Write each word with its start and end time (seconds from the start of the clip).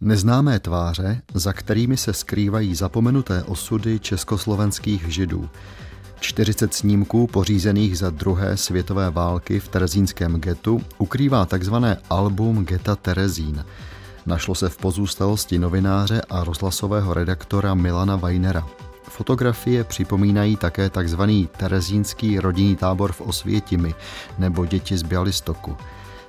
Neznámé 0.00 0.60
tváře, 0.60 1.22
za 1.34 1.52
kterými 1.52 1.96
se 1.96 2.12
skrývají 2.12 2.74
zapomenuté 2.74 3.42
osudy 3.42 3.98
československých 3.98 5.12
židů. 5.12 5.48
40 6.20 6.74
snímků 6.74 7.26
pořízených 7.26 7.98
za 7.98 8.10
druhé 8.10 8.56
světové 8.56 9.10
války 9.10 9.60
v 9.60 9.68
terezínském 9.68 10.40
getu 10.40 10.82
ukrývá 10.98 11.46
takzvané 11.46 11.96
album 12.10 12.64
Geta 12.64 12.96
Terezín. 12.96 13.64
Našlo 14.26 14.54
se 14.54 14.68
v 14.68 14.76
pozůstalosti 14.76 15.58
novináře 15.58 16.22
a 16.30 16.44
rozhlasového 16.44 17.14
redaktora 17.14 17.74
Milana 17.74 18.16
Weinera. 18.16 18.66
Fotografie 19.02 19.84
připomínají 19.84 20.56
také 20.56 20.90
takzvaný 20.90 21.48
terezínský 21.56 22.40
rodinný 22.40 22.76
tábor 22.76 23.12
v 23.12 23.20
Osvětimi 23.20 23.94
nebo 24.38 24.66
děti 24.66 24.98
z 24.98 25.02
Bialystoku. 25.02 25.76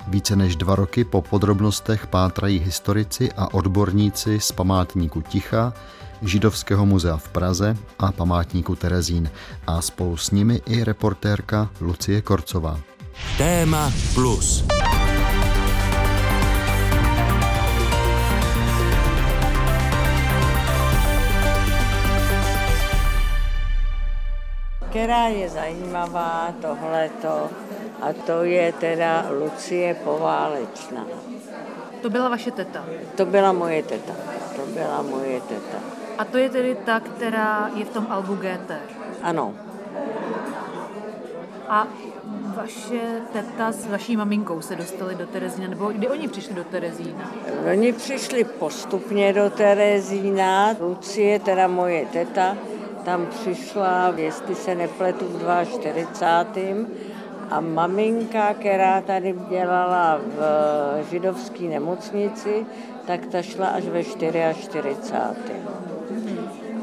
Více 0.10 0.36
než 0.36 0.55
dva 0.55 0.76
roky 0.76 1.04
po 1.04 1.21
podrobnostech 1.21 2.07
pátrají 2.07 2.59
historici 2.59 3.32
a 3.38 3.54
odborníci 3.54 4.39
z 4.39 4.52
památníku 4.52 5.21
Ticha, 5.21 5.73
Židovského 6.22 6.86
muzea 6.86 7.17
v 7.17 7.30
Praze 7.30 7.77
a 8.00 8.12
památníku 8.12 8.76
Terezín 8.76 9.30
a 9.67 9.81
spolu 9.81 10.17
s 10.17 10.31
nimi 10.31 10.62
i 10.66 10.84
reportérka 10.84 11.70
Lucie 11.81 12.22
Korcová. 12.22 12.80
Téma 13.38 13.94
plus. 14.14 14.66
Která 24.89 25.27
je 25.27 25.49
zajímavá, 25.49 26.53
tohleto, 26.61 27.49
a 28.02 28.13
to 28.25 28.43
je 28.43 28.73
teda 28.73 29.25
Lucie 29.30 29.93
Poválečná. 29.93 31.05
To 32.02 32.09
byla 32.09 32.30
vaše 32.30 32.52
teta? 32.52 32.85
To 33.16 33.25
byla 33.25 33.52
moje 33.52 33.83
teta. 33.83 34.13
To 34.55 34.61
byla 34.66 35.02
moje 35.02 35.41
teta. 35.41 35.77
A 36.17 36.25
to 36.25 36.38
je 36.38 36.49
tedy 36.49 36.75
ta, 36.85 36.99
která 36.99 37.69
je 37.75 37.86
v 37.86 37.89
tom 37.89 38.08
albu 38.09 38.36
GT? 38.36 38.72
Ano. 39.23 39.53
A 41.69 41.88
vaše 42.55 43.21
teta 43.33 43.71
s 43.71 43.88
vaší 43.88 44.17
maminkou 44.17 44.61
se 44.61 44.75
dostali 44.75 45.16
do 45.16 45.27
Terezína, 45.27 45.67
nebo 45.67 45.92
kdy 45.92 46.08
oni 46.08 46.27
přišli 46.27 46.53
do 46.53 46.64
Terezína? 46.64 47.31
Oni 47.73 47.94
přišli 47.94 48.44
postupně 48.44 49.33
do 49.33 49.49
Terezína. 49.49 50.75
Lucie, 50.80 51.39
teda 51.39 51.67
moje 51.67 52.05
teta, 52.05 52.58
tam 53.09 53.25
přišla, 53.25 54.13
jestli 54.15 54.55
se 54.55 54.75
nepletu, 54.75 55.25
v 55.27 55.65
42. 55.65 56.88
A 57.49 57.59
maminka, 57.59 58.53
která 58.53 59.02
tady 59.02 59.35
dělala 59.49 60.17
v 60.17 60.39
židovské 61.09 61.63
nemocnici, 61.63 62.65
tak 63.07 63.25
ta 63.25 63.41
šla 63.41 63.67
až 63.67 63.83
ve 63.83 64.03
44. 64.03 64.95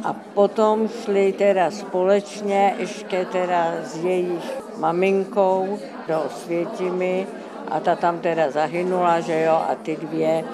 A 0.05 0.13
potom 0.35 0.89
šli 0.89 1.33
teda 1.33 1.71
společně 1.71 2.75
ještě 2.79 3.25
teda 3.25 3.73
s 3.85 3.97
jejich 3.97 4.63
maminkou 4.79 5.79
do 6.09 6.21
Osvětimi 6.21 7.27
a 7.71 7.81
ta 7.81 7.97
tam 7.97 8.19
teda 8.19 8.51
zahynula, 8.51 9.21
že 9.21 9.43
jo, 9.43 9.63
a 9.71 9.75
ty 9.83 9.97
dvě 9.97 10.45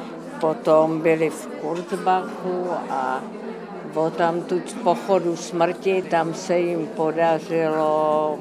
potom 0.40 1.00
byly 1.00 1.30
v 1.30 1.46
Kurzbachu 1.46 2.66
a 2.90 3.20
o 3.94 4.10
tam 4.10 4.40
tu 4.40 4.60
pochodu 4.82 5.36
smrti, 5.36 6.02
tam 6.02 6.34
se 6.34 6.58
jim 6.58 6.86
podařilo 6.86 8.38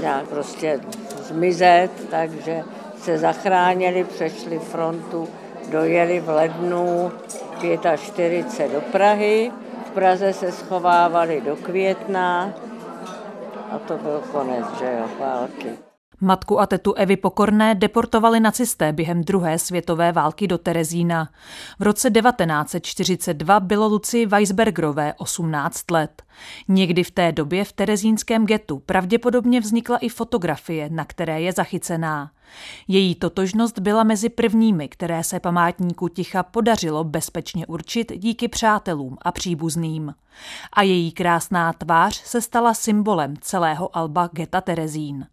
nějak 0.00 0.28
prostě 0.28 0.80
zmizet, 1.22 1.90
takže 2.10 2.62
se 2.98 3.18
zachránili, 3.18 4.04
přešli 4.04 4.58
frontu, 4.58 5.28
dojeli 5.70 6.20
v 6.20 6.28
lednu 6.28 7.12
45 7.58 8.72
do 8.72 8.80
Prahy. 8.80 9.52
V 9.86 9.90
Praze 9.90 10.32
se 10.32 10.52
schovávali 10.52 11.40
do 11.40 11.56
května 11.56 12.54
a 13.70 13.78
to 13.78 13.98
byl 13.98 14.22
konec, 14.32 14.66
že 14.78 14.84
jo, 14.98 15.06
války. 15.20 15.85
Matku 16.20 16.60
a 16.60 16.66
tetu 16.66 16.92
Evy 16.94 17.16
Pokorné 17.16 17.74
deportovali 17.74 18.40
nacisté 18.40 18.92
během 18.92 19.24
druhé 19.24 19.58
světové 19.58 20.12
války 20.12 20.46
do 20.46 20.58
Terezína. 20.58 21.28
V 21.78 21.82
roce 21.82 22.10
1942 22.10 23.60
bylo 23.60 23.88
Lucii 23.88 24.26
Weisbergerové 24.26 25.14
18 25.18 25.90
let. 25.90 26.22
Někdy 26.68 27.04
v 27.04 27.10
té 27.10 27.32
době 27.32 27.64
v 27.64 27.72
terezínském 27.72 28.46
getu 28.46 28.78
pravděpodobně 28.78 29.60
vznikla 29.60 29.98
i 29.98 30.08
fotografie, 30.08 30.88
na 30.90 31.04
které 31.04 31.40
je 31.40 31.52
zachycená. 31.52 32.30
Její 32.88 33.14
totožnost 33.14 33.78
byla 33.78 34.04
mezi 34.04 34.28
prvními, 34.28 34.88
které 34.88 35.24
se 35.24 35.40
památníku 35.40 36.08
ticha 36.08 36.42
podařilo 36.42 37.04
bezpečně 37.04 37.66
určit 37.66 38.12
díky 38.16 38.48
přátelům 38.48 39.16
a 39.22 39.32
příbuzným. 39.32 40.14
A 40.72 40.82
její 40.82 41.12
krásná 41.12 41.72
tvář 41.72 42.22
se 42.24 42.40
stala 42.40 42.74
symbolem 42.74 43.34
celého 43.40 43.96
alba 43.96 44.28
Geta 44.32 44.60
Terezín. 44.60 45.26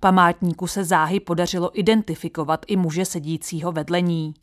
Památníku 0.00 0.66
se 0.66 0.84
záhy 0.84 1.20
podařilo 1.20 1.80
identifikovat 1.80 2.64
i 2.66 2.76
muže 2.76 3.04
sedícího 3.04 3.72
vedle 3.72 4.00
ní. 4.00 4.34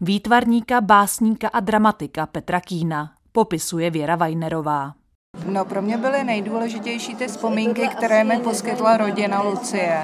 Výtvarníka, 0.00 0.80
básníka 0.80 1.48
a 1.48 1.60
dramatika 1.60 2.26
Petra 2.26 2.60
Kína, 2.60 3.12
popisuje 3.32 3.90
Věra 3.90 4.16
Vajnerová. 4.16 5.01
No 5.46 5.64
pro 5.64 5.82
mě 5.82 5.96
byly 5.96 6.24
nejdůležitější 6.24 7.14
ty 7.14 7.26
vzpomínky, 7.26 7.88
které 7.88 8.24
mi 8.24 8.38
poskytla 8.38 8.96
rodina 8.96 9.42
Lucie. 9.42 9.98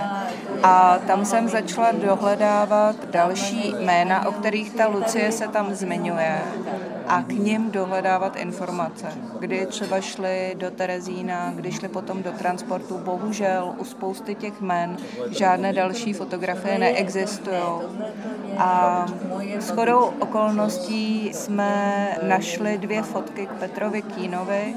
A 0.63 0.99
tam 1.07 1.25
jsem 1.25 1.49
začala 1.49 1.93
dohledávat 1.93 2.97
další 3.11 3.75
jména, 3.81 4.29
o 4.29 4.33
kterých 4.33 4.75
ta 4.75 4.87
Lucie 4.87 5.33
se 5.33 5.49
tam 5.49 5.75
zmiňuje 5.75 6.39
a 7.09 7.23
k 7.23 7.33
ním 7.33 7.71
dohledávat 7.71 8.37
informace. 8.37 9.07
Kdy 9.39 9.67
třeba 9.67 10.01
šli 10.01 10.55
do 10.59 10.71
Terezína, 10.71 11.53
kdy 11.55 11.73
šli 11.73 11.89
potom 11.89 12.23
do 12.23 12.33
transportu, 12.33 12.99
bohužel 12.99 13.75
u 13.79 13.85
spousty 13.85 14.35
těch 14.35 14.61
jmen 14.61 14.97
žádné 15.31 15.73
další 15.73 16.13
fotografie 16.13 16.79
neexistují. 16.79 17.63
A 18.59 19.07
s 19.59 19.71
chodou 19.71 20.13
okolností 20.19 21.31
jsme 21.35 22.09
našli 22.23 22.79
dvě 22.79 23.03
fotky 23.03 23.47
k 23.47 23.51
Petrovi 23.51 24.03
Kínovi 24.03 24.75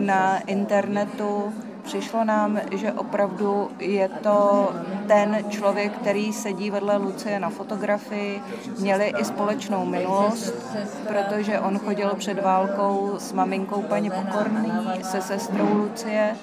na 0.00 0.42
internetu 0.46 1.52
Přišlo 1.82 2.24
nám, 2.24 2.60
že 2.72 2.92
opravdu 2.92 3.70
je 3.78 4.08
to 4.08 4.68
ten 5.06 5.44
člověk, 5.48 5.92
který 5.92 6.32
sedí 6.32 6.70
vedle 6.70 6.96
Lucie 6.96 7.40
na 7.40 7.50
fotografii. 7.50 8.42
Měli 8.78 9.12
i 9.18 9.24
společnou 9.24 9.86
minulost, 9.86 10.54
protože 11.08 11.60
on 11.60 11.78
chodil 11.78 12.14
před 12.18 12.42
válkou 12.42 13.14
s 13.18 13.32
maminkou 13.32 13.82
paní 13.82 14.10
Pokorný, 14.10 14.72
se 15.02 15.20
sestrou 15.20 15.68
Lucie 15.74 16.36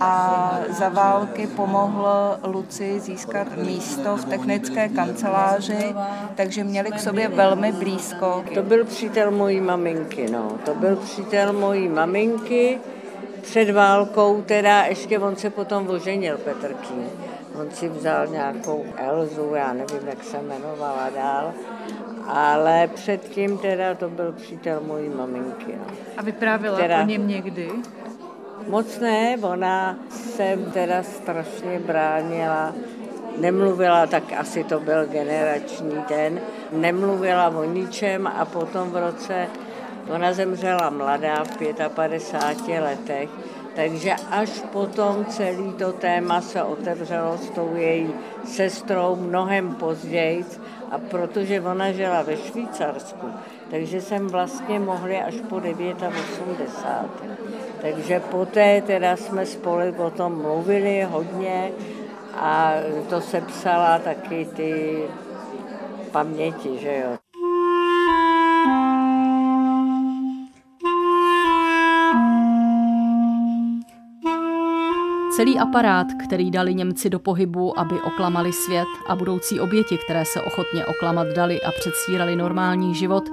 a 0.00 0.52
za 0.68 0.88
války 0.88 1.46
pomohl 1.46 2.38
Luci 2.44 3.00
získat 3.00 3.48
místo 3.56 4.16
v 4.16 4.24
technické 4.24 4.88
kanceláři, 4.88 5.94
takže 6.34 6.64
měli 6.64 6.90
k 6.90 7.00
sobě 7.00 7.28
velmi 7.28 7.72
blízko. 7.72 8.44
To 8.54 8.62
byl 8.62 8.84
přítel 8.84 9.30
mojí 9.30 9.60
maminky, 9.60 10.30
no. 10.30 10.48
To 10.64 10.74
byl 10.74 10.96
přítel 10.96 11.52
mojí 11.52 11.88
maminky, 11.88 12.78
před 13.42 13.70
válkou, 13.70 14.42
teda 14.42 14.82
ještě 14.82 15.18
on 15.18 15.36
se 15.36 15.50
potom 15.50 15.88
oženil, 15.88 16.38
Petr 16.38 16.74
Kín. 16.74 17.06
On 17.60 17.70
si 17.70 17.88
vzal 17.88 18.26
nějakou 18.26 18.84
Elzu, 18.96 19.54
já 19.54 19.72
nevím, 19.72 20.08
jak 20.08 20.24
se 20.24 20.36
jmenovala 20.36 21.10
dál, 21.16 21.52
ale 22.26 22.88
předtím 22.94 23.58
teda 23.58 23.94
to 23.94 24.08
byl 24.08 24.32
přítel 24.32 24.80
mojí 24.86 25.08
maminky. 25.08 25.74
No. 25.78 25.84
A 26.16 26.22
vyprávěla 26.22 26.78
teda, 26.78 27.02
o 27.02 27.06
něm 27.06 27.28
někdy? 27.28 27.70
Moc 28.68 28.98
ne, 28.98 29.36
ona 29.42 29.98
se 30.10 30.58
teda 30.72 31.02
strašně 31.02 31.78
bránila, 31.78 32.74
nemluvila, 33.40 34.06
tak 34.06 34.22
asi 34.38 34.64
to 34.64 34.80
byl 34.80 35.06
generační 35.06 36.02
ten, 36.08 36.40
nemluvila 36.72 37.48
o 37.48 37.64
ničem 37.64 38.26
a 38.26 38.44
potom 38.44 38.90
v 38.90 38.96
roce 38.96 39.46
Ona 40.14 40.32
zemřela 40.32 40.90
mladá 40.90 41.44
v 41.44 41.56
55 41.88 42.80
letech, 42.80 43.28
takže 43.76 44.14
až 44.30 44.50
potom 44.72 45.24
celý 45.24 45.72
to 45.72 45.92
téma 45.92 46.40
se 46.40 46.62
otevřelo 46.62 47.38
s 47.38 47.50
tou 47.50 47.76
její 47.76 48.14
sestrou 48.44 49.16
mnohem 49.16 49.74
později 49.74 50.44
a 50.90 50.98
protože 50.98 51.60
ona 51.60 51.92
žila 51.92 52.22
ve 52.22 52.36
Švýcarsku, 52.36 53.26
takže 53.70 54.00
jsem 54.00 54.28
vlastně 54.28 54.80
mohli 54.80 55.16
až 55.16 55.34
po 55.48 55.56
89. 55.56 57.38
Takže 57.80 58.20
poté 58.20 58.82
teda 58.82 59.16
jsme 59.16 59.46
spolu 59.46 59.82
o 59.96 60.10
tom 60.10 60.42
mluvili 60.42 61.02
hodně 61.02 61.70
a 62.34 62.72
to 63.08 63.20
se 63.20 63.40
psala 63.40 63.98
taky 63.98 64.48
ty 64.56 65.02
paměti, 66.12 66.78
že 66.78 67.02
jo. 67.04 67.27
Celý 75.38 75.58
aparát, 75.58 76.06
který 76.24 76.50
dali 76.50 76.74
Němci 76.74 77.10
do 77.10 77.18
pohybu, 77.18 77.78
aby 77.78 78.00
oklamali 78.02 78.52
svět 78.52 78.88
a 79.06 79.16
budoucí 79.16 79.60
oběti, 79.60 79.98
které 79.98 80.24
se 80.24 80.42
ochotně 80.42 80.86
oklamat 80.86 81.26
dali 81.36 81.62
a 81.62 81.72
předstírali 81.72 82.36
normální 82.36 82.94
život, 82.94 83.24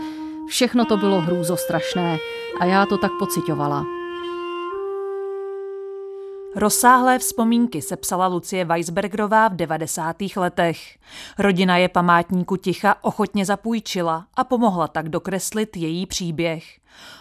Všechno 0.47 0.85
to 0.85 0.97
bylo 0.97 1.21
hrůzostrašné 1.21 2.17
a 2.59 2.65
já 2.65 2.85
to 2.85 2.97
tak 2.97 3.11
pocitovala. 3.19 3.85
Rozsáhlé 6.57 7.19
vzpomínky 7.19 7.81
se 7.81 7.97
psala 7.97 8.27
Lucie 8.27 8.65
Weisbergerová 8.65 9.47
v 9.47 9.55
90. 9.55 10.15
letech. 10.35 10.97
Rodina 11.39 11.77
je 11.77 11.89
památníku 11.89 12.57
ticha 12.57 13.03
ochotně 13.03 13.45
zapůjčila 13.45 14.27
a 14.35 14.43
pomohla 14.43 14.87
tak 14.87 15.09
dokreslit 15.09 15.77
její 15.77 16.05
příběh. 16.05 16.63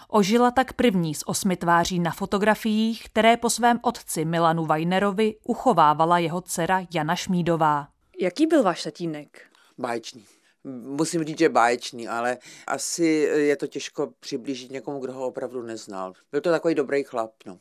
Ožila 0.09 0.51
tak 0.51 0.73
první 0.73 1.15
z 1.15 1.23
osmi 1.25 1.57
tváří 1.57 1.99
na 1.99 2.11
fotografiích, 2.11 3.05
které 3.05 3.37
po 3.37 3.49
svém 3.49 3.79
otci 3.81 4.25
Milanu 4.25 4.65
Weinerovi 4.65 5.35
uchovávala 5.43 6.19
jeho 6.19 6.41
dcera 6.41 6.81
Jana 6.93 7.15
Šmídová. 7.15 7.87
Jaký 8.21 8.47
byl 8.47 8.63
váš 8.63 8.83
tatínek? 8.83 9.41
Báječný. 9.77 10.25
Musím 10.83 11.23
říct, 11.23 11.39
že 11.39 11.49
báječný, 11.49 12.07
ale 12.07 12.37
asi 12.67 13.05
je 13.35 13.55
to 13.55 13.67
těžko 13.67 14.13
přiblížit 14.19 14.71
někomu, 14.71 14.99
kdo 14.99 15.13
ho 15.13 15.27
opravdu 15.27 15.61
neznal. 15.61 16.13
Byl 16.31 16.41
to 16.41 16.51
takový 16.51 16.75
dobrý 16.75 17.03
chlap, 17.03 17.31
no. 17.45 17.57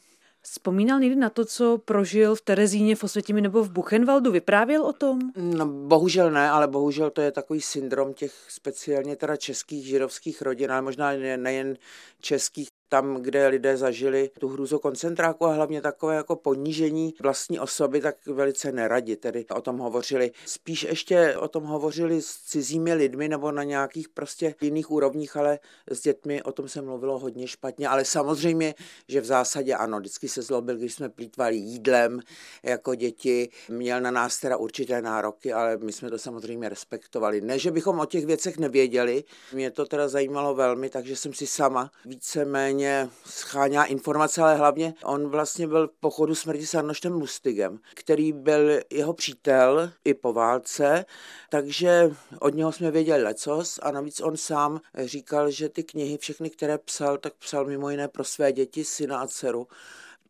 Vzpomínal 0.46 1.00
někdy 1.00 1.16
na 1.16 1.30
to, 1.30 1.44
co 1.44 1.78
prožil 1.78 2.34
v 2.34 2.40
Terezíně, 2.40 2.96
v 2.96 3.04
Osvětimi 3.04 3.40
nebo 3.40 3.64
v 3.64 3.70
Buchenwaldu? 3.70 4.32
Vyprávěl 4.32 4.82
o 4.82 4.92
tom? 4.92 5.18
No, 5.36 5.66
bohužel 5.66 6.30
ne, 6.30 6.50
ale 6.50 6.68
bohužel 6.68 7.10
to 7.10 7.20
je 7.20 7.32
takový 7.32 7.60
syndrom 7.60 8.14
těch 8.14 8.32
speciálně 8.48 9.16
teda 9.16 9.36
českých 9.36 9.86
židovských 9.86 10.42
rodin, 10.42 10.72
ale 10.72 10.82
možná 10.82 11.12
nejen 11.36 11.76
českých, 12.20 12.68
tam, 12.88 13.16
kde 13.22 13.46
lidé 13.48 13.76
zažili 13.76 14.30
tu 14.38 14.48
hrůzu 14.48 14.78
koncentráku 14.78 15.46
a 15.46 15.52
hlavně 15.52 15.80
takové 15.80 16.14
jako 16.14 16.36
ponížení 16.36 17.14
vlastní 17.22 17.60
osoby, 17.60 18.00
tak 18.00 18.26
velice 18.26 18.72
neradi 18.72 19.16
tedy 19.16 19.46
o 19.54 19.60
tom 19.60 19.78
hovořili. 19.78 20.30
Spíš 20.46 20.82
ještě 20.82 21.36
o 21.36 21.48
tom 21.48 21.64
hovořili 21.64 22.22
s 22.22 22.36
cizími 22.36 22.94
lidmi 22.94 23.28
nebo 23.28 23.52
na 23.52 23.62
nějakých 23.62 24.08
prostě 24.08 24.54
jiných 24.60 24.90
úrovních, 24.90 25.36
ale 25.36 25.58
s 25.90 26.00
dětmi 26.00 26.42
o 26.42 26.52
tom 26.52 26.68
se 26.68 26.82
mluvilo 26.82 27.18
hodně 27.18 27.48
špatně, 27.48 27.88
ale 27.88 28.04
samozřejmě, 28.04 28.74
že 29.08 29.20
v 29.20 29.24
zásadě 29.24 29.74
ano, 29.74 29.98
vždycky 29.98 30.28
se 30.28 30.42
zlobil, 30.42 30.76
když 30.76 30.94
jsme 30.94 31.08
plítvali 31.08 31.56
jídlem 31.56 32.20
jako 32.62 32.94
děti, 32.94 33.48
měl 33.68 34.00
na 34.00 34.10
nás 34.10 34.40
teda 34.40 34.56
určité 34.56 35.02
nároky, 35.02 35.52
ale 35.52 35.76
my 35.76 35.92
jsme 35.92 36.10
to 36.10 36.18
samozřejmě 36.18 36.68
respektovali. 36.68 37.40
Ne, 37.40 37.58
že 37.58 37.70
bychom 37.70 38.00
o 38.00 38.06
těch 38.06 38.26
věcech 38.26 38.58
nevěděli, 38.58 39.24
mě 39.52 39.70
to 39.70 39.86
teda 39.86 40.08
zajímalo 40.08 40.54
velmi, 40.54 40.90
takže 40.90 41.16
jsem 41.16 41.32
si 41.32 41.46
sama 41.46 41.90
víceméně 42.04 42.73
mě 42.74 43.08
scháněla 43.24 43.84
informace, 43.84 44.42
ale 44.42 44.56
hlavně 44.56 44.94
on 45.04 45.28
vlastně 45.28 45.66
byl 45.66 45.88
v 45.88 46.00
pochodu 46.00 46.34
smrti 46.34 46.66
s 46.66 46.74
Arnoštem 46.74 47.12
Lustigem, 47.12 47.78
který 47.94 48.32
byl 48.32 48.80
jeho 48.90 49.12
přítel 49.12 49.90
i 50.04 50.14
po 50.14 50.32
válce, 50.32 51.04
takže 51.50 52.10
od 52.40 52.54
něho 52.54 52.72
jsme 52.72 52.90
věděli 52.90 53.22
lecos 53.22 53.78
a 53.82 53.90
navíc 53.90 54.20
on 54.20 54.36
sám 54.36 54.80
říkal, 54.98 55.50
že 55.50 55.68
ty 55.68 55.84
knihy, 55.84 56.18
všechny, 56.18 56.50
které 56.50 56.78
psal, 56.78 57.18
tak 57.18 57.32
psal 57.34 57.64
mimo 57.64 57.90
jiné 57.90 58.08
pro 58.08 58.24
své 58.24 58.52
děti, 58.52 58.84
syna 58.84 59.18
a 59.18 59.26
dceru. 59.26 59.66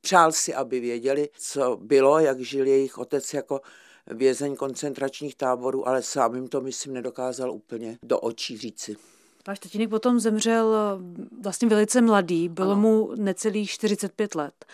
Přál 0.00 0.32
si, 0.32 0.54
aby 0.54 0.80
věděli, 0.80 1.28
co 1.38 1.76
bylo, 1.76 2.18
jak 2.18 2.40
žil 2.40 2.66
jejich 2.66 2.98
otec 2.98 3.34
jako 3.34 3.60
vězeň 4.06 4.56
koncentračních 4.56 5.36
táborů, 5.36 5.88
ale 5.88 6.02
sám 6.02 6.34
jim 6.34 6.48
to, 6.48 6.60
myslím, 6.60 6.94
nedokázal 6.94 7.52
úplně 7.52 7.98
do 8.02 8.20
očí 8.20 8.58
říci. 8.58 8.96
Váš 9.48 9.58
tatínek 9.58 9.90
potom 9.90 10.20
zemřel 10.20 10.74
eh, 10.74 11.02
vlastně 11.42 11.68
velice 11.68 12.00
mladý, 12.00 12.48
bylo 12.48 12.72
ano. 12.72 12.80
mu 12.80 13.12
necelých 13.16 13.70
45 13.70 14.34
let. 14.34 14.64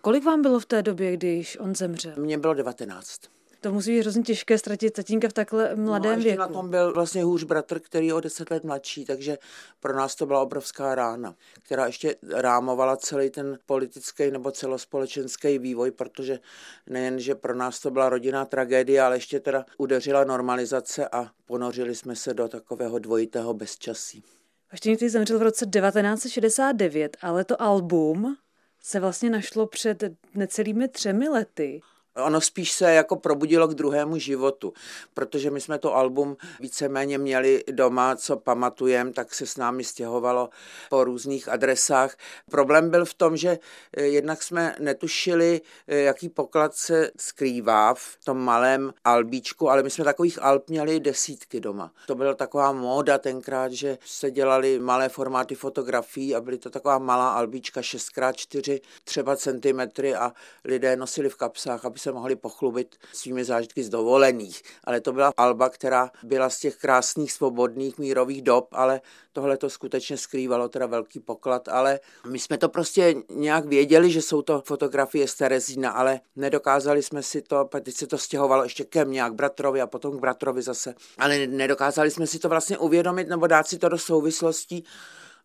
Kolik 0.00 0.24
vám 0.24 0.42
bylo 0.42 0.60
v 0.60 0.66
té 0.66 0.82
době, 0.82 1.16
když 1.16 1.58
on 1.60 1.74
zemřel? 1.74 2.12
Mně 2.16 2.38
bylo 2.38 2.54
19. 2.54 3.20
To 3.64 3.72
musí 3.72 3.90
být 3.90 4.00
hrozně 4.00 4.22
těžké 4.22 4.58
ztratit 4.58 4.92
tatínka 4.92 5.28
v 5.28 5.32
takhle 5.32 5.76
mladém 5.76 6.18
no, 6.18 6.24
věku. 6.24 6.38
na 6.38 6.48
tom 6.48 6.70
byl 6.70 6.92
vlastně 6.92 7.24
hůř 7.24 7.44
bratr, 7.44 7.80
který 7.80 8.06
je 8.06 8.14
o 8.14 8.20
deset 8.20 8.50
let 8.50 8.64
mladší, 8.64 9.04
takže 9.04 9.38
pro 9.80 9.96
nás 9.96 10.14
to 10.14 10.26
byla 10.26 10.40
obrovská 10.40 10.94
rána, 10.94 11.34
která 11.62 11.86
ještě 11.86 12.16
rámovala 12.32 12.96
celý 12.96 13.30
ten 13.30 13.58
politický 13.66 14.30
nebo 14.30 14.50
celospolečenský 14.50 15.58
vývoj, 15.58 15.90
protože 15.90 16.38
nejen, 16.86 17.20
že 17.20 17.34
pro 17.34 17.54
nás 17.54 17.80
to 17.80 17.90
byla 17.90 18.08
rodinná 18.08 18.44
tragédie, 18.44 19.02
ale 19.02 19.16
ještě 19.16 19.40
teda 19.40 19.64
udeřila 19.78 20.24
normalizace 20.24 21.08
a 21.08 21.30
ponořili 21.46 21.94
jsme 21.94 22.16
se 22.16 22.34
do 22.34 22.48
takového 22.48 22.98
dvojitého 22.98 23.54
bezčasí. 23.54 24.24
Vaštěník 24.72 25.02
zemřel 25.02 25.38
v 25.38 25.42
roce 25.42 25.66
1969, 25.66 27.16
ale 27.22 27.44
to 27.44 27.62
album 27.62 28.36
se 28.80 29.00
vlastně 29.00 29.30
našlo 29.30 29.66
před 29.66 30.04
necelými 30.34 30.88
třemi 30.88 31.28
lety. 31.28 31.80
Ono 32.16 32.40
spíš 32.40 32.72
se 32.72 32.94
jako 32.94 33.16
probudilo 33.16 33.68
k 33.68 33.74
druhému 33.74 34.18
životu, 34.18 34.72
protože 35.14 35.50
my 35.50 35.60
jsme 35.60 35.78
to 35.78 35.94
album 35.94 36.36
víceméně 36.60 37.18
měli 37.18 37.64
doma, 37.70 38.16
co 38.16 38.36
pamatujem, 38.36 39.12
tak 39.12 39.34
se 39.34 39.46
s 39.46 39.56
námi 39.56 39.84
stěhovalo 39.84 40.50
po 40.90 41.04
různých 41.04 41.48
adresách. 41.48 42.16
Problém 42.50 42.90
byl 42.90 43.04
v 43.04 43.14
tom, 43.14 43.36
že 43.36 43.58
eh, 43.96 44.02
jednak 44.02 44.42
jsme 44.42 44.76
netušili, 44.80 45.60
eh, 45.88 45.96
jaký 45.96 46.28
poklad 46.28 46.74
se 46.74 47.10
skrývá 47.16 47.94
v 47.94 48.18
tom 48.24 48.38
malém 48.38 48.92
albíčku, 49.04 49.70
ale 49.70 49.82
my 49.82 49.90
jsme 49.90 50.04
takových 50.04 50.42
alb 50.42 50.70
měli 50.70 51.00
desítky 51.00 51.60
doma. 51.60 51.92
To 52.06 52.14
byla 52.14 52.34
taková 52.34 52.72
móda 52.72 53.18
tenkrát, 53.18 53.72
že 53.72 53.98
se 54.04 54.30
dělali 54.30 54.78
malé 54.78 55.08
formáty 55.08 55.54
fotografií 55.54 56.34
a 56.34 56.40
byly 56.40 56.58
to 56.58 56.70
taková 56.70 56.98
malá 56.98 57.32
albíčka 57.32 57.80
6x4 57.80 58.80
třeba 59.04 59.36
centimetry 59.36 60.14
a 60.14 60.32
lidé 60.64 60.96
nosili 60.96 61.28
v 61.28 61.36
kapsách, 61.36 61.84
aby 61.84 62.03
se 62.04 62.12
mohli 62.12 62.36
pochlubit 62.36 62.96
svými 63.12 63.44
zážitky 63.44 63.84
z 63.84 63.88
dovolených. 63.88 64.62
Ale 64.84 65.00
to 65.00 65.12
byla 65.12 65.32
alba, 65.36 65.68
která 65.68 66.10
byla 66.22 66.50
z 66.50 66.58
těch 66.58 66.76
krásných, 66.76 67.32
svobodných, 67.32 67.98
mírových 67.98 68.42
dob, 68.42 68.68
ale 68.72 69.00
tohle 69.32 69.56
to 69.56 69.70
skutečně 69.70 70.16
skrývalo 70.16 70.68
teda 70.68 70.86
velký 70.86 71.20
poklad, 71.20 71.68
ale 71.68 72.00
my 72.26 72.38
jsme 72.38 72.58
to 72.58 72.68
prostě 72.68 73.14
nějak 73.30 73.64
věděli, 73.64 74.10
že 74.10 74.22
jsou 74.22 74.42
to 74.42 74.62
fotografie 74.66 75.28
z 75.28 75.34
Terezína, 75.34 75.90
ale 75.90 76.20
nedokázali 76.36 77.02
jsme 77.02 77.22
si 77.22 77.42
to, 77.42 77.64
teď 77.64 77.94
se 77.94 78.06
to 78.06 78.18
stěhovalo 78.18 78.62
ještě 78.62 78.84
ke 78.84 79.04
mně, 79.04 79.22
k 79.22 79.32
bratrovi 79.32 79.80
a 79.80 79.86
potom 79.86 80.18
k 80.18 80.20
bratrovi 80.20 80.62
zase, 80.62 80.94
ale 81.18 81.46
nedokázali 81.46 82.10
jsme 82.10 82.26
si 82.26 82.38
to 82.38 82.48
vlastně 82.48 82.78
uvědomit 82.78 83.28
nebo 83.28 83.46
dát 83.46 83.68
si 83.68 83.78
to 83.78 83.88
do 83.88 83.98
souvislostí 83.98 84.84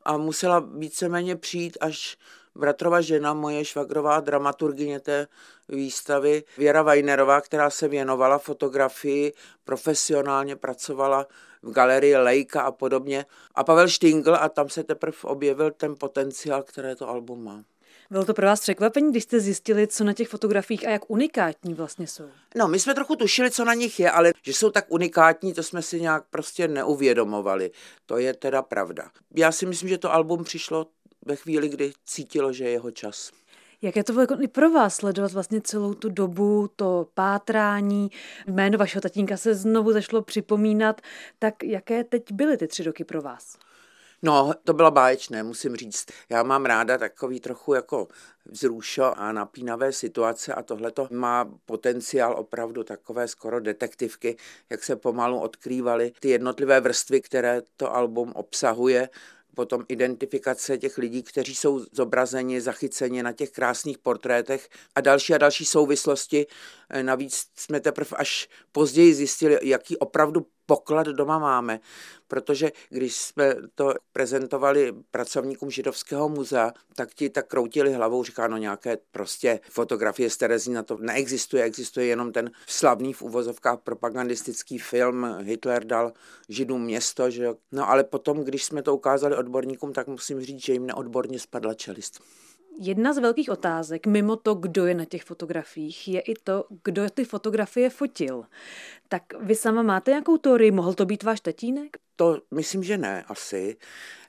a 0.03 0.17
musela 0.17 0.59
víceméně 0.59 1.35
přijít 1.35 1.77
až 1.81 2.17
bratrova 2.59 3.01
žena, 3.01 3.33
moje 3.33 3.65
švagrová 3.65 4.19
dramaturgině 4.19 5.00
té 5.00 5.27
výstavy, 5.69 6.44
Věra 6.57 6.81
Vajnerová, 6.81 7.41
která 7.41 7.69
se 7.69 7.88
věnovala 7.88 8.38
fotografii, 8.38 9.33
profesionálně 9.63 10.56
pracovala 10.56 11.27
v 11.63 11.71
galerii 11.71 12.15
Lejka 12.15 12.61
a 12.61 12.71
podobně. 12.71 13.25
A 13.56 13.63
Pavel 13.63 13.88
Štingl 13.88 14.35
a 14.35 14.50
tam 14.50 14.69
se 14.69 14.83
teprve 14.83 15.17
objevil 15.23 15.71
ten 15.71 15.95
potenciál, 15.95 16.63
které 16.63 16.95
to 16.95 17.10
album 17.10 17.43
má. 17.43 17.63
Bylo 18.12 18.25
to 18.25 18.34
pro 18.34 18.46
vás 18.48 18.62
překvapení, 18.62 19.12
když 19.12 19.24
jste 19.24 19.39
zjistili, 19.39 19.88
co 19.88 20.04
na 20.04 20.13
těch 20.13 20.30
fotografiích 20.30 20.88
a 20.88 20.89
jak 20.89 21.10
unikátní 21.10 21.74
vlastně 21.74 22.08
jsou? 22.08 22.24
No, 22.56 22.68
my 22.68 22.80
jsme 22.80 22.94
trochu 22.94 23.16
tušili, 23.16 23.51
co 23.51 23.66
na 23.66 23.74
nich 23.74 24.00
je, 24.00 24.12
ale 24.12 24.34
že 24.44 24.54
jsou 24.54 24.70
tak 24.70 24.86
unikátní, 24.88 25.54
to 25.54 25.63
jsme 25.63 25.82
si 25.82 26.01
nějak 26.01 26.24
prostě 26.30 26.68
neuvědomovali. 26.68 27.72
To 28.06 28.18
je 28.18 28.34
teda 28.34 28.62
pravda. 28.62 29.10
Já 29.36 29.51
si 29.51 29.66
myslím, 29.66 29.89
že 29.89 29.98
to 29.98 30.13
album 30.13 30.44
přišlo 30.44 30.88
ve 31.25 31.36
chvíli, 31.36 31.70
kdy 31.70 31.92
cítilo, 32.06 32.54
že 32.54 32.63
je 32.63 32.70
jeho 32.70 32.92
čas. 32.92 33.32
Jaké 33.82 34.04
to 34.04 34.13
bylo 34.13 34.24
jako 34.24 34.36
i 34.42 34.48
pro 34.48 34.70
vás 34.70 34.96
sledovat 34.96 35.32
vlastně 35.32 35.62
celou 35.62 35.94
tu 35.94 36.10
dobu, 36.10 36.70
to 36.75 37.08
pátrání, 37.13 38.12
jméno 38.48 38.78
vašeho 38.78 39.01
tatínka 39.01 39.38
se 39.38 39.56
znovu 39.56 39.94
zašlo 39.94 40.22
připomínat, 40.22 41.01
tak 41.39 41.63
jaké 41.63 42.04
teď 42.04 42.32
byly 42.32 42.58
ty 42.58 42.68
tři 42.68 42.84
roky 42.84 43.04
pro 43.04 43.22
vás? 43.22 43.58
No, 44.21 44.53
to 44.63 44.73
bylo 44.73 44.91
báječné, 44.91 45.43
musím 45.43 45.75
říct. 45.75 46.05
Já 46.29 46.43
mám 46.43 46.65
ráda 46.65 46.97
takový 46.97 47.39
trochu 47.39 47.73
jako 47.73 48.07
vzrušo 48.45 49.13
a 49.17 49.31
napínavé 49.31 49.91
situace 49.91 50.53
a 50.53 50.63
tohle 50.63 50.91
to 50.91 51.07
má 51.11 51.51
potenciál 51.65 52.35
opravdu 52.39 52.83
takové 52.83 53.27
skoro 53.27 53.59
detektivky, 53.59 54.38
jak 54.69 54.83
se 54.83 54.95
pomalu 54.95 55.39
odkrývaly 55.39 56.11
ty 56.19 56.29
jednotlivé 56.29 56.79
vrstvy, 56.81 57.21
které 57.21 57.61
to 57.77 57.95
album 57.95 58.31
obsahuje 58.35 59.09
potom 59.55 59.85
identifikace 59.88 60.77
těch 60.77 60.97
lidí, 60.97 61.23
kteří 61.23 61.55
jsou 61.55 61.85
zobrazeni, 61.91 62.61
zachyceni 62.61 63.23
na 63.23 63.31
těch 63.33 63.51
krásných 63.51 63.97
portrétech 63.97 64.69
a 64.95 65.01
další 65.01 65.33
a 65.33 65.38
další 65.38 65.65
souvislosti. 65.65 66.47
Navíc 67.01 67.45
jsme 67.55 67.79
teprve 67.79 68.17
až 68.17 68.49
později 68.71 69.13
zjistili, 69.13 69.59
jaký 69.63 69.97
opravdu 69.97 70.45
poklad 70.69 71.07
doma 71.07 71.39
máme, 71.39 71.79
protože 72.27 72.71
když 72.89 73.15
jsme 73.15 73.55
to 73.75 73.93
prezentovali 74.13 74.93
pracovníkům 75.11 75.71
Židovského 75.71 76.29
muzea, 76.29 76.73
tak 76.95 77.13
ti 77.13 77.29
tak 77.29 77.47
kroutili 77.47 77.93
hlavou, 77.93 78.23
říká, 78.23 78.47
no 78.47 78.57
nějaké 78.57 78.97
prostě 79.11 79.59
fotografie 79.69 80.29
z 80.29 80.38
Terezína, 80.38 80.83
to 80.83 80.97
neexistuje, 80.97 81.63
existuje 81.63 82.05
jenom 82.05 82.31
ten 82.31 82.51
slavný 82.67 83.13
v 83.13 83.21
uvozovkách 83.21 83.79
propagandistický 83.83 84.77
film 84.77 85.38
Hitler 85.41 85.85
dal 85.85 86.13
Židům 86.49 86.81
město, 86.81 87.29
že 87.29 87.43
jo. 87.43 87.55
No 87.71 87.89
ale 87.89 88.03
potom, 88.03 88.43
když 88.43 88.63
jsme 88.63 88.81
to 88.81 88.95
ukázali 88.95 89.35
odborníkům, 89.35 89.93
tak 89.93 90.07
musím 90.07 90.41
říct, 90.41 90.65
že 90.65 90.73
jim 90.73 90.85
neodborně 90.85 91.39
spadla 91.39 91.73
čelist. 91.73 92.21
Jedna 92.81 93.13
z 93.13 93.17
velkých 93.17 93.50
otázek, 93.50 94.07
mimo 94.07 94.36
to, 94.36 94.55
kdo 94.55 94.86
je 94.86 94.93
na 94.93 95.05
těch 95.05 95.24
fotografiích, 95.24 96.07
je 96.07 96.21
i 96.21 96.33
to, 96.33 96.65
kdo 96.83 97.09
ty 97.09 97.25
fotografie 97.25 97.89
fotil. 97.89 98.45
Tak 99.07 99.24
vy 99.39 99.55
sama 99.55 99.81
máte 99.81 100.12
nějakou 100.12 100.38
teorii, 100.38 100.71
mohl 100.71 100.93
to 100.93 101.05
být 101.05 101.24
váš 101.24 101.39
tatínek? 101.39 101.98
To 102.19 102.38
myslím, 102.51 102.83
že 102.83 102.97
ne 102.97 103.23
asi. 103.27 103.77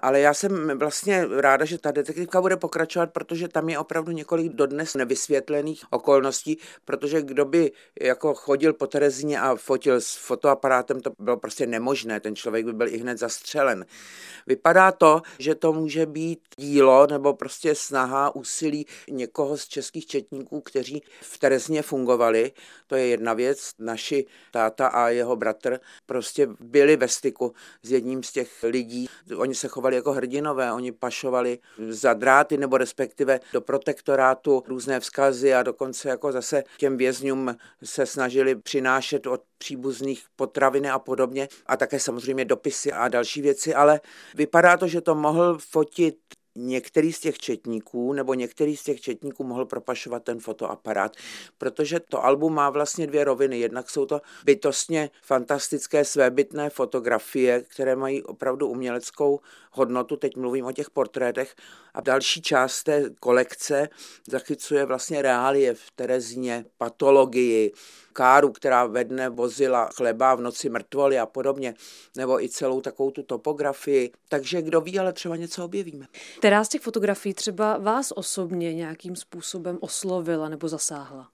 Ale 0.00 0.20
já 0.20 0.35
jsem 0.35 0.78
vlastně 0.78 1.26
ráda, 1.40 1.64
že 1.64 1.78
ta 1.78 1.90
detektivka 1.90 2.40
bude 2.40 2.56
pokračovat, 2.56 3.12
protože 3.12 3.49
tam 3.49 3.68
je 3.68 3.78
opravdu 3.78 4.12
několik 4.12 4.52
dodnes 4.52 4.94
nevysvětlených 4.94 5.85
okolností, 5.90 6.59
protože 6.85 7.23
kdo 7.23 7.44
by 7.44 7.73
jako 8.00 8.35
chodil 8.35 8.73
po 8.73 8.87
Terezíně 8.87 9.40
a 9.40 9.56
fotil 9.56 10.00
s 10.00 10.14
fotoaparátem, 10.14 11.00
to 11.00 11.11
bylo 11.18 11.37
prostě 11.37 11.66
nemožné, 11.66 12.20
ten 12.20 12.37
člověk 12.37 12.64
by 12.64 12.73
byl 12.73 12.88
i 12.88 12.99
hned 12.99 13.18
zastřelen. 13.18 13.87
Vypadá 14.47 14.92
to, 14.92 15.23
že 15.38 15.54
to 15.54 15.73
může 15.73 16.06
být 16.06 16.40
dílo 16.56 17.06
nebo 17.06 17.35
prostě 17.35 17.75
snaha, 17.75 18.35
úsilí 18.35 18.87
někoho 19.11 19.59
z 19.59 19.68
českých 19.68 20.06
četníků, 20.06 20.61
kteří 20.61 21.02
v 21.20 21.38
Terezně 21.38 21.82
fungovali. 21.82 22.52
To 22.87 22.97
je 22.97 23.06
jedna 23.06 23.35
věc. 23.35 23.70
Naši 23.78 24.26
táta 24.50 24.87
a 24.87 25.09
jeho 25.09 25.37
bratr 25.37 25.80
prostě 26.06 26.49
byli 26.61 26.97
ve 26.97 27.09
styku 27.09 27.52
s 27.83 27.91
jedním 27.91 28.23
z 28.23 28.33
těch 28.33 28.63
lidí. 28.63 29.09
Oni 29.37 29.55
se 29.55 29.69
chovali 29.69 29.97
jako 29.97 30.13
hrdinové, 30.13 30.73
oni 30.73 30.93
pašovali 30.93 31.59
za 31.89 32.15
dráty 32.15 32.57
nebo 32.57 32.79
respektive 32.79 33.41
do 33.53 33.61
protektorátu 33.61 34.63
různé 34.69 35.01
vzkazy 35.01 35.55
a 35.55 35.63
dokonce 35.63 36.09
jako 36.09 36.33
zase 36.33 36.65
těm 36.79 36.97
vězňům 36.97 37.57
se 37.85 38.07
snažili 38.07 38.55
přinášet 38.55 39.27
od 39.27 39.43
příbuzných 39.59 40.25
potraviny 40.37 40.91
a 40.91 40.99
podobně 40.99 41.49
a 41.67 41.77
také 41.77 42.01
samozřejmě 42.01 42.45
dopisy 42.45 42.93
a 42.93 43.09
další 43.09 43.43
věci, 43.43 43.75
ale 43.75 44.01
vypadá 44.35 44.77
to, 44.77 44.89
že 44.89 45.01
to 45.01 45.15
mohl 45.15 45.59
fotit 45.59 46.17
některý 46.67 47.12
z 47.12 47.21
těch 47.21 47.38
četníků 47.38 48.12
nebo 48.12 48.35
některý 48.35 48.76
z 48.76 48.83
těch 48.83 49.00
četníků 49.00 49.45
mohl 49.45 49.64
propašovat 49.64 50.25
ten 50.25 50.40
fotoaparát, 50.40 51.17
protože 51.59 52.00
to 52.00 52.25
album 52.25 52.55
má 52.55 52.71
vlastně 52.71 53.07
dvě 53.07 53.25
roviny. 53.25 53.59
Jednak 53.59 53.90
jsou 53.90 54.07
to 54.07 54.21
bytostně 54.45 55.11
fantastické 55.23 56.05
svébytné 56.05 56.71
fotografie, 56.71 57.62
které 57.62 57.97
mají 57.97 58.23
opravdu 58.23 58.69
uměleckou 58.69 59.40
hodnotu, 59.73 60.17
teď 60.17 60.37
mluvím 60.37 60.67
o 60.67 60.73
těch 60.73 60.91
portrétech, 60.91 61.55
a 61.95 62.00
další 62.00 62.43
část 62.43 62.83
té 62.83 63.11
kolekce 63.21 63.89
zachycuje 64.29 64.85
vlastně 64.85 65.23
reálie 65.23 65.75
v 65.75 65.91
Terezíně, 65.95 66.65
patologii, 66.79 67.73
káru, 68.12 68.53
která 68.53 68.87
ve 68.87 69.05
dne 69.05 69.29
vozila 69.29 69.89
chleba, 69.95 70.35
v 70.35 70.41
noci 70.41 70.69
mrtvoly 70.69 71.19
a 71.19 71.27
podobně, 71.27 71.75
nebo 72.17 72.43
i 72.43 72.49
celou 72.49 72.81
takovou 72.81 73.11
tu 73.11 73.23
topografii. 73.23 74.12
Takže 74.29 74.62
kdo 74.62 74.81
ví, 74.81 74.99
ale 74.99 75.12
třeba 75.12 75.37
něco 75.37 75.65
objevíme. 75.65 76.07
Která 76.39 76.65
z 76.65 76.69
těch 76.69 76.81
fotografií 76.81 77.35
třeba 77.35 77.79
vás 77.79 78.12
osobně 78.17 78.75
nějakým 78.75 79.17
způsobem 79.17 79.79
oslovila 79.81 80.49
nebo 80.49 80.69
zasáhla? 80.69 81.29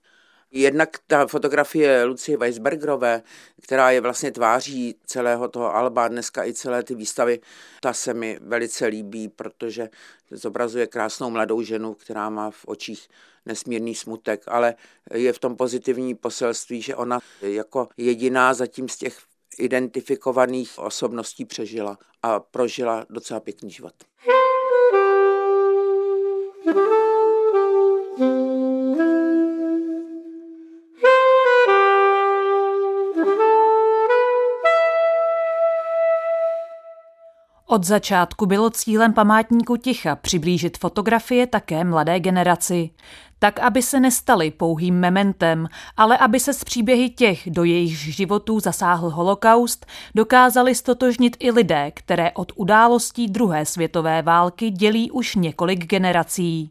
Jednak 0.50 0.99
ta 1.07 1.26
fotografie 1.26 2.05
Lucie 2.05 2.38
Weisbergerové, 2.38 3.23
která 3.62 3.91
je 3.91 4.00
vlastně 4.00 4.33
tváří 4.33 4.95
celého 5.07 5.49
toho 5.49 5.75
Alba, 5.75 6.09
dneska 6.09 6.45
i 6.45 6.55
celé 6.55 6.83
ty 6.83 6.95
výstavy, 6.95 7.41
ta 7.81 7.93
se 7.93 8.15
mi 8.15 8.38
velice 8.43 8.87
líbí, 8.87 9.29
protože 9.29 9.88
zobrazuje 10.31 10.87
krásnou 10.87 11.31
mladou 11.31 11.62
ženu, 11.62 11.95
která 11.95 12.31
má 12.31 12.50
v 12.50 12.65
očích 12.67 13.09
nesmírný 13.47 13.95
smutek, 13.95 14.43
ale 14.47 14.75
je 15.15 15.33
v 15.33 15.38
tom 15.38 15.57
pozitivní 15.57 16.15
poselství, 16.15 16.83
že 16.83 16.97
ona 16.97 17.19
jako 17.43 17.88
jediná 17.97 18.55
zatím 18.55 18.88
z 18.88 18.97
těch 18.97 19.19
identifikovaných 19.59 20.79
osobností 20.79 21.45
přežila 21.45 21.99
a 22.23 22.41
prožila 22.41 23.07
docela 23.11 23.41
pěkný 23.41 23.71
život. 23.71 23.95
Od 37.76 37.85
začátku 37.85 38.47
bylo 38.47 38.71
cílem 38.71 39.12
památníku 39.12 39.76
ticha 39.76 40.16
přiblížit 40.16 40.78
fotografie 40.78 41.47
také 41.47 41.85
mladé 41.85 42.21
generaci 42.21 42.90
tak 43.38 43.59
aby 43.59 43.83
se 43.83 44.00
nestaly 44.00 44.50
pouhým 44.50 44.95
mementem, 44.95 45.69
ale 45.97 46.19
aby 46.19 46.40
se 46.40 46.52
z 46.55 46.64
příběhy 46.64 47.11
těch, 47.11 47.50
do 47.50 47.64
jejich 47.64 47.99
životů 47.99 48.61
zasáhl 48.61 49.11
holokaust, 49.11 49.87
dokázali 50.14 50.75
stotožnit 50.75 51.37
i 51.40 51.50
lidé, 51.50 51.90
které 51.95 52.33
od 52.33 52.52
událostí 52.57 53.28
druhé 53.28 53.66
světové 53.66 54.23
války 54.23 54.71
dělí 54.71 55.11
už 55.11 55.35
několik 55.35 55.87
generací. 55.87 56.71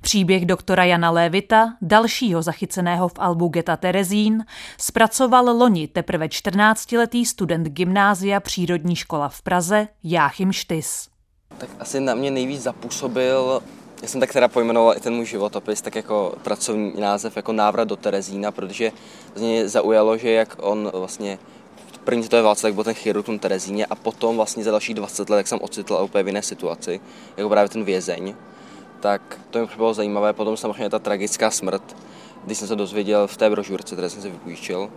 Příběh 0.00 0.46
doktora 0.46 0.84
Jana 0.84 1.10
Lévita, 1.10 1.74
dalšího 1.82 2.42
zachyceného 2.42 3.08
v 3.08 3.14
albu 3.18 3.48
Geta 3.48 3.76
Terezín, 3.76 4.44
zpracoval 4.78 5.44
loni 5.44 5.88
teprve 5.88 6.26
14-letý 6.26 7.26
student 7.26 7.68
gymnázia 7.68 8.40
Přírodní 8.40 8.96
škola 8.96 9.28
v 9.28 9.42
Praze 9.42 9.88
Jáchym 10.04 10.52
Štys. 10.52 11.08
Tak 11.58 11.70
asi 11.78 12.00
na 12.00 12.14
mě 12.14 12.30
nejvíc 12.30 12.62
zapůsobil 12.62 13.62
já 14.02 14.08
jsem 14.08 14.20
tak 14.20 14.32
teda 14.32 14.48
pojmenoval 14.48 14.96
i 14.96 15.00
ten 15.00 15.14
můj 15.14 15.26
životopis, 15.26 15.80
tak 15.80 15.94
jako 15.94 16.34
pracovní 16.42 16.92
název, 17.00 17.36
jako 17.36 17.52
návrat 17.52 17.88
do 17.88 17.96
Terezína, 17.96 18.52
protože 18.52 18.92
něj 19.36 19.68
zaujalo, 19.68 20.18
že 20.18 20.30
jak 20.30 20.56
on 20.60 20.90
vlastně 20.94 21.38
první 22.04 22.22
světové 22.22 22.42
válce 22.42 22.62
tak 22.62 22.74
byl 22.74 22.84
ten 22.84 22.94
chirurg 22.94 23.28
v 23.28 23.38
Terezíně 23.38 23.86
a 23.86 23.94
potom 23.94 24.36
vlastně 24.36 24.64
za 24.64 24.70
dalších 24.70 24.94
20 24.94 25.30
let, 25.30 25.36
jak 25.36 25.48
jsem 25.48 25.58
ocitl 25.62 25.98
úplně 26.04 26.24
v 26.24 26.26
jiné 26.26 26.42
situaci, 26.42 27.00
jako 27.36 27.48
právě 27.48 27.68
ten 27.68 27.84
vězeň, 27.84 28.34
tak 29.00 29.38
to 29.50 29.58
mi 29.58 29.68
bylo 29.76 29.94
zajímavé. 29.94 30.32
Potom 30.32 30.56
samozřejmě 30.56 30.90
ta 30.90 30.98
tragická 30.98 31.50
smrt, 31.50 31.96
když 32.44 32.58
jsem 32.58 32.68
se 32.68 32.76
dozvěděl 32.76 33.26
v 33.26 33.36
té 33.36 33.50
brožurce, 33.50 33.94
které 33.94 34.10
jsem 34.10 34.22
si 34.22 34.30
vypůjčil. 34.30 34.90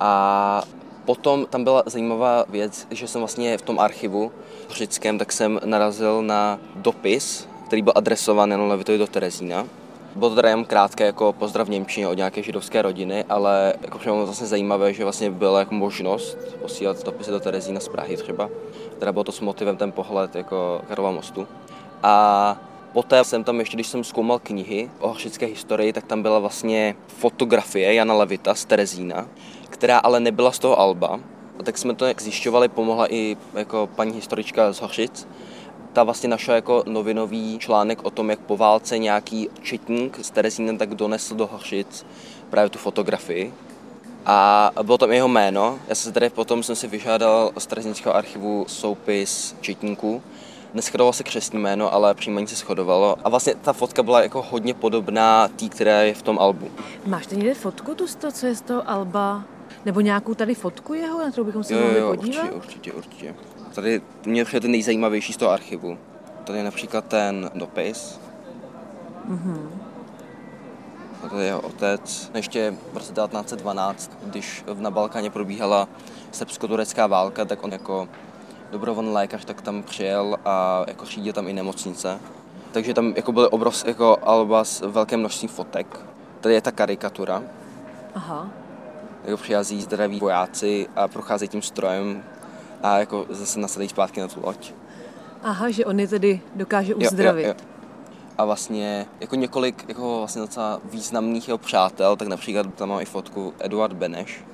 A 0.00 0.62
potom 1.04 1.46
tam 1.46 1.64
byla 1.64 1.82
zajímavá 1.86 2.44
věc, 2.48 2.86
že 2.90 3.08
jsem 3.08 3.20
vlastně 3.20 3.58
v 3.58 3.62
tom 3.62 3.78
archivu 3.78 4.32
v 4.68 4.98
tak 5.18 5.32
jsem 5.32 5.60
narazil 5.64 6.22
na 6.22 6.60
dopis 6.74 7.48
který 7.68 7.82
byl 7.82 7.92
adresován 7.96 8.50
Janu 8.50 8.68
Levitovi 8.68 8.98
do 8.98 9.06
Terezína. 9.06 9.66
Bylo 10.14 10.30
to 10.30 10.36
teda 10.36 10.48
jen 10.48 10.64
krátké 10.64 11.06
jako 11.06 11.32
pozdrav 11.32 11.66
v 11.66 11.70
Němčině 11.70 12.08
od 12.08 12.14
nějaké 12.14 12.42
židovské 12.42 12.82
rodiny, 12.82 13.24
ale 13.28 13.74
jako 13.80 13.98
bylo 13.98 14.24
vlastně 14.24 14.46
zajímavé, 14.46 14.94
že 14.94 15.04
vlastně 15.04 15.30
byla 15.30 15.58
jako 15.58 15.74
možnost 15.74 16.38
posílat 16.62 17.04
dopisy 17.04 17.30
do 17.30 17.40
Terezína 17.40 17.80
z 17.80 17.88
Prahy 17.88 18.16
třeba. 18.16 18.48
Teda 18.98 19.12
bylo 19.12 19.24
to 19.24 19.32
s 19.32 19.40
motivem 19.40 19.76
ten 19.76 19.92
pohled 19.92 20.36
jako 20.36 20.82
Karlova 20.88 21.10
mostu. 21.10 21.46
A 22.02 22.56
Poté 22.92 23.24
jsem 23.24 23.44
tam 23.44 23.58
ještě, 23.60 23.76
když 23.76 23.86
jsem 23.86 24.04
zkoumal 24.04 24.38
knihy 24.38 24.90
o 25.00 25.08
hřické 25.08 25.46
historii, 25.46 25.92
tak 25.92 26.04
tam 26.04 26.22
byla 26.22 26.38
vlastně 26.38 26.96
fotografie 27.06 27.94
Jana 27.94 28.14
Levita 28.14 28.54
z 28.54 28.64
Terezína, 28.64 29.28
která 29.70 29.98
ale 29.98 30.20
nebyla 30.20 30.52
z 30.52 30.58
toho 30.58 30.80
alba. 30.80 31.20
A 31.60 31.62
tak 31.62 31.78
jsme 31.78 31.94
to 31.94 32.06
zjišťovali, 32.20 32.68
pomohla 32.68 33.12
i 33.12 33.36
jako 33.54 33.88
paní 33.96 34.12
historička 34.12 34.72
z 34.72 34.80
Hořic, 34.80 35.28
ta 35.92 36.04
vlastně 36.04 36.28
našla 36.28 36.54
jako 36.54 36.82
novinový 36.86 37.58
článek 37.58 37.98
o 38.02 38.10
tom, 38.10 38.30
jak 38.30 38.38
po 38.38 38.56
válce 38.56 38.98
nějaký 38.98 39.48
četník 39.62 40.18
s 40.22 40.30
Terezínem 40.30 40.78
tak 40.78 40.94
donesl 40.94 41.34
do 41.34 41.46
Hořic 41.46 42.06
právě 42.50 42.70
tu 42.70 42.78
fotografii. 42.78 43.54
A 44.26 44.70
bylo 44.82 44.98
tam 44.98 45.12
jeho 45.12 45.28
jméno. 45.28 45.78
Já 45.88 45.94
jsem 45.94 46.12
tady 46.12 46.30
potom 46.30 46.62
jsem 46.62 46.76
si 46.76 46.86
vyžádal 46.86 47.52
z 47.58 47.66
Terezínského 47.66 48.16
archivu 48.16 48.64
soupis 48.68 49.56
četníků. 49.60 50.22
Neschodoval 50.74 51.12
se 51.12 51.22
křesní 51.22 51.58
jméno, 51.58 51.92
ale 51.94 52.14
příjmení 52.14 52.46
se 52.46 52.56
shodovalo. 52.56 53.16
A 53.24 53.28
vlastně 53.28 53.54
ta 53.54 53.72
fotka 53.72 54.02
byla 54.02 54.22
jako 54.22 54.42
hodně 54.50 54.74
podobná 54.74 55.48
té, 55.48 55.68
která 55.68 56.02
je 56.02 56.14
v 56.14 56.22
tom 56.22 56.38
albu. 56.38 56.70
Máš 57.06 57.26
ty 57.26 57.36
někde 57.36 57.54
fotku 57.54 57.94
tu 57.94 58.06
co 58.32 58.46
je 58.46 58.54
z 58.54 58.60
toho 58.60 58.90
alba? 58.90 59.44
Nebo 59.84 60.00
nějakou 60.00 60.34
tady 60.34 60.54
fotku 60.54 60.94
jeho, 60.94 61.18
na 61.18 61.30
kterou 61.30 61.44
bychom 61.44 61.64
se 61.64 61.74
jo, 61.74 61.80
mohli 61.80 61.98
jo, 61.98 62.08
podívat? 62.08 62.52
Určitě, 62.52 62.92
určitě, 62.92 62.92
určitě. 62.92 63.34
Tady 63.78 64.02
mě 64.26 64.44
přijde 64.44 64.60
ten 64.60 64.70
nejzajímavější 64.70 65.32
z 65.32 65.36
toho 65.36 65.50
archivu. 65.50 65.98
Tady 66.44 66.58
je 66.58 66.64
například 66.64 67.04
ten 67.04 67.50
dopis. 67.54 68.20
Mm-hmm. 69.30 69.68
Je 71.38 71.44
jeho 71.44 71.60
otec. 71.60 72.30
Ještě 72.34 72.74
v 72.92 72.96
roce 72.96 73.12
1912, 73.12 74.10
když 74.24 74.64
na 74.78 74.90
Balkáně 74.90 75.30
probíhala 75.30 75.88
srbsko-turecká 76.30 77.06
válka, 77.06 77.44
tak 77.44 77.64
on 77.64 77.72
jako 77.72 78.08
dobrovolný 78.70 79.12
lékař 79.12 79.44
tak 79.44 79.62
tam 79.62 79.82
přijel 79.82 80.36
a 80.44 80.84
jako 80.86 81.04
řídil 81.04 81.32
tam 81.32 81.48
i 81.48 81.52
nemocnice. 81.52 82.20
Takže 82.72 82.94
tam 82.94 83.12
jako 83.16 83.32
byly 83.32 83.48
obrovské 83.48 83.90
jako 83.90 84.18
alba 84.22 84.64
s 84.64 84.80
velké 84.80 85.16
množství 85.16 85.48
fotek. 85.48 86.00
Tady 86.40 86.54
je 86.54 86.60
ta 86.60 86.70
karikatura. 86.70 87.42
Aha. 88.14 88.48
Jako 89.24 89.36
přichází 89.36 89.82
zdraví 89.82 90.20
vojáci 90.20 90.88
a 90.96 91.08
procházejí 91.08 91.48
tím 91.48 91.62
strojem, 91.62 92.22
a 92.82 92.98
jako 92.98 93.26
zase 93.30 93.60
nasadí 93.60 93.88
zpátky 93.88 94.20
na 94.20 94.28
tu 94.28 94.40
loď. 94.42 94.72
Aha, 95.42 95.70
že 95.70 95.84
on 95.84 96.00
je 96.00 96.08
tedy 96.08 96.40
dokáže 96.54 96.94
uzdravit. 96.94 97.46
Jo, 97.46 97.50
jo, 97.50 97.54
jo. 97.58 97.78
A 98.38 98.44
vlastně 98.44 99.06
jako 99.20 99.36
několik 99.36 99.84
jako 99.88 100.18
vlastně 100.18 100.42
docela 100.42 100.80
významných 100.84 101.48
jeho 101.48 101.58
přátel, 101.58 102.16
tak 102.16 102.28
například 102.28 102.74
tam 102.74 102.88
mám 102.88 103.00
i 103.00 103.04
fotku 103.04 103.54
Eduard 103.58 103.92
Beneš, 103.92 104.44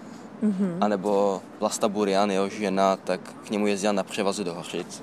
mm-hmm. 0.43 0.77
anebo 0.81 1.43
Vlasta 1.61 1.89
Burian, 1.89 2.31
jeho 2.31 2.49
žena, 2.49 2.97
tak 2.97 3.21
k 3.45 3.51
němu 3.51 3.67
jezdila 3.67 3.93
na 3.93 4.03
převazu 4.03 4.45
do 4.45 4.55
Hořic. 4.55 5.03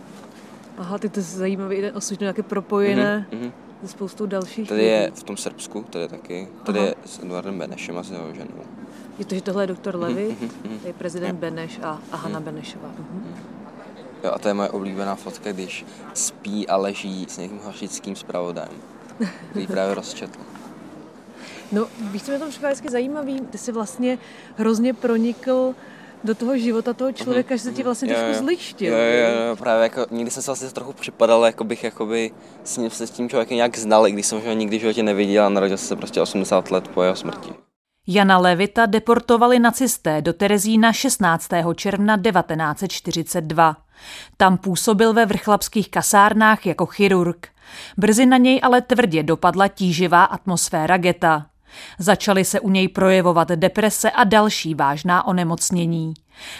Aha, 0.77 0.97
ty 0.97 1.09
to 1.09 1.19
je 1.19 1.23
zajímavý, 1.23 1.81
ten 1.81 1.97
osud 1.97 2.19
nějaké 2.19 2.43
propojené. 2.43 3.27
Mm-hmm. 3.31 3.51
spoustu 3.85 4.25
dalších. 4.25 4.69
Tady 4.69 4.83
je 4.83 5.11
v 5.15 5.23
tom 5.23 5.37
Srbsku, 5.37 5.85
tady 5.89 6.07
taky. 6.07 6.47
Tady 6.63 6.79
Aha. 6.79 6.87
je 6.87 6.95
s 7.05 7.19
Eduardem 7.19 7.59
Benešem 7.59 7.97
a 7.97 8.03
s 8.03 8.11
jeho 8.11 8.33
ženou. 8.33 8.63
Je 9.21 9.25
to, 9.25 9.35
že 9.35 9.41
tohle 9.41 9.63
je 9.63 9.67
doktor 9.67 9.97
mhm, 9.97 10.03
Levy, 10.03 10.27
mm-hmm, 10.27 10.49
mm-hmm. 10.49 10.87
je 10.87 10.93
prezident 10.93 11.39
Beneš 11.39 11.79
a, 11.83 12.01
a 12.11 12.17
Hanna. 12.17 12.39
Benešová. 12.39 12.89
Mm-hmm. 12.89 13.35
Jo, 14.23 14.31
a 14.33 14.39
to 14.39 14.47
je 14.47 14.53
moje 14.53 14.69
oblíbená 14.69 15.15
fotka, 15.15 15.51
když 15.51 15.85
spí 16.13 16.67
a 16.67 16.77
leží 16.77 17.25
s 17.29 17.37
někým 17.37 17.59
hašickým 17.59 18.15
zpravodajem, 18.15 18.73
který 19.49 19.67
právě 19.67 19.95
rozčetl. 19.95 20.39
No, 21.71 21.87
víš, 22.01 22.23
co 22.23 22.31
mě 22.31 22.39
tam 22.39 22.49
vždycky 22.49 22.89
zajímavý, 22.89 23.41
ty 23.41 23.57
jsi 23.57 23.71
vlastně 23.71 24.17
hrozně 24.57 24.93
pronikl 24.93 25.75
do 26.23 26.35
toho 26.35 26.57
života 26.57 26.93
toho 26.93 27.11
člověka, 27.11 27.55
mm-hmm. 27.55 27.57
že 27.57 27.63
se 27.63 27.71
ti 27.71 27.83
vlastně 27.83 28.13
jo, 28.13 28.19
trošku 28.19 28.43
zlištil. 28.43 28.93
Jo, 28.93 28.99
jo, 28.99 29.47
jo, 29.49 29.55
právě 29.55 29.83
jako, 29.83 30.05
nikdy 30.11 30.31
jsem 30.31 30.43
se 30.43 30.51
vlastně 30.51 30.69
trochu 30.69 30.93
připadal, 30.93 31.45
jako 31.45 31.63
bych 31.63 31.83
jakoby 31.83 32.31
s 32.63 32.77
ním, 32.77 32.89
se 32.89 33.07
s 33.07 33.11
tím 33.11 33.29
člověkem 33.29 33.55
nějak 33.55 33.77
znal, 33.77 34.07
i 34.07 34.11
když 34.11 34.25
jsem 34.25 34.41
ho 34.41 34.53
nikdy 34.53 34.77
v 34.77 34.81
životě 34.81 35.03
neviděl 35.03 35.45
a 35.45 35.49
narodil 35.49 35.77
se 35.77 35.95
prostě 35.95 36.21
80 36.21 36.71
let 36.71 36.87
po 36.87 37.03
jeho 37.03 37.15
smrti. 37.15 37.53
Jana 38.07 38.37
Levita 38.37 38.85
deportovali 38.85 39.59
nacisté 39.59 40.21
do 40.21 40.33
Terezína 40.33 40.93
16. 40.93 41.49
června 41.75 42.17
1942. 42.17 43.77
Tam 44.37 44.57
působil 44.57 45.13
ve 45.13 45.25
vrchlapských 45.25 45.89
kasárnách 45.89 46.65
jako 46.65 46.85
chirurg. 46.85 47.47
Brzy 47.97 48.25
na 48.25 48.37
něj 48.37 48.59
ale 48.63 48.81
tvrdě 48.81 49.23
dopadla 49.23 49.67
tíživá 49.67 50.23
atmosféra 50.23 50.97
geta. 50.97 51.45
Začaly 51.99 52.45
se 52.45 52.59
u 52.59 52.69
něj 52.69 52.87
projevovat 52.87 53.47
deprese 53.47 54.11
a 54.11 54.23
další 54.23 54.75
vážná 54.75 55.27
onemocnění. 55.27 56.13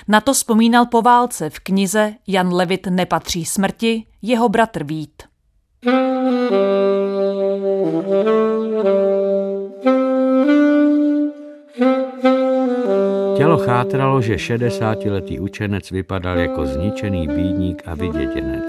Na 0.07 0.21
to 0.21 0.33
vzpomínal 0.33 0.85
po 0.85 1.01
válce 1.01 1.49
v 1.49 1.59
knize 1.59 2.13
Jan 2.27 2.53
Levit 2.53 2.87
nepatří 2.87 3.45
smrti 3.45 4.05
jeho 4.21 4.49
bratr 4.49 4.83
Vít. 4.83 5.23
Tělo 13.51 13.63
chátralo, 13.63 14.21
že 14.21 14.35
60-letý 14.35 15.39
učenec 15.39 15.91
vypadal 15.91 16.39
jako 16.39 16.65
zničený 16.65 17.27
bídník 17.27 17.83
a 17.85 17.95
vyděděnec. 17.95 18.63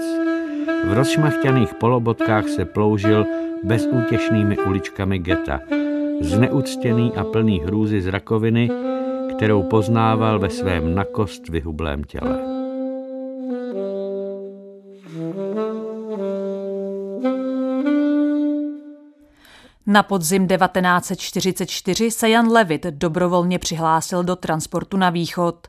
V 0.87 0.93
rozšmachtěných 0.93 1.73
polobotkách 1.73 2.49
se 2.49 2.65
ploužil 2.65 3.25
bezútěšnými 3.63 4.57
uličkami 4.57 5.19
geta, 5.19 5.59
zneuctěný 6.21 7.11
a 7.15 7.23
plný 7.23 7.61
hrůzy 7.65 8.01
z 8.01 8.07
rakoviny, 8.07 8.69
kterou 9.35 9.63
poznával 9.63 10.39
ve 10.39 10.49
svém 10.49 10.95
nakost 10.95 11.49
vyhublém 11.49 12.03
těle. 12.03 12.52
Na 19.85 20.03
podzim 20.03 20.47
1944 20.47 22.11
se 22.11 22.29
Jan 22.29 22.51
Levit 22.51 22.85
dobrovolně 22.85 23.59
přihlásil 23.59 24.23
do 24.23 24.35
transportu 24.35 24.97
na 24.97 25.09
východ. 25.09 25.67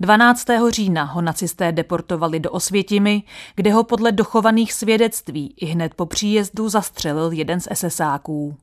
12. 0.00 0.46
října 0.68 1.04
ho 1.04 1.22
nacisté 1.22 1.72
deportovali 1.72 2.40
do 2.40 2.50
Osvětimi, 2.50 3.22
kde 3.54 3.72
ho 3.72 3.84
podle 3.84 4.12
dochovaných 4.12 4.72
svědectví 4.72 5.54
i 5.56 5.66
hned 5.66 5.94
po 5.94 6.06
příjezdu 6.06 6.68
zastřelil 6.68 7.32
jeden 7.32 7.60
z 7.60 7.68
SSáků. 7.74 8.56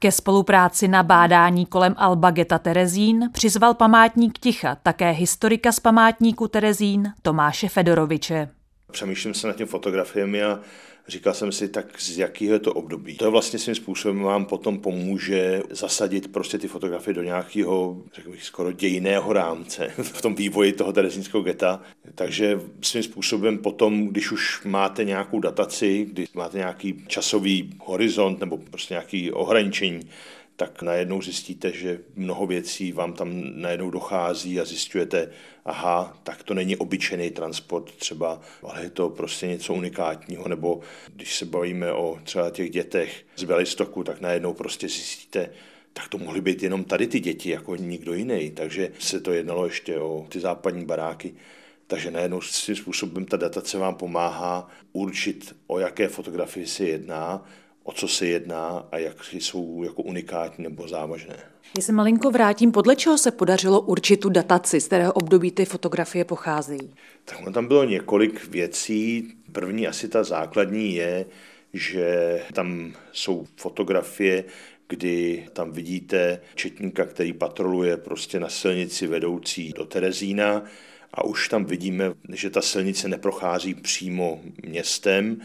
Ke 0.00 0.12
spolupráci 0.12 0.88
na 0.88 1.02
bádání 1.02 1.66
kolem 1.66 1.94
Alba 1.98 2.30
Geta 2.30 2.58
Terezín 2.58 3.30
přizval 3.32 3.74
památník 3.74 4.38
ticha 4.38 4.74
také 4.74 5.10
historika 5.10 5.72
z 5.72 5.80
památníku 5.80 6.48
Terezín 6.48 7.12
Tomáše 7.22 7.68
Fedoroviče. 7.68 8.57
Přemýšlím 8.92 9.34
se 9.34 9.46
nad 9.46 9.56
těmi 9.56 9.68
fotografiemi 9.68 10.42
a 10.42 10.60
Říkal 11.08 11.34
jsem 11.34 11.52
si, 11.52 11.68
tak 11.68 12.00
z 12.00 12.18
jakého 12.18 12.52
je 12.52 12.58
to 12.58 12.74
období. 12.74 13.16
To 13.16 13.30
vlastně 13.30 13.58
svým 13.58 13.74
způsobem 13.74 14.22
vám 14.22 14.44
potom 14.44 14.78
pomůže 14.78 15.62
zasadit 15.70 16.32
prostě 16.32 16.58
ty 16.58 16.68
fotografie 16.68 17.14
do 17.14 17.22
nějakého, 17.22 18.02
řekl 18.14 18.30
bych, 18.30 18.44
skoro 18.44 18.72
dějiného 18.72 19.32
rámce 19.32 19.90
v 20.02 20.22
tom 20.22 20.34
vývoji 20.34 20.72
toho 20.72 20.92
terezínského 20.92 21.42
geta. 21.42 21.80
Takže 22.14 22.60
svým 22.82 23.02
způsobem 23.02 23.58
potom, 23.58 24.08
když 24.08 24.32
už 24.32 24.64
máte 24.64 25.04
nějakou 25.04 25.40
dataci, 25.40 26.06
když 26.12 26.32
máte 26.32 26.58
nějaký 26.58 27.04
časový 27.06 27.70
horizont 27.80 28.40
nebo 28.40 28.56
prostě 28.56 28.94
nějaký 28.94 29.32
ohraničení, 29.32 30.00
tak 30.58 30.82
najednou 30.82 31.22
zjistíte, 31.22 31.72
že 31.72 32.00
mnoho 32.14 32.46
věcí 32.46 32.92
vám 32.92 33.12
tam 33.12 33.42
najednou 33.54 33.90
dochází 33.90 34.60
a 34.60 34.64
zjišťujete, 34.64 35.30
aha, 35.64 36.18
tak 36.22 36.42
to 36.42 36.54
není 36.54 36.76
obyčejný 36.76 37.30
transport 37.30 37.92
třeba, 37.96 38.40
ale 38.62 38.82
je 38.82 38.90
to 38.90 39.08
prostě 39.08 39.46
něco 39.46 39.74
unikátního, 39.74 40.48
nebo 40.48 40.80
když 41.14 41.36
se 41.36 41.44
bavíme 41.44 41.92
o 41.92 42.18
třeba 42.24 42.50
těch 42.50 42.70
dětech 42.70 43.24
z 43.36 43.44
Belistoku, 43.44 44.04
tak 44.04 44.20
najednou 44.20 44.54
prostě 44.54 44.88
zjistíte, 44.88 45.50
tak 45.92 46.08
to 46.08 46.18
mohly 46.18 46.40
být 46.40 46.62
jenom 46.62 46.84
tady 46.84 47.06
ty 47.06 47.20
děti, 47.20 47.50
jako 47.50 47.76
nikdo 47.76 48.14
jiný. 48.14 48.50
Takže 48.50 48.92
se 48.98 49.20
to 49.20 49.32
jednalo 49.32 49.64
ještě 49.64 49.98
o 49.98 50.26
ty 50.28 50.40
západní 50.40 50.84
baráky. 50.84 51.34
Takže 51.86 52.10
najednou 52.10 52.40
svým 52.40 52.76
způsobem 52.76 53.24
ta 53.24 53.36
datace 53.36 53.78
vám 53.78 53.94
pomáhá 53.94 54.68
určit, 54.92 55.56
o 55.66 55.78
jaké 55.78 56.08
fotografii 56.08 56.66
se 56.66 56.84
jedná, 56.84 57.46
o 57.88 57.92
co 57.92 58.08
se 58.08 58.26
jedná 58.26 58.88
a 58.92 58.98
jak 58.98 59.16
jsou 59.32 59.82
jako 59.82 60.02
unikátní 60.02 60.64
nebo 60.64 60.88
závažné. 60.88 61.36
Já 61.76 61.82
se 61.82 61.92
malinko 61.92 62.30
vrátím, 62.30 62.72
podle 62.72 62.96
čeho 62.96 63.18
se 63.18 63.30
podařilo 63.30 63.80
určit 63.80 64.16
tu 64.16 64.28
dataci, 64.28 64.80
z 64.80 64.86
kterého 64.86 65.12
období 65.12 65.50
ty 65.50 65.64
fotografie 65.64 66.24
pocházejí? 66.24 66.94
Tak 67.24 67.38
tam 67.54 67.66
bylo 67.66 67.84
několik 67.84 68.48
věcí. 68.48 69.32
První 69.52 69.86
asi 69.86 70.08
ta 70.08 70.24
základní 70.24 70.94
je, 70.94 71.26
že 71.72 72.40
tam 72.52 72.92
jsou 73.12 73.46
fotografie, 73.56 74.44
kdy 74.88 75.46
tam 75.52 75.72
vidíte 75.72 76.40
četníka, 76.54 77.04
který 77.04 77.32
patroluje 77.32 77.96
prostě 77.96 78.40
na 78.40 78.48
silnici 78.48 79.06
vedoucí 79.06 79.72
do 79.76 79.84
Terezína 79.84 80.62
a 81.14 81.24
už 81.24 81.48
tam 81.48 81.64
vidíme, 81.64 82.12
že 82.32 82.50
ta 82.50 82.62
silnice 82.62 83.08
neprochází 83.08 83.74
přímo 83.74 84.40
městem, 84.66 85.40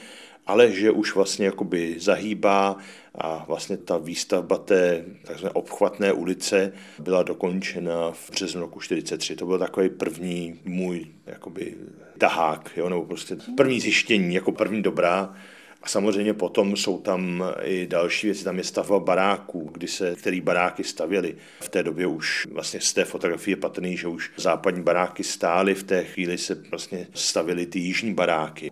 ale 0.47 0.71
že 0.71 0.91
už 0.91 1.15
vlastně 1.15 1.45
jakoby 1.45 1.95
zahýbá 1.99 2.77
a 3.15 3.45
vlastně 3.47 3.77
ta 3.77 3.97
výstavba 3.97 4.57
té 4.57 5.05
takzvané 5.23 5.53
obchvatné 5.53 6.13
ulice 6.13 6.71
byla 6.99 7.23
dokončena 7.23 8.11
v 8.11 8.31
březnu 8.31 8.61
roku 8.61 8.79
43. 8.79 9.35
To 9.35 9.45
byl 9.45 9.59
takový 9.59 9.89
první 9.89 10.59
můj 10.65 11.05
jakoby 11.25 11.75
tahák, 12.17 12.71
jo, 12.77 12.89
nebo 12.89 13.05
prostě 13.05 13.37
první 13.57 13.79
zjištění, 13.79 14.35
jako 14.35 14.51
první 14.51 14.81
dobrá. 14.81 15.33
A 15.81 15.87
samozřejmě 15.87 16.33
potom 16.33 16.77
jsou 16.77 16.99
tam 16.99 17.43
i 17.61 17.87
další 17.87 18.27
věci, 18.27 18.43
tam 18.43 18.57
je 18.57 18.63
stavba 18.63 18.99
baráků, 18.99 19.69
kdy 19.73 19.87
se, 19.87 20.15
který 20.15 20.41
baráky 20.41 20.83
stavěly. 20.83 21.35
V 21.59 21.69
té 21.69 21.83
době 21.83 22.07
už 22.07 22.47
vlastně 22.51 22.81
z 22.81 22.93
té 22.93 23.05
fotografie 23.05 23.55
patrný, 23.55 23.97
že 23.97 24.07
už 24.07 24.31
západní 24.37 24.83
baráky 24.83 25.23
stály, 25.23 25.75
v 25.75 25.83
té 25.83 26.03
chvíli 26.03 26.37
se 26.37 26.55
vlastně 26.71 27.07
stavily 27.13 27.65
ty 27.65 27.79
jižní 27.79 28.13
baráky. 28.13 28.71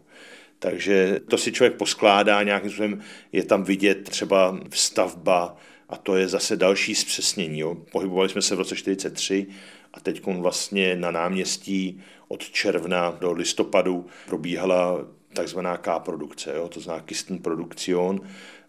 Takže 0.63 1.19
to 1.28 1.38
si 1.38 1.52
člověk 1.52 1.74
poskládá 1.74 2.43
nějakým 2.43 2.69
způsobem, 2.69 3.02
je 3.32 3.43
tam 3.43 3.63
vidět 3.63 4.10
třeba 4.10 4.60
stavba 4.74 5.58
a 5.89 5.97
to 5.97 6.15
je 6.15 6.28
zase 6.28 6.56
další 6.56 6.95
zpřesnění. 6.95 7.60
Jo. 7.60 7.76
Pohybovali 7.91 8.30
jsme 8.30 8.41
se 8.41 8.56
v 8.56 8.58
roce 8.58 8.76
43 8.76 9.47
a 9.93 10.00
teď 10.00 10.26
vlastně 10.26 10.95
na 10.95 11.12
náměstí 11.12 12.02
od 12.28 12.50
června 12.50 13.17
do 13.21 13.32
listopadu 13.32 14.06
probíhala 14.26 15.08
takzvaná 15.34 15.78
K-produkce, 15.78 16.54
jo, 16.56 16.69
to 16.69 16.80
znamená 16.80 17.06
Kisten 17.06 17.39
Produktion. 17.39 18.21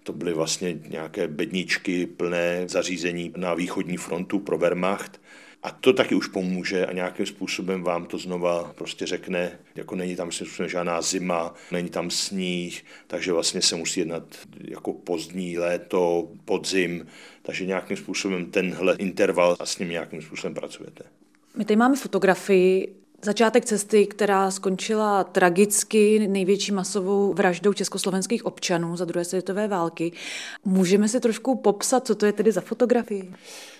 To 0.02 0.12
byly 0.12 0.32
vlastně 0.32 0.78
nějaké 0.88 1.28
bedničky 1.28 2.06
plné 2.06 2.64
zařízení 2.68 3.32
na 3.36 3.54
východní 3.54 3.96
frontu 3.96 4.38
pro 4.38 4.58
Wehrmacht 4.58 5.21
a 5.62 5.70
to 5.70 5.92
taky 5.92 6.14
už 6.14 6.26
pomůže 6.26 6.86
a 6.86 6.92
nějakým 6.92 7.26
způsobem 7.26 7.82
vám 7.82 8.06
to 8.06 8.18
znova 8.18 8.72
prostě 8.74 9.06
řekne, 9.06 9.58
jako 9.74 9.96
není 9.96 10.16
tam 10.16 10.30
žádná 10.66 11.02
zima, 11.02 11.54
není 11.70 11.88
tam 11.88 12.10
sníh, 12.10 12.84
takže 13.06 13.32
vlastně 13.32 13.62
se 13.62 13.76
musí 13.76 14.00
jednat 14.00 14.24
jako 14.64 14.92
pozdní 14.92 15.58
léto, 15.58 16.28
podzim, 16.44 17.06
takže 17.42 17.66
nějakým 17.66 17.96
způsobem 17.96 18.50
tenhle 18.50 18.96
interval 18.96 19.56
a 19.60 19.66
s 19.66 19.78
ním 19.78 19.88
nějakým 19.88 20.22
způsobem 20.22 20.54
pracujete. 20.54 21.04
My 21.56 21.64
tady 21.64 21.76
máme 21.76 21.96
fotografii 21.96 23.01
Začátek 23.24 23.64
cesty, 23.64 24.06
která 24.06 24.50
skončila 24.50 25.24
tragicky 25.24 26.28
největší 26.28 26.72
masovou 26.72 27.32
vraždou 27.32 27.72
československých 27.72 28.46
občanů 28.46 28.96
za 28.96 29.04
druhé 29.04 29.24
světové 29.24 29.68
války. 29.68 30.12
Můžeme 30.64 31.08
si 31.08 31.20
trošku 31.20 31.56
popsat, 31.56 32.06
co 32.06 32.14
to 32.14 32.26
je 32.26 32.32
tedy 32.32 32.52
za 32.52 32.60
fotografii? 32.60 33.32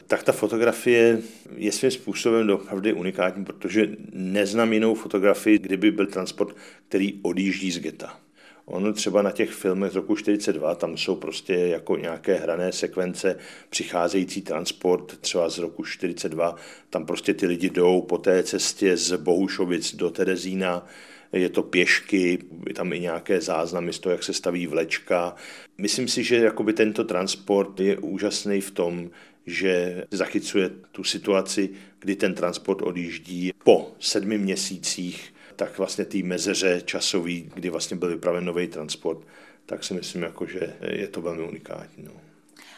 Tak 0.07 0.23
ta 0.23 0.33
fotografie 0.33 1.19
je 1.57 1.73
svým 1.73 1.91
způsobem 1.91 2.51
opravdu 2.51 2.97
unikátní, 2.97 3.45
protože 3.45 3.89
neznám 4.13 4.73
jinou 4.73 4.95
fotografii, 4.95 5.59
kdyby 5.59 5.91
byl 5.91 6.07
transport, 6.07 6.57
který 6.89 7.21
odjíždí 7.23 7.71
z 7.71 7.79
geta. 7.79 8.22
Ono 8.65 8.93
třeba 8.93 9.23
na 9.23 9.31
těch 9.31 9.51
filmech 9.51 9.93
z 9.93 9.97
roku 9.97 10.17
42, 10.17 10.75
tam 10.75 10.97
jsou 10.97 11.17
prostě 11.17 11.55
jako 11.55 11.97
nějaké 11.97 12.35
hrané 12.35 12.73
sekvence, 12.73 13.37
přicházející 13.71 14.43
transport 14.43 15.19
třeba 15.21 15.49
z 15.49 15.59
roku 15.59 15.85
42, 15.85 16.57
tam 16.91 17.07
prostě 17.07 17.35
ty 17.35 17.47
lidi 17.47 17.71
jdou 17.71 18.01
po 18.01 18.19
té 18.19 18.43
cestě 18.43 18.97
z 18.97 19.17
Bohušovic 19.17 19.95
do 19.95 20.11
Terezína, 20.11 20.87
je 21.33 21.49
to 21.49 21.63
pěšky, 21.63 22.39
je 22.69 22.75
tam 22.75 22.93
i 22.93 23.01
nějaké 23.01 23.41
záznamy 23.41 23.93
z 23.93 23.99
toho, 23.99 24.13
jak 24.13 24.23
se 24.23 24.33
staví 24.33 24.67
vlečka. 24.67 25.35
Myslím 25.79 26.09
si, 26.09 26.25
že 26.25 26.37
jakoby 26.37 26.73
tento 26.73 27.05
transport 27.05 27.81
je 27.81 27.99
úžasný 27.99 28.61
v 28.61 28.71
tom, 28.71 29.11
že 29.47 30.05
zachycuje 30.11 30.71
tu 30.93 31.05
situaci, 31.05 31.71
kdy 31.99 32.17
ten 32.17 32.35
transport 32.35 32.83
odjíždí 32.83 33.53
po 33.65 33.93
sedmi 34.01 34.39
měsících, 34.39 35.35
tak 35.57 35.79
vlastně 35.79 36.05
té 36.05 36.19
mezeře 36.19 36.83
časový, 36.85 37.51
kdy 37.55 37.71
vlastně 37.71 37.97
byl 37.97 38.09
vypraven 38.09 38.45
nový 38.45 38.69
transport, 38.69 39.19
tak 39.67 39.85
si 39.85 39.95
myslím, 39.95 40.23
jako, 40.23 40.47
že 40.47 40.75
je 40.91 41.07
to 41.07 41.23
velmi 41.23 41.43
unikátní. 41.43 42.05
No. 42.05 42.13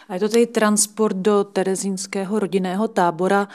A 0.08 0.14
je 0.14 0.20
to 0.20 0.28
tedy 0.28 0.46
transport 0.46 1.16
do 1.16 1.44
terezínského 1.44 2.38
rodinného 2.38 2.88
tábora. 2.88 3.48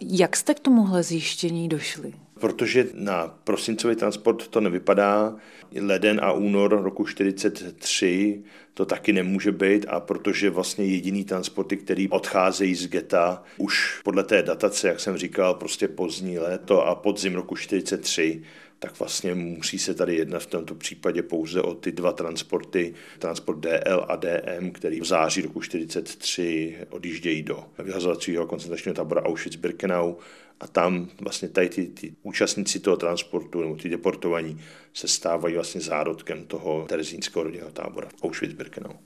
Jak 0.00 0.36
jste 0.36 0.54
k 0.54 0.60
tomuhle 0.60 1.02
zjištění 1.02 1.68
došli? 1.68 2.12
Protože 2.40 2.86
na 2.94 3.38
prosincový 3.44 3.96
transport 3.96 4.48
to 4.48 4.60
nevypadá. 4.60 5.36
Leden 5.80 6.20
a 6.22 6.32
únor 6.32 6.82
roku 6.82 7.04
43 7.04 8.42
to 8.74 8.86
taky 8.86 9.12
nemůže 9.12 9.52
být 9.52 9.86
a 9.88 10.00
protože 10.00 10.50
vlastně 10.50 10.84
jediný 10.84 11.24
transporty, 11.24 11.76
který 11.76 12.08
odcházejí 12.08 12.74
z 12.74 12.86
geta 12.86 13.42
už 13.56 14.00
podle 14.04 14.24
té 14.24 14.42
datace, 14.42 14.88
jak 14.88 15.00
jsem 15.00 15.16
říkal, 15.16 15.54
prostě 15.54 15.88
pozdní 15.88 16.38
léto 16.38 16.86
a 16.86 16.94
podzim 16.94 17.34
roku 17.34 17.56
43, 17.56 18.42
tak 18.78 18.98
vlastně 18.98 19.34
musí 19.34 19.78
se 19.78 19.94
tady 19.94 20.16
jednat 20.16 20.42
v 20.42 20.46
tomto 20.46 20.74
případě 20.74 21.22
pouze 21.22 21.62
o 21.62 21.74
ty 21.74 21.92
dva 21.92 22.12
transporty, 22.12 22.94
transport 23.18 23.58
DL 23.58 24.06
a 24.08 24.16
DM, 24.16 24.70
který 24.70 25.00
v 25.00 25.04
září 25.04 25.42
roku 25.42 25.62
43 25.62 26.76
odjíždějí 26.90 27.42
do 27.42 27.64
vyhazovacího 27.78 28.46
koncentračního 28.46 28.94
tábora 28.94 29.22
Auschwitz-Birkenau 29.22 30.16
a 30.60 30.66
tam 30.66 31.08
vlastně 31.20 31.48
tady 31.48 31.68
ty, 31.68 31.86
ty 31.86 32.14
účastníci 32.22 32.80
toho 32.80 32.96
transportu 32.96 33.60
nebo 33.60 33.76
ty 33.76 33.88
deportovaní 33.88 34.60
se 34.92 35.08
stávají 35.08 35.54
vlastně 35.54 35.80
zárodkem 35.80 36.44
toho 36.44 36.86
terezínského 36.88 37.42
rodinného 37.42 37.70
tábora 37.70 38.08
Auschwitz-Birkenau. 38.22 38.96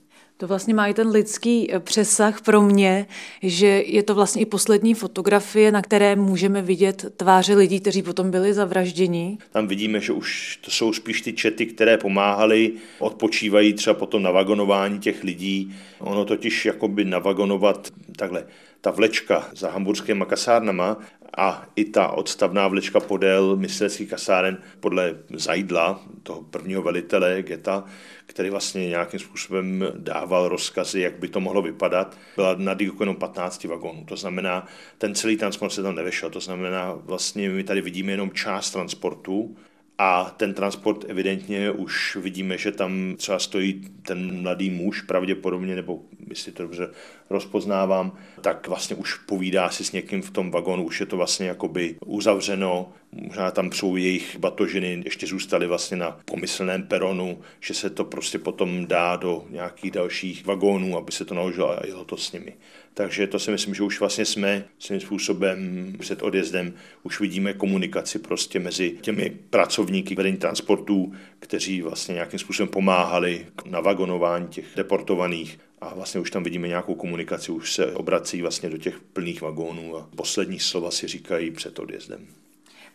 To 0.41 0.47
vlastně 0.47 0.73
má 0.73 0.87
i 0.87 0.93
ten 0.93 1.07
lidský 1.07 1.73
eh, 1.73 1.79
přesah 1.79 2.41
pro 2.41 2.61
mě, 2.61 3.07
že 3.43 3.67
je 3.67 4.03
to 4.03 4.15
vlastně 4.15 4.41
i 4.41 4.45
poslední 4.45 4.93
fotografie, 4.93 5.71
na 5.71 5.81
které 5.81 6.15
můžeme 6.15 6.61
vidět 6.61 7.05
tváře 7.17 7.55
lidí, 7.55 7.79
kteří 7.79 8.01
potom 8.01 8.31
byli 8.31 8.53
zavražděni. 8.53 9.37
Tam 9.51 9.67
vidíme, 9.67 9.99
že 9.99 10.13
už 10.13 10.59
to 10.61 10.71
jsou 10.71 10.93
spíš 10.93 11.21
ty 11.21 11.33
čety, 11.33 11.65
které 11.65 11.97
pomáhaly, 11.97 12.71
odpočívají 12.99 13.73
třeba 13.73 13.93
potom 13.93 14.23
na 14.23 14.31
vagonování 14.31 14.99
těch 14.99 15.23
lidí. 15.23 15.75
Ono 15.99 16.25
totiž 16.25 16.65
jakoby 16.65 17.05
navagonovat 17.05 17.93
takhle 18.15 18.43
ta 18.81 18.91
vlečka 18.91 19.47
za 19.53 19.71
hamburskými 19.71 20.25
kasárnama 20.25 20.97
a 21.37 21.65
i 21.75 21.85
ta 21.85 22.07
odstavná 22.07 22.67
vlečka 22.67 22.99
podél 22.99 23.55
mysleckých 23.55 24.09
kasáren 24.09 24.57
podle 24.79 25.15
Zajdla, 25.33 26.01
toho 26.23 26.41
prvního 26.43 26.81
velitele 26.81 27.43
geta, 27.43 27.83
který 28.25 28.49
vlastně 28.49 28.89
nějakým 28.89 29.19
způsobem 29.19 29.85
dával 29.97 30.47
rozkazy, 30.47 31.01
jak 31.01 31.19
by 31.19 31.27
to 31.27 31.39
mohlo 31.39 31.61
vypadat, 31.61 32.17
byla 32.35 32.55
na 32.57 32.75
jenom 32.99 33.15
15 33.15 33.63
vagónů. 33.63 34.05
To 34.05 34.15
znamená, 34.15 34.67
ten 34.97 35.15
celý 35.15 35.37
transport 35.37 35.73
se 35.73 35.83
tam 35.83 35.95
nevešel. 35.95 36.29
To 36.29 36.39
znamená, 36.39 36.93
vlastně 36.93 37.49
my 37.49 37.63
tady 37.63 37.81
vidíme 37.81 38.11
jenom 38.11 38.31
část 38.31 38.71
transportu, 38.71 39.55
a 40.03 40.33
ten 40.37 40.53
transport 40.53 41.05
evidentně 41.07 41.71
už 41.71 42.15
vidíme, 42.15 42.57
že 42.57 42.71
tam 42.71 43.15
třeba 43.17 43.39
stojí 43.39 43.81
ten 44.01 44.41
mladý 44.41 44.69
muž 44.69 45.01
pravděpodobně, 45.01 45.75
nebo 45.75 45.99
jestli 46.29 46.51
to 46.51 46.63
dobře 46.63 46.89
rozpoznávám, 47.29 48.11
tak 48.41 48.67
vlastně 48.67 48.95
už 48.95 49.13
povídá 49.13 49.69
si 49.69 49.83
s 49.83 49.91
někým 49.91 50.21
v 50.21 50.31
tom 50.31 50.51
vagonu, 50.51 50.83
už 50.83 50.99
je 50.99 51.05
to 51.05 51.17
vlastně 51.17 51.47
jakoby 51.47 51.95
uzavřeno, 52.05 52.93
možná 53.11 53.51
tam 53.51 53.71
jsou 53.71 53.95
jejich 53.95 54.39
batožiny, 54.39 55.01
ještě 55.05 55.27
zůstaly 55.27 55.67
vlastně 55.67 55.97
na 55.97 56.19
pomyslném 56.25 56.83
peronu, 56.83 57.41
že 57.59 57.73
se 57.73 57.89
to 57.89 58.05
prostě 58.05 58.39
potom 58.39 58.85
dá 58.87 59.15
do 59.15 59.45
nějakých 59.49 59.91
dalších 59.91 60.45
vagónů, 60.45 60.97
aby 60.97 61.11
se 61.11 61.25
to 61.25 61.33
naložilo 61.33 61.79
a 61.79 61.85
jelo 61.87 62.05
to 62.05 62.17
s 62.17 62.31
nimi. 62.31 62.53
Takže 62.93 63.27
to 63.27 63.39
si 63.39 63.51
myslím, 63.51 63.75
že 63.75 63.83
už 63.83 63.99
vlastně 63.99 64.25
jsme 64.25 64.65
svým 64.79 64.99
způsobem 64.99 65.93
před 65.99 66.23
odjezdem, 66.23 66.73
už 67.03 67.19
vidíme 67.19 67.53
komunikaci 67.53 68.19
prostě 68.19 68.59
mezi 68.59 68.97
těmi 69.01 69.37
pracovníky 69.49 70.15
vedení 70.15 70.37
transportů, 70.37 71.13
kteří 71.39 71.81
vlastně 71.81 72.13
nějakým 72.13 72.39
způsobem 72.39 72.67
pomáhali 72.67 73.45
na 73.65 73.79
vagonování 73.79 74.47
těch 74.47 74.65
deportovaných 74.75 75.59
a 75.81 75.93
vlastně 75.93 76.21
už 76.21 76.31
tam 76.31 76.43
vidíme 76.43 76.67
nějakou 76.67 76.95
komunikaci, 76.95 77.51
už 77.51 77.73
se 77.73 77.91
obrací 77.91 78.41
vlastně 78.41 78.69
do 78.69 78.77
těch 78.77 78.99
plných 78.99 79.41
vagónů 79.41 79.97
a 79.97 80.09
poslední 80.15 80.59
slova 80.59 80.91
si 80.91 81.07
říkají 81.07 81.51
před 81.51 81.79
odjezdem. 81.79 82.27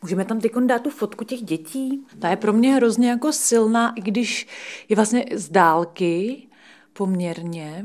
Můžeme 0.03 0.25
tam 0.25 0.41
teď 0.41 0.53
dát 0.67 0.83
tu 0.83 0.91
fotku 0.91 1.25
těch 1.25 1.43
dětí? 1.43 2.07
Ta 2.19 2.29
je 2.29 2.37
pro 2.37 2.53
mě 2.53 2.75
hrozně 2.75 3.11
jako 3.11 3.33
silná, 3.33 3.93
i 3.97 4.01
když 4.01 4.47
je 4.89 4.97
vlastně 4.97 5.25
z 5.35 5.49
dálky 5.49 6.43
poměrně. 6.93 7.85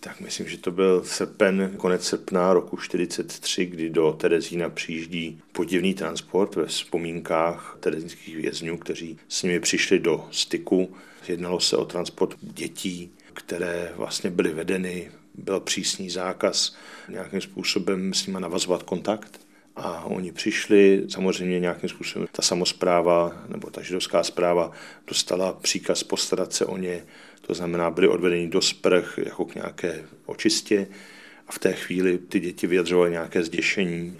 Tak 0.00 0.20
myslím, 0.20 0.48
že 0.48 0.58
to 0.58 0.70
byl 0.70 1.04
srpen, 1.04 1.74
konec 1.76 2.04
srpna 2.04 2.52
roku 2.52 2.76
43, 2.76 3.66
kdy 3.66 3.90
do 3.90 4.12
Terezína 4.12 4.68
přijíždí 4.68 5.40
podivný 5.52 5.94
transport 5.94 6.56
ve 6.56 6.66
vzpomínkách 6.66 7.76
terezínských 7.80 8.36
vězňů, 8.36 8.78
kteří 8.78 9.18
s 9.28 9.42
nimi 9.42 9.60
přišli 9.60 9.98
do 9.98 10.28
styku. 10.30 10.96
Jednalo 11.28 11.60
se 11.60 11.76
o 11.76 11.84
transport 11.84 12.36
dětí, 12.40 13.12
které 13.32 13.92
vlastně 13.96 14.30
byly 14.30 14.54
vedeny, 14.54 15.10
byl 15.34 15.60
přísný 15.60 16.10
zákaz 16.10 16.76
nějakým 17.08 17.40
způsobem 17.40 18.14
s 18.14 18.26
nimi 18.26 18.40
navazovat 18.40 18.82
kontakt. 18.82 19.47
A 19.80 20.04
oni 20.04 20.32
přišli, 20.32 21.04
samozřejmě 21.08 21.60
nějakým 21.60 21.88
způsobem 21.88 22.28
ta 22.32 22.42
samozpráva 22.42 23.42
nebo 23.48 23.70
ta 23.70 23.82
židovská 23.82 24.22
zpráva 24.22 24.70
dostala 25.06 25.52
příkaz 25.52 26.02
postarat 26.02 26.52
se 26.52 26.66
o 26.66 26.76
ně, 26.76 27.04
to 27.40 27.54
znamená, 27.54 27.90
byli 27.90 28.08
odvedeni 28.08 28.48
do 28.48 28.60
sprch 28.60 29.18
jako 29.24 29.44
k 29.44 29.54
nějaké 29.54 30.04
očistě 30.26 30.86
a 31.48 31.52
v 31.52 31.58
té 31.58 31.72
chvíli 31.72 32.18
ty 32.18 32.40
děti 32.40 32.66
vyjadřovaly 32.66 33.10
nějaké 33.10 33.44
zděšení. 33.44 34.16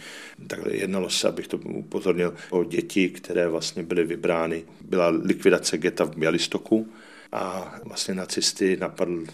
Takhle 0.47 0.77
jednalo 0.77 1.11
se, 1.11 1.29
abych 1.29 1.49
to 1.49 1.57
upozornil, 1.59 2.35
o 2.51 2.65
děti, 2.65 3.09
které 3.09 3.49
vlastně 3.49 3.83
byly 3.83 4.05
vybrány. 4.05 4.65
Byla 4.81 5.09
likvidace 5.09 5.79
geta 5.79 6.05
v 6.05 6.17
Bělistoku 6.17 6.89
a 7.33 7.75
vlastně 7.85 8.15
nacisty 8.15 8.77
napadl, 8.77 9.25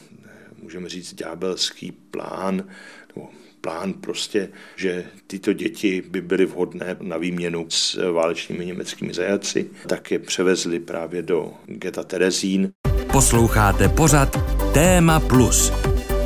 můžeme 0.62 0.88
říct, 0.88 1.14
ďábelský 1.14 1.92
plán, 1.92 2.68
nebo 3.14 3.30
plán 3.64 3.92
prostě, 3.92 4.48
že 4.76 5.04
tyto 5.26 5.52
děti 5.52 6.02
by 6.10 6.20
byly 6.20 6.46
vhodné 6.46 6.96
na 7.00 7.16
výměnu 7.16 7.66
s 7.68 8.12
válečnými 8.12 8.66
německými 8.66 9.14
zajaci, 9.14 9.70
tak 9.88 10.10
je 10.10 10.18
převezli 10.18 10.80
právě 10.80 11.22
do 11.22 11.52
geta 11.66 12.02
Terezín. 12.02 12.70
Posloucháte 13.12 13.88
pořad 13.88 14.36
Téma 14.74 15.20
Plus. 15.20 15.72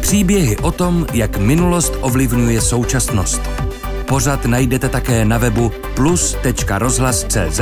Příběhy 0.01 0.57
o 0.57 0.73
tom, 0.73 1.07
jak 1.13 1.39
minulost 1.39 1.93
ovlivňuje 2.01 2.61
současnost. 2.61 3.41
Pořad 4.09 4.45
najdete 4.45 4.89
také 4.89 5.25
na 5.25 5.39
webu 5.39 5.73
plus.rozhlas.cz, 5.95 7.61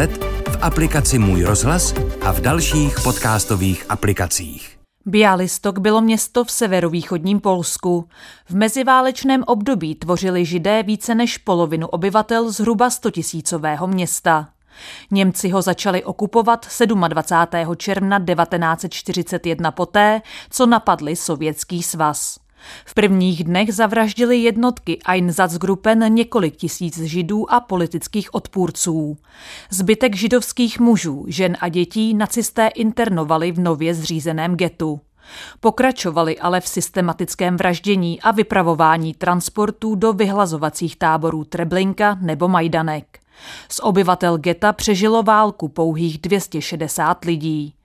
v 0.49 0.59
aplikaci 0.61 1.19
Můj 1.19 1.43
rozhlas 1.43 1.95
a 2.23 2.33
v 2.33 2.41
dalších 2.41 3.01
podcastových 3.01 3.87
aplikacích. 3.89 4.76
Bialystok 5.09 5.79
bylo 5.79 6.01
město 6.01 6.45
v 6.45 6.51
severovýchodním 6.51 7.41
Polsku. 7.41 8.09
V 8.49 8.55
meziválečném 8.55 9.45
období 9.47 9.95
tvořili 9.95 10.45
židé 10.45 10.83
více 10.83 11.15
než 11.15 11.39
polovinu 11.39 11.87
obyvatel 11.87 12.51
zhruba 12.51 12.91
100 12.91 13.11
tisícového 13.11 13.87
města. 13.87 14.49
Němci 15.11 15.49
ho 15.49 15.63
začali 15.63 16.05
okupovat 16.05 16.67
27. 17.09 17.77
června 17.77 18.19
1941 18.19 19.71
poté, 19.71 20.23
co 20.51 20.67
napadli 20.67 21.17
Sovětský 21.17 21.83
svaz. 21.83 22.46
V 22.85 22.95
prvních 22.95 23.45
dnech 23.45 23.75
zavraždili 23.75 24.39
jednotky 24.39 24.99
Einsatzgruppen 25.07 26.15
několik 26.15 26.57
tisíc 26.57 26.99
židů 26.99 27.53
a 27.53 27.61
politických 27.61 28.35
odpůrců. 28.35 29.17
Zbytek 29.71 30.17
židovských 30.17 30.81
mužů, 30.81 31.25
žen 31.29 31.57
a 31.61 31.69
dětí 31.69 32.15
nacisté 32.15 32.67
internovali 32.67 33.53
v 33.53 33.61
nově 33.61 33.95
zřízeném 33.95 34.57
getu. 34.57 35.01
Pokračovali 35.61 36.39
ale 36.39 36.61
v 36.61 36.69
systematickém 36.69 37.57
vraždění 37.57 38.21
a 38.21 38.31
vypravování 38.31 39.15
transportů 39.15 39.95
do 39.95 40.13
vyhlazovacích 40.13 40.97
táborů 40.97 41.45
Treblinka 41.45 42.19
nebo 42.21 42.49
Majdanek. 42.49 43.19
Z 43.69 43.81
obyvatel 43.83 44.39
geta 44.39 44.73
přežilo 44.73 45.23
válku 45.23 45.69
pouhých 45.69 46.19
260 46.19 47.25
lidí. 47.25 47.76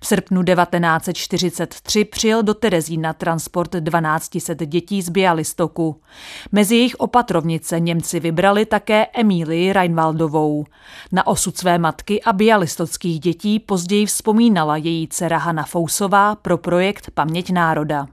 V 0.00 0.06
srpnu 0.06 0.42
1943 0.42 2.04
přijel 2.04 2.42
do 2.42 2.54
Terezína 2.54 3.12
transport 3.12 3.70
1200 3.70 4.66
dětí 4.66 5.02
z 5.02 5.08
Bialystoku. 5.08 6.00
Mezi 6.52 6.76
jejich 6.76 6.94
opatrovnice 6.94 7.80
Němci 7.80 8.20
vybrali 8.20 8.66
také 8.66 9.06
Emílii 9.06 9.72
Reinwaldovou. 9.72 10.64
Na 11.12 11.26
osud 11.26 11.58
své 11.58 11.78
matky 11.78 12.22
a 12.22 12.32
bialystockých 12.32 13.20
dětí 13.20 13.60
později 13.60 14.06
vzpomínala 14.06 14.76
její 14.76 15.08
dcera 15.08 15.38
Hanna 15.38 15.62
Fousová 15.62 16.34
pro 16.34 16.58
projekt 16.58 17.10
Paměť 17.14 17.50
národa. 17.50 18.06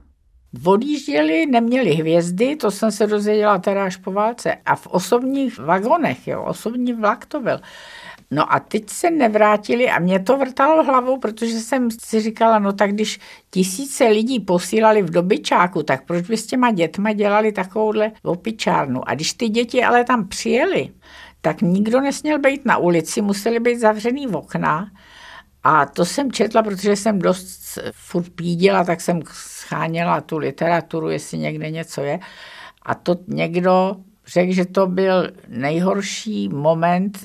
Odjížděli, 0.64 1.46
neměli 1.46 1.90
hvězdy, 1.90 2.56
to 2.56 2.70
jsem 2.70 2.92
se 2.92 3.06
dozvěděla 3.06 3.58
teda 3.58 3.84
až 3.84 3.96
po 3.96 4.12
válce. 4.12 4.56
A 4.66 4.76
v 4.76 4.86
osobních 4.86 5.58
vagonech, 5.58 6.28
jo, 6.28 6.42
osobní 6.42 6.92
vlak 6.92 7.26
to 7.26 7.40
byl. 7.40 7.60
No 8.34 8.52
a 8.52 8.60
teď 8.60 8.90
se 8.90 9.10
nevrátili 9.10 9.90
a 9.90 9.98
mě 9.98 10.20
to 10.20 10.36
vrtalo 10.36 10.84
hlavou, 10.84 11.18
protože 11.18 11.60
jsem 11.60 11.88
si 11.90 12.20
říkala, 12.20 12.58
no 12.58 12.72
tak 12.72 12.92
když 12.92 13.20
tisíce 13.50 14.04
lidí 14.04 14.40
posílali 14.40 15.02
v 15.02 15.10
dobyčáku, 15.10 15.82
tak 15.82 16.06
proč 16.06 16.26
by 16.26 16.36
s 16.36 16.46
těma 16.46 16.70
dětma 16.70 17.12
dělali 17.12 17.52
takovouhle 17.52 18.12
opičárnu? 18.22 19.08
A 19.08 19.14
když 19.14 19.32
ty 19.32 19.48
děti 19.48 19.84
ale 19.84 20.04
tam 20.04 20.28
přijeli, 20.28 20.88
tak 21.40 21.62
nikdo 21.62 22.00
nesměl 22.00 22.38
být 22.38 22.64
na 22.64 22.76
ulici, 22.76 23.22
museli 23.22 23.60
být 23.60 23.78
zavřený 23.78 24.26
v 24.26 24.36
okna. 24.36 24.90
A 25.62 25.86
to 25.86 26.04
jsem 26.04 26.32
četla, 26.32 26.62
protože 26.62 26.96
jsem 26.96 27.18
dost 27.18 27.78
furt 27.92 28.30
píděla, 28.30 28.84
tak 28.84 29.00
jsem 29.00 29.22
scháněla 29.32 30.20
tu 30.20 30.38
literaturu, 30.38 31.10
jestli 31.10 31.38
někde 31.38 31.70
něco 31.70 32.00
je. 32.00 32.18
A 32.82 32.94
to 32.94 33.16
někdo 33.28 33.96
řekl, 34.26 34.52
že 34.52 34.64
to 34.64 34.86
byl 34.86 35.30
nejhorší 35.48 36.48
moment 36.48 37.18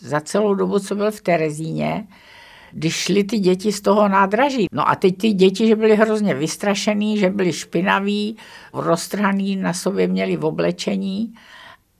za 0.00 0.20
celou 0.20 0.54
dobu, 0.54 0.78
co 0.78 0.94
byl 0.94 1.10
v 1.10 1.20
Terezíně, 1.20 2.06
když 2.72 2.94
šly 2.94 3.24
ty 3.24 3.38
děti 3.38 3.72
z 3.72 3.80
toho 3.80 4.08
nádraží. 4.08 4.66
No 4.72 4.88
a 4.88 4.94
teď 4.94 5.18
ty 5.18 5.32
děti, 5.32 5.66
že 5.66 5.76
byly 5.76 5.96
hrozně 5.96 6.34
vystrašený, 6.34 7.18
že 7.18 7.30
byly 7.30 7.52
špinaví, 7.52 8.36
roztrhaný, 8.72 9.56
na 9.56 9.72
sobě 9.72 10.08
měli 10.08 10.36
v 10.36 10.44
oblečení 10.44 11.34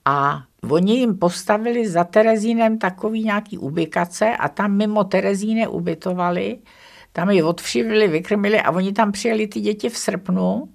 a 0.04 0.42
oni 0.70 0.98
jim 0.98 1.18
postavili 1.18 1.88
za 1.88 2.04
Terezínem 2.04 2.78
takový 2.78 3.24
nějaký 3.24 3.58
ubikace 3.58 4.36
a 4.36 4.48
tam 4.48 4.76
mimo 4.76 5.04
Terezíne 5.04 5.68
ubytovali, 5.68 6.58
tam 7.12 7.30
je 7.30 7.44
odvšivili, 7.44 8.08
vykrmili 8.08 8.60
a 8.60 8.70
oni 8.70 8.92
tam 8.92 9.12
přijeli 9.12 9.46
ty 9.46 9.60
děti 9.60 9.88
v 9.88 9.98
srpnu 9.98 10.68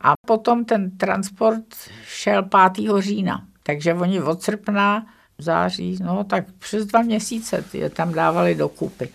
a 0.00 0.14
potom 0.26 0.64
ten 0.64 0.96
transport 0.96 1.64
šel 2.04 2.42
5. 2.74 2.88
října. 2.98 3.46
Takže 3.62 3.94
oni 3.94 4.22
od 4.22 4.42
srpna 4.42 5.06
září, 5.42 5.98
no 6.04 6.24
tak 6.24 6.44
přes 6.58 6.86
dva 6.86 7.02
měsíce 7.02 7.64
je 7.72 7.90
tam 7.90 8.12
dávali 8.12 8.54
do 8.54 8.68
kupy. 8.68 9.08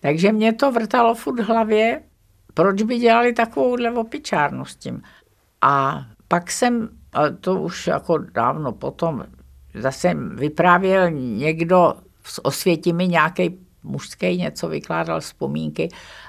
Takže 0.00 0.32
mě 0.32 0.52
to 0.52 0.72
vrtalo 0.72 1.14
furt 1.14 1.40
v 1.40 1.48
hlavě, 1.48 2.02
proč 2.54 2.82
by 2.82 2.98
dělali 2.98 3.32
takovouhle 3.32 3.90
opičárnu 3.90 4.64
s 4.64 4.76
tím. 4.76 5.02
A 5.62 6.04
pak 6.28 6.50
jsem, 6.50 6.88
to 7.40 7.60
už 7.60 7.86
jako 7.86 8.18
dávno 8.18 8.72
potom, 8.72 9.24
zase 9.74 10.14
vyprávěl 10.14 11.10
někdo 11.10 11.94
z 12.24 12.40
Osvětimi 12.42 13.08
nějaký 13.08 13.58
mužský 13.82 14.36
něco 14.36 14.68
vykládal 14.68 15.20
vzpomínky 15.20 15.88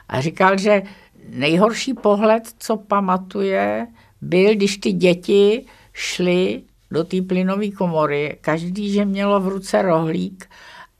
a 0.09 0.21
říkal, 0.21 0.57
že 0.57 0.81
nejhorší 1.29 1.93
pohled, 1.93 2.43
co 2.57 2.77
pamatuje, 2.77 3.87
byl, 4.21 4.55
když 4.55 4.77
ty 4.77 4.91
děti 4.91 5.65
šly 5.93 6.63
do 6.91 7.03
té 7.03 7.21
plynové 7.21 7.71
komory, 7.71 8.37
každý, 8.41 8.91
že 8.91 9.05
mělo 9.05 9.39
v 9.39 9.47
ruce 9.47 9.81
rohlík 9.81 10.49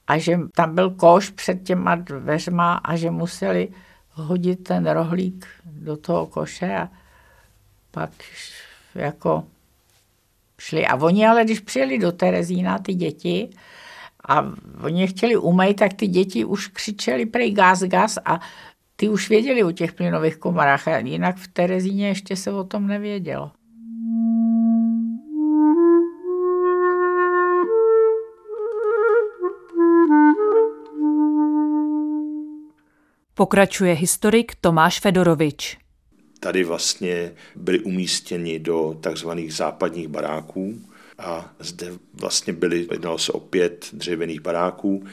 a 0.08 0.18
že 0.18 0.40
tam 0.56 0.76
byl 0.76 0.90
koš 0.90 1.30
před 1.30 1.64
těma 1.64 1.96
dveřma 1.96 2.74
a 2.74 2.96
že 2.96 3.12
museli 3.12 3.70
hodit 4.12 4.64
ten 4.64 4.90
rohlík 4.90 5.48
do 5.66 5.98
toho 5.98 6.26
koše 6.26 6.76
a 6.76 6.90
pak 7.92 8.10
jako 8.96 9.44
šli. 10.60 10.86
A 10.88 10.96
oni 10.96 11.28
ale, 11.28 11.44
když 11.44 11.60
přijeli 11.60 12.00
do 12.00 12.12
Terezína, 12.12 12.80
ty 12.80 12.94
děti, 12.94 13.50
a 14.28 14.46
oni 14.84 15.08
chtěli 15.08 15.38
umýt, 15.38 15.80
tak 15.80 15.94
ty 15.94 16.08
děti 16.08 16.46
už 16.46 16.68
křičeli 16.68 17.26
prej 17.26 17.52
gaz, 17.52 17.84
gaz 17.84 18.18
a 18.26 18.40
ty 18.96 19.10
už 19.10 19.30
věděli 19.30 19.64
o 19.64 19.72
těch 19.72 19.94
plynových 19.94 20.38
komorách 20.38 20.88
a 20.88 20.98
jinak 20.98 21.38
v 21.38 21.48
Terezíně 21.48 22.08
ještě 22.08 22.36
se 22.36 22.52
o 22.52 22.64
tom 22.64 22.88
nevědělo. 22.88 23.52
Pokračuje 33.38 33.94
historik 33.94 34.56
Tomáš 34.62 35.00
Fedorovič. 35.00 35.78
Tady 36.40 36.64
vlastně 36.64 37.34
byli 37.56 37.80
umístěni 37.80 38.60
do 38.60 38.98
takzvaných 39.02 39.54
západních 39.54 40.08
baráků 40.08 40.82
a 41.18 41.54
zde 41.60 41.94
vlastně 42.14 42.54
byli, 42.54 42.88
jednalo 42.92 43.18
se 43.18 43.32
o 43.32 43.40
pět 43.40 43.90
dřevěných 43.94 44.42
baráků 44.42 45.06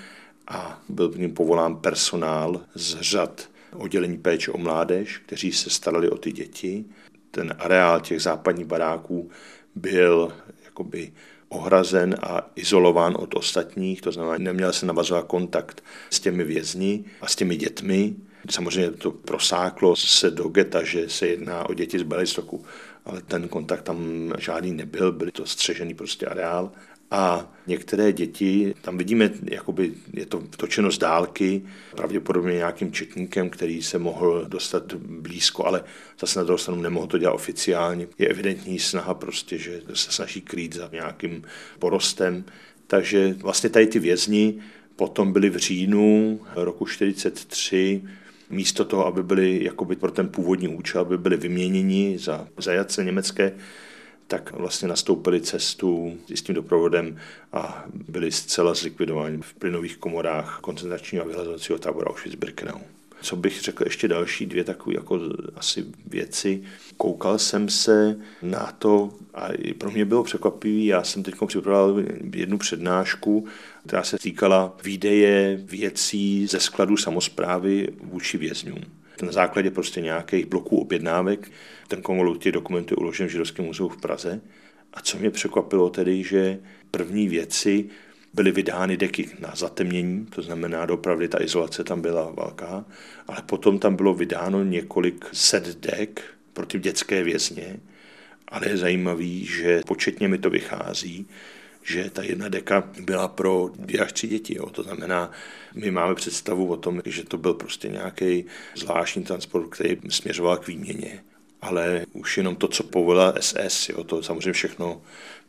a 0.49 0.83
byl 0.89 1.09
v 1.09 1.19
něm 1.19 1.35
povolán 1.35 1.77
personál 1.77 2.61
z 2.75 3.01
řad 3.01 3.49
oddělení 3.77 4.19
péče 4.19 4.51
o 4.51 4.59
mládež, 4.59 5.19
kteří 5.19 5.53
se 5.53 5.71
starali 5.71 6.11
o 6.11 6.19
ty 6.19 6.33
děti. 6.33 6.85
Ten 7.31 7.55
areál 7.59 8.01
těch 8.01 8.23
západních 8.23 8.67
baráků 8.67 9.31
byl 9.75 10.33
jakoby 10.65 11.13
ohrazen 11.53 12.17
a 12.23 12.51
izolován 12.57 13.17
od 13.19 13.35
ostatních, 13.35 14.01
to 14.01 14.13
znamená, 14.13 14.39
neměl 14.39 14.73
se 14.73 14.87
navazovat 14.87 15.27
kontakt 15.27 15.85
s 16.11 16.21
těmi 16.21 16.45
vězni 16.45 17.05
a 17.21 17.27
s 17.27 17.37
těmi 17.37 17.57
dětmi. 17.57 18.15
Samozřejmě 18.51 18.91
to 18.91 19.11
prosáklo 19.11 19.97
se 19.97 20.31
do 20.31 20.49
geta, 20.49 20.83
že 20.83 21.09
se 21.09 21.27
jedná 21.27 21.69
o 21.69 21.75
děti 21.75 21.99
z 21.99 22.03
Belistoku, 22.03 22.65
ale 23.05 23.23
ten 23.23 23.49
kontakt 23.49 23.83
tam 23.83 24.33
žádný 24.39 24.73
nebyl, 24.73 25.13
byly 25.13 25.33
to 25.33 25.47
střežený 25.47 25.95
prostě 25.95 26.27
areál. 26.27 26.73
A 27.13 27.53
některé 27.67 28.13
děti, 28.13 28.75
tam 28.81 28.99
vidíme, 28.99 29.31
jakoby 29.43 29.93
je 30.13 30.27
to 30.27 30.43
točeno 30.57 30.91
z 30.91 30.99
dálky, 30.99 31.63
pravděpodobně 31.97 32.53
nějakým 32.53 32.93
četníkem, 32.93 33.51
který 33.51 33.83
se 33.83 33.99
mohl 33.99 34.45
dostat 34.49 34.95
blízko, 34.95 35.67
ale 35.67 35.85
zase 36.21 36.39
na 36.39 36.45
druhou 36.45 36.59
stranu 36.59 36.83
nemohl 36.83 37.07
to 37.07 37.19
dělat 37.19 37.33
oficiálně. 37.33 38.09
Je 38.19 38.29
evidentní 38.29 38.79
snaha 38.79 39.15
prostě, 39.15 39.59
že 39.59 39.83
se 39.95 40.13
snaží 40.13 40.41
krýt 40.41 40.75
za 40.75 40.89
nějakým 40.93 41.45
porostem. 41.79 42.45
Takže 42.87 43.35
vlastně 43.39 43.71
tady 43.71 43.87
ty 43.87 43.99
vězni 43.99 44.55
potom 44.97 45.33
byli 45.33 45.51
v 45.51 45.57
říjnu 45.57 46.41
roku 46.55 46.87
43 46.87 48.03
místo 48.51 48.85
toho, 48.85 49.07
aby 49.07 49.23
byli 49.23 49.65
jakoby 49.65 49.97
pro 49.97 50.11
ten 50.11 50.29
původní 50.29 50.69
účel, 50.69 51.01
aby 51.01 51.19
byli 51.19 51.37
vyměněni 51.37 52.19
za 52.19 52.49
zajatce 52.59 53.05
německé, 53.05 53.53
tak 54.33 54.53
vlastně 54.53 54.89
nastoupili 54.89 55.41
cestu 55.41 56.19
s 56.35 56.43
tím 56.43 56.55
doprovodem 56.55 57.17
a 57.53 57.85
byli 58.09 58.33
zcela 58.33 58.75
zlikvidováni 58.75 59.39
v 59.43 59.55
plynových 59.55 59.97
komorách 59.97 60.59
koncentračního 60.61 61.25
a 61.25 61.29
vyhlazovacího 61.29 61.79
tábora 61.79 62.11
Auschwitz-Birkenau. 62.11 62.81
Co 63.23 63.37
bych 63.37 63.61
řekl 63.61 63.85
ještě 63.85 64.09
další 64.09 64.47
dvě 64.47 64.65
takové 64.65 64.95
jako 64.97 65.21
asi 65.57 65.85
věci. 66.07 66.63
Koukal 66.97 67.39
jsem 67.39 67.69
se 67.69 68.17
na 68.43 68.73
to, 68.79 69.11
a 69.35 69.49
pro 69.79 69.91
mě 69.91 70.05
bylo 70.05 70.25
překvapivé, 70.25 70.85
já 70.85 71.05
jsem 71.05 71.23
teď 71.23 71.35
připravil 71.47 72.05
jednu 72.35 72.59
přednášku, 72.59 73.47
která 73.87 74.03
se 74.03 74.19
týkala 74.19 74.77
výdeje 74.85 75.61
věcí 75.65 76.47
ze 76.47 76.61
skladu 76.61 76.97
samozprávy 76.97 77.89
vůči 78.03 78.39
vězňům 78.39 79.02
na 79.23 79.33
základě 79.33 79.71
prostě 79.71 80.01
nějakých 80.01 80.47
bloků 80.47 80.79
objednávek. 80.79 81.51
Ten 81.89 82.03
konvolut 82.03 82.43
těch 82.43 82.53
dokumentů 82.53 82.95
je 82.95 82.97
uložen 82.97 83.27
v 83.27 83.31
Židovském 83.31 83.65
muzeu 83.65 83.89
v 83.89 84.01
Praze. 84.01 84.41
A 84.93 85.01
co 85.01 85.19
mě 85.19 85.31
překvapilo 85.31 85.91
tedy, 85.91 86.23
že 86.23 86.59
první 86.91 87.29
věci 87.29 87.91
byly 88.35 88.51
vydány 88.51 88.97
deky 88.97 89.31
na 89.39 89.53
zatemnění, 89.55 90.27
to 90.27 90.43
znamená 90.43 90.87
dopravdy 90.87 91.29
ta 91.29 91.43
izolace 91.43 91.85
tam 91.85 92.01
byla 92.01 92.31
velká, 92.31 92.85
ale 93.29 93.43
potom 93.47 93.79
tam 93.79 93.97
bylo 93.97 94.15
vydáno 94.15 94.65
několik 94.65 95.25
set 95.33 95.77
dek 95.77 96.23
pro 96.53 96.67
ty 96.67 96.79
dětské 96.79 97.23
vězně, 97.23 97.81
ale 98.49 98.69
je 98.69 98.77
zajímavý, 98.77 99.47
že 99.47 99.81
početně 99.87 100.29
mi 100.29 100.39
to 100.39 100.51
vychází, 100.51 101.27
že 101.83 102.11
ta 102.11 102.23
jedna 102.23 102.49
deka 102.49 102.91
byla 103.01 103.29
pro 103.29 103.71
dvě 103.77 104.01
až 104.01 104.13
tři 104.13 104.29
děti. 104.29 104.57
Jo. 104.57 104.71
To 104.71 104.83
znamená, 104.83 105.31
my 105.75 105.91
máme 105.91 106.15
představu 106.15 106.67
o 106.67 106.77
tom, 106.77 107.03
že 107.05 107.25
to 107.25 107.39
byl 107.39 107.55
prostě 107.55 107.89
nějaký 107.89 108.45
zvláštní 108.77 109.25
transport, 109.25 109.69
který 109.71 109.97
směřoval 110.09 110.57
k 110.57 110.67
výměně. 110.67 111.25
Ale 111.63 112.07
už 112.13 112.39
jenom 112.39 112.57
to, 112.57 112.69
co 112.69 112.83
povolila 112.83 113.35
SS, 113.41 113.89
jo, 113.89 114.05
to 114.05 114.23
samozřejmě 114.23 114.53
všechno 114.53 115.03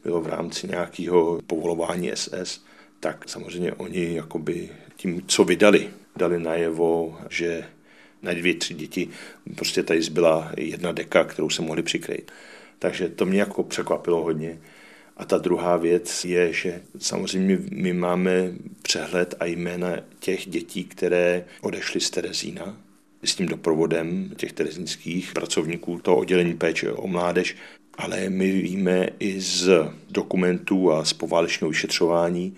bylo 0.04 0.22
v 0.22 0.28
rámci 0.28 0.68
nějakého 0.68 1.42
povolování 1.48 2.12
SS, 2.14 2.64
tak 3.00 3.30
samozřejmě 3.30 3.74
oni 3.74 4.16
jakoby 4.16 4.70
tím, 4.96 5.24
co 5.28 5.44
vydali, 5.44 5.90
dali 6.16 6.40
najevo, 6.40 7.20
že 7.30 7.66
na 8.22 8.34
dvě, 8.34 8.54
tři 8.54 8.74
děti 8.74 9.10
prostě 9.56 9.84
tady 9.84 10.02
zbyla 10.02 10.52
jedna 10.58 10.92
deka, 10.92 11.24
kterou 11.24 11.50
se 11.50 11.62
mohli 11.62 11.84
přikryt. 11.84 12.32
Takže 12.80 13.10
to 13.10 13.26
mě 13.26 13.40
jako 13.40 13.64
překvapilo 13.64 14.22
hodně. 14.22 14.60
A 15.18 15.26
ta 15.26 15.38
druhá 15.38 15.78
věc 15.78 16.26
je, 16.26 16.54
že 16.54 16.82
samozřejmě 16.98 17.60
my 17.72 17.94
máme 17.94 18.52
přehled 18.82 19.36
a 19.40 19.46
jména 19.46 19.98
těch 20.20 20.50
dětí, 20.50 20.84
které 20.84 21.46
odešly 21.62 22.02
z 22.02 22.10
Terezína 22.10 22.78
s 23.24 23.36
tím 23.36 23.48
doprovodem 23.48 24.32
těch 24.38 24.54
terezínských 24.54 25.34
pracovníků, 25.34 26.00
toho 26.00 26.18
oddělení 26.18 26.54
péče 26.54 26.92
o 26.92 27.08
mládež, 27.08 27.56
ale 27.98 28.30
my 28.30 28.52
víme 28.52 29.10
i 29.20 29.42
z 29.42 29.70
dokumentů 30.10 30.92
a 30.92 31.06
z 31.06 31.14
poválečného 31.14 31.70
vyšetřování, 31.70 32.56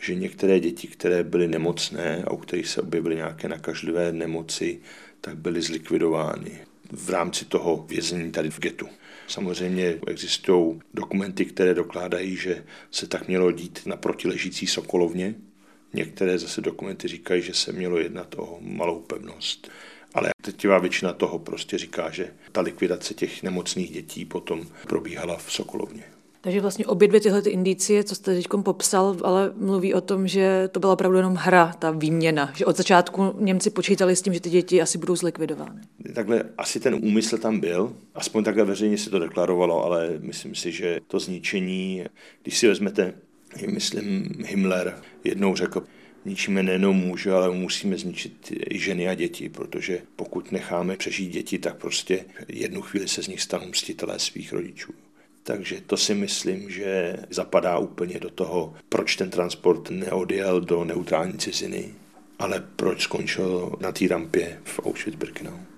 že 0.00 0.14
některé 0.14 0.60
děti, 0.60 0.88
které 0.88 1.22
byly 1.22 1.48
nemocné 1.48 2.24
a 2.26 2.30
u 2.30 2.36
kterých 2.36 2.68
se 2.68 2.82
objevily 2.82 3.16
nějaké 3.16 3.48
nakažlivé 3.48 4.12
nemoci, 4.12 4.80
tak 5.20 5.36
byly 5.36 5.62
zlikvidovány 5.62 6.58
v 6.92 7.10
rámci 7.10 7.44
toho 7.44 7.84
vězení 7.88 8.32
tady 8.32 8.50
v 8.50 8.60
getu. 8.60 8.88
Samozřejmě 9.26 9.98
existují 10.06 10.80
dokumenty, 10.94 11.44
které 11.44 11.74
dokládají, 11.74 12.36
že 12.36 12.64
se 12.90 13.06
tak 13.06 13.28
mělo 13.28 13.52
dít 13.52 13.80
na 13.86 13.96
protiležící 13.96 14.66
Sokolovně. 14.66 15.34
Některé 15.92 16.38
zase 16.38 16.60
dokumenty 16.60 17.08
říkají, 17.08 17.42
že 17.42 17.54
se 17.54 17.72
mělo 17.72 17.98
jednat 17.98 18.34
o 18.38 18.58
malou 18.60 19.00
pevnost. 19.00 19.70
Ale 20.14 20.30
teďová 20.42 20.78
většina 20.78 21.12
toho 21.12 21.38
prostě 21.38 21.78
říká, 21.78 22.10
že 22.10 22.34
ta 22.52 22.60
likvidace 22.60 23.14
těch 23.14 23.42
nemocných 23.42 23.90
dětí 23.90 24.24
potom 24.24 24.66
probíhala 24.88 25.36
v 25.36 25.52
Sokolovně. 25.52 26.11
Takže 26.44 26.60
vlastně 26.60 26.86
obě 26.86 27.08
dvě 27.08 27.20
tyhle 27.20 27.42
ty 27.42 27.50
indicie, 27.50 28.04
co 28.04 28.14
jste 28.14 28.34
teď 28.34 28.46
popsal, 28.62 29.16
ale 29.22 29.52
mluví 29.56 29.94
o 29.94 30.00
tom, 30.00 30.28
že 30.28 30.68
to 30.72 30.80
byla 30.80 30.92
opravdu 30.92 31.16
jenom 31.16 31.34
hra, 31.34 31.72
ta 31.78 31.90
výměna. 31.90 32.52
Že 32.56 32.66
od 32.66 32.76
začátku 32.76 33.34
Němci 33.38 33.70
počítali 33.70 34.16
s 34.16 34.22
tím, 34.22 34.34
že 34.34 34.40
ty 34.40 34.50
děti 34.50 34.82
asi 34.82 34.98
budou 34.98 35.16
zlikvidovány. 35.16 35.80
Takhle 36.14 36.44
asi 36.58 36.80
ten 36.80 36.94
úmysl 36.94 37.38
tam 37.38 37.60
byl, 37.60 37.96
aspoň 38.14 38.44
takhle 38.44 38.64
veřejně 38.64 38.98
se 38.98 39.10
to 39.10 39.18
deklarovalo, 39.18 39.84
ale 39.84 40.10
myslím 40.20 40.54
si, 40.54 40.72
že 40.72 41.00
to 41.06 41.20
zničení, 41.20 42.04
když 42.42 42.58
si 42.58 42.68
vezmete, 42.68 43.14
myslím, 43.66 44.28
Himmler 44.46 44.98
jednou 45.24 45.56
řekl, 45.56 45.82
ničíme 46.24 46.62
nejenom 46.62 46.96
muže, 46.96 47.32
ale 47.32 47.50
musíme 47.50 47.98
zničit 47.98 48.52
i 48.70 48.78
ženy 48.78 49.08
a 49.08 49.14
děti, 49.14 49.48
protože 49.48 50.02
pokud 50.16 50.52
necháme 50.52 50.96
přežít 50.96 51.32
děti, 51.32 51.58
tak 51.58 51.76
prostě 51.76 52.24
jednu 52.48 52.82
chvíli 52.82 53.08
se 53.08 53.22
z 53.22 53.28
nich 53.28 53.42
stanou 53.42 53.66
mstitelé 53.68 54.18
svých 54.18 54.52
rodičů. 54.52 54.92
Takže 55.42 55.80
to 55.86 55.96
si 55.96 56.14
myslím, 56.14 56.70
že 56.70 57.16
zapadá 57.30 57.78
úplně 57.78 58.20
do 58.20 58.30
toho, 58.30 58.74
proč 58.88 59.16
ten 59.16 59.30
transport 59.30 59.90
neodjel 59.90 60.60
do 60.60 60.84
neutrální 60.84 61.38
ciziny, 61.38 61.94
ale 62.38 62.64
proč 62.76 63.02
skončil 63.02 63.72
na 63.80 63.92
té 63.92 64.08
rampě 64.08 64.58
v 64.64 64.80
Auschwitz-Birkenau. 64.80 65.71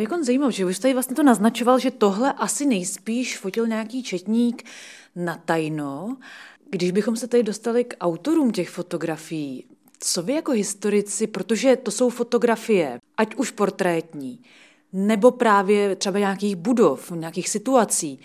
Jako 0.00 0.24
zajímavé, 0.24 0.52
že 0.52 0.66
už 0.66 0.78
tady 0.78 0.94
vlastně 0.94 1.16
to 1.16 1.22
naznačoval, 1.22 1.78
že 1.78 1.90
tohle 1.90 2.32
asi 2.32 2.66
nejspíš 2.66 3.38
fotil 3.38 3.66
nějaký 3.66 4.02
četník 4.02 4.62
na 5.16 5.42
tajno. 5.44 6.16
Když 6.70 6.90
bychom 6.90 7.16
se 7.16 7.28
tady 7.28 7.42
dostali 7.42 7.84
k 7.84 7.96
autorům 8.00 8.50
těch 8.50 8.70
fotografií, 8.70 9.64
co 10.00 10.22
vy 10.22 10.32
jako 10.32 10.52
historici, 10.52 11.26
protože 11.26 11.76
to 11.76 11.90
jsou 11.90 12.10
fotografie, 12.10 12.98
ať 13.16 13.34
už 13.34 13.50
portrétní, 13.50 14.40
nebo 14.92 15.30
právě 15.30 15.96
třeba 15.96 16.18
nějakých 16.18 16.56
budov, 16.56 17.10
nějakých 17.10 17.48
situací, 17.48 18.20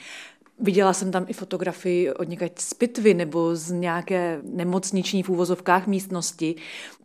Viděla 0.59 0.93
jsem 0.93 1.11
tam 1.11 1.25
i 1.27 1.33
fotografii 1.33 2.11
od 2.11 2.29
někať 2.29 2.59
z 2.59 2.73
pitvy 2.73 3.13
nebo 3.13 3.55
z 3.55 3.71
nějaké 3.71 4.39
nemocniční 4.43 5.23
v 5.23 5.29
úvozovkách 5.29 5.87
místnosti. 5.87 6.55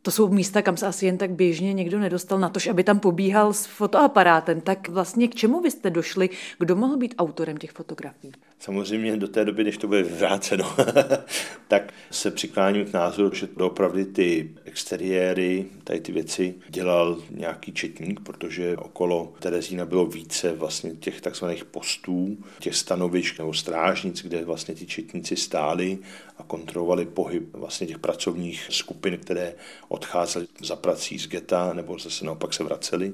To 0.03 0.11
jsou 0.11 0.29
místa, 0.29 0.63
kam 0.63 0.77
se 0.77 0.87
asi 0.87 1.07
jen 1.07 1.19
tak 1.19 1.31
běžně 1.31 1.73
někdo 1.73 1.99
nedostal 1.99 2.39
na 2.39 2.49
to, 2.49 2.61
aby 2.71 2.85
tam 2.85 3.01
pobíhal 3.01 3.53
s 3.53 3.67
fotoaparátem. 3.67 4.61
Tak 4.61 4.89
vlastně 4.89 5.29
k 5.29 5.35
čemu 5.35 5.61
byste 5.61 5.91
došli? 5.91 6.31
Kdo 6.59 6.77
mohl 6.77 6.97
být 6.97 7.15
autorem 7.19 7.57
těch 7.57 7.71
fotografií? 7.71 8.33
Samozřejmě 8.59 9.17
do 9.17 9.29
té 9.29 9.45
doby, 9.45 9.65
než 9.65 9.77
to 9.77 9.87
bude 9.87 10.03
vyvráceno, 10.03 10.77
tak 11.69 11.93
se 12.11 12.31
přikláním 12.31 12.85
k 12.85 12.93
názoru, 12.93 13.35
že 13.35 13.49
opravdu 13.61 14.05
ty 14.05 14.51
exteriéry, 14.65 15.67
tady 15.85 16.01
ty 16.01 16.13
věci 16.13 16.55
dělal 16.69 17.19
nějaký 17.31 17.73
četník, 17.73 18.21
protože 18.21 18.77
okolo 18.77 19.33
Terezína 19.39 19.87
bylo 19.87 20.07
více 20.07 20.53
vlastně 20.53 20.91
těch 20.91 21.21
takzvaných 21.21 21.65
postů, 21.65 22.37
těch 22.59 22.77
stanovišť 22.77 23.38
nebo 23.39 23.55
strážnic, 23.55 24.23
kde 24.23 24.45
vlastně 24.45 24.75
ty 24.75 24.87
četníci 24.87 25.37
stáli 25.37 25.99
a 26.39 26.43
kontrolovali 26.43 27.07
pohyb 27.07 27.43
vlastně 27.53 27.87
těch 27.87 27.99
pracovních 27.99 28.67
skupin, 28.71 29.19
které 29.19 29.55
odcházely 29.89 30.47
za 30.63 30.77
prací 30.77 31.19
z 31.19 31.29
geta 31.29 31.73
nebo 31.73 31.99
zase 31.99 32.25
naopak 32.25 32.55
se 32.55 32.65
vraceli. 32.65 33.13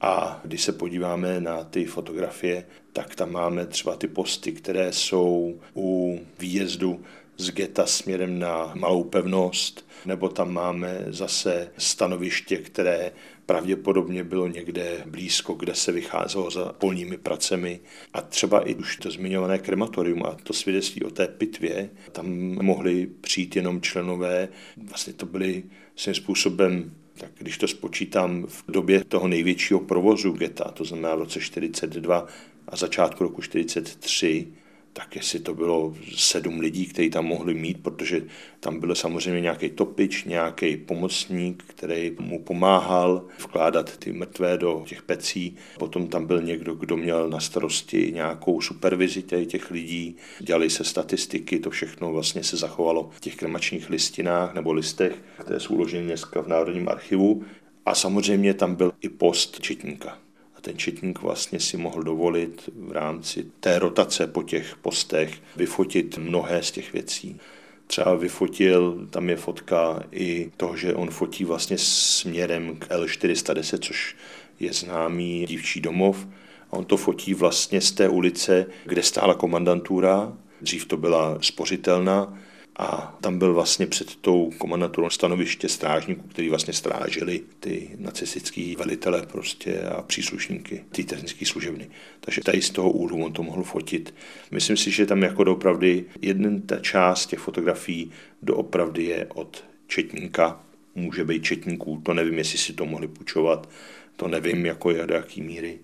A 0.00 0.40
když 0.44 0.62
se 0.62 0.72
podíváme 0.72 1.40
na 1.40 1.64
ty 1.64 1.84
fotografie, 1.84 2.66
tak 2.92 3.14
tam 3.14 3.32
máme 3.32 3.66
třeba 3.66 3.96
ty 3.96 4.08
posty, 4.08 4.52
které 4.52 4.92
jsou 4.92 5.60
u 5.76 6.20
výjezdu 6.38 7.04
z 7.42 7.50
geta 7.50 7.86
směrem 7.86 8.38
na 8.38 8.72
malou 8.74 9.04
pevnost, 9.04 9.86
nebo 10.06 10.28
tam 10.28 10.52
máme 10.52 11.04
zase 11.08 11.70
stanoviště, 11.78 12.56
které 12.56 13.12
pravděpodobně 13.46 14.24
bylo 14.24 14.48
někde 14.48 15.02
blízko, 15.06 15.54
kde 15.54 15.74
se 15.74 15.92
vycházelo 15.92 16.50
za 16.50 16.72
polními 16.72 17.16
pracemi. 17.16 17.80
A 18.12 18.22
třeba 18.22 18.60
i 18.60 18.74
už 18.74 18.96
to 18.96 19.10
zmiňované 19.10 19.58
krematorium 19.58 20.22
a 20.26 20.36
to 20.42 20.52
svědectví 20.52 21.04
o 21.04 21.10
té 21.10 21.28
pitvě, 21.28 21.90
tam 22.12 22.26
mohli 22.62 23.06
přijít 23.06 23.56
jenom 23.56 23.80
členové, 23.80 24.48
vlastně 24.76 25.12
to 25.12 25.26
byly 25.26 25.62
svým 25.96 26.14
způsobem 26.14 26.92
tak 27.14 27.30
když 27.38 27.58
to 27.58 27.68
spočítám 27.68 28.46
v 28.46 28.64
době 28.68 29.04
toho 29.04 29.28
největšího 29.28 29.80
provozu 29.80 30.32
geta, 30.32 30.64
to 30.64 30.84
znamená 30.84 31.14
v 31.14 31.18
roce 31.18 31.40
42 31.40 32.26
a 32.68 32.76
začátku 32.76 33.24
roku 33.24 33.42
43, 33.42 34.48
tak 34.92 35.16
jestli 35.16 35.38
to 35.40 35.54
bylo 35.54 35.94
sedm 36.16 36.60
lidí, 36.60 36.86
kteří 36.86 37.10
tam 37.10 37.24
mohli 37.24 37.54
mít, 37.54 37.82
protože 37.82 38.22
tam 38.60 38.80
byl 38.80 38.94
samozřejmě 38.94 39.40
nějaký 39.40 39.70
topič, 39.70 40.24
nějaký 40.24 40.76
pomocník, 40.76 41.64
který 41.66 42.16
mu 42.20 42.42
pomáhal 42.42 43.24
vkládat 43.38 43.96
ty 43.96 44.12
mrtvé 44.12 44.58
do 44.58 44.84
těch 44.86 45.02
pecí. 45.02 45.56
Potom 45.78 46.08
tam 46.08 46.26
byl 46.26 46.42
někdo, 46.42 46.74
kdo 46.74 46.96
měl 46.96 47.28
na 47.28 47.40
starosti 47.40 48.12
nějakou 48.14 48.60
supervizi 48.60 49.22
těch 49.22 49.70
lidí. 49.70 50.16
Dělali 50.40 50.70
se 50.70 50.84
statistiky, 50.84 51.58
to 51.58 51.70
všechno 51.70 52.12
vlastně 52.12 52.44
se 52.44 52.56
zachovalo 52.56 53.10
v 53.12 53.20
těch 53.20 53.36
kremačních 53.36 53.90
listinách 53.90 54.54
nebo 54.54 54.72
listech, 54.72 55.14
které 55.38 55.60
jsou 55.60 55.74
uloženy 55.74 56.06
dneska 56.06 56.40
v 56.42 56.48
Národním 56.48 56.88
archivu. 56.88 57.44
A 57.86 57.94
samozřejmě 57.94 58.54
tam 58.54 58.74
byl 58.74 58.92
i 59.00 59.08
post 59.08 59.60
četníka 59.60 60.21
ten 60.62 60.78
četník 60.78 61.22
vlastně 61.22 61.60
si 61.60 61.76
mohl 61.76 62.02
dovolit 62.02 62.70
v 62.76 62.92
rámci 62.92 63.46
té 63.60 63.78
rotace 63.78 64.26
po 64.26 64.42
těch 64.42 64.76
postech 64.76 65.42
vyfotit 65.56 66.18
mnohé 66.18 66.62
z 66.62 66.70
těch 66.70 66.92
věcí. 66.92 67.40
Třeba 67.86 68.14
vyfotil, 68.14 69.06
tam 69.10 69.28
je 69.28 69.36
fotka 69.36 70.02
i 70.12 70.50
toho, 70.56 70.76
že 70.76 70.94
on 70.94 71.10
fotí 71.10 71.44
vlastně 71.44 71.78
směrem 71.78 72.76
k 72.76 72.88
L410, 72.88 73.78
což 73.78 74.16
je 74.60 74.72
známý 74.72 75.46
dívčí 75.46 75.80
domov. 75.80 76.26
A 76.70 76.72
on 76.72 76.84
to 76.84 76.96
fotí 76.96 77.34
vlastně 77.34 77.80
z 77.80 77.92
té 77.92 78.08
ulice, 78.08 78.66
kde 78.84 79.02
stála 79.02 79.34
komandantura. 79.34 80.32
Dřív 80.60 80.86
to 80.86 80.96
byla 80.96 81.38
spořitelna 81.40 82.38
a 82.76 83.18
tam 83.20 83.38
byl 83.38 83.54
vlastně 83.54 83.86
před 83.86 84.16
tou 84.16 84.50
komandaturou 84.58 85.10
stanoviště 85.10 85.68
strážníků, 85.68 86.28
kteří 86.28 86.48
vlastně 86.48 86.72
strážili 86.72 87.40
ty 87.60 87.90
nacistický 87.98 88.76
velitele 88.76 89.22
prostě 89.22 89.80
a 89.80 90.02
příslušníky 90.02 90.84
té 90.92 91.02
technické 91.02 91.46
služebny. 91.46 91.90
Takže 92.20 92.40
tady 92.40 92.62
z 92.62 92.70
toho 92.70 92.90
úhlu 92.90 93.24
on 93.24 93.32
to 93.32 93.42
mohl 93.42 93.62
fotit. 93.62 94.14
Myslím 94.50 94.76
si, 94.76 94.90
že 94.90 95.06
tam 95.06 95.22
jako 95.22 95.44
doopravdy 95.44 96.04
jeden 96.22 96.60
ta 96.60 96.78
část 96.78 97.26
těch 97.26 97.38
fotografií 97.38 98.10
doopravdy 98.42 99.04
je 99.04 99.26
od 99.34 99.64
četníka, 99.86 100.60
může 100.94 101.24
být 101.24 101.44
četníků, 101.44 102.00
to 102.04 102.14
nevím, 102.14 102.38
jestli 102.38 102.58
si 102.58 102.72
to 102.72 102.86
mohli 102.86 103.08
půjčovat, 103.08 103.68
to 104.16 104.28
nevím, 104.28 104.66
jako 104.66 104.90
je 104.90 105.06
do 105.06 105.14
jaký 105.14 105.42
míry, 105.42 105.78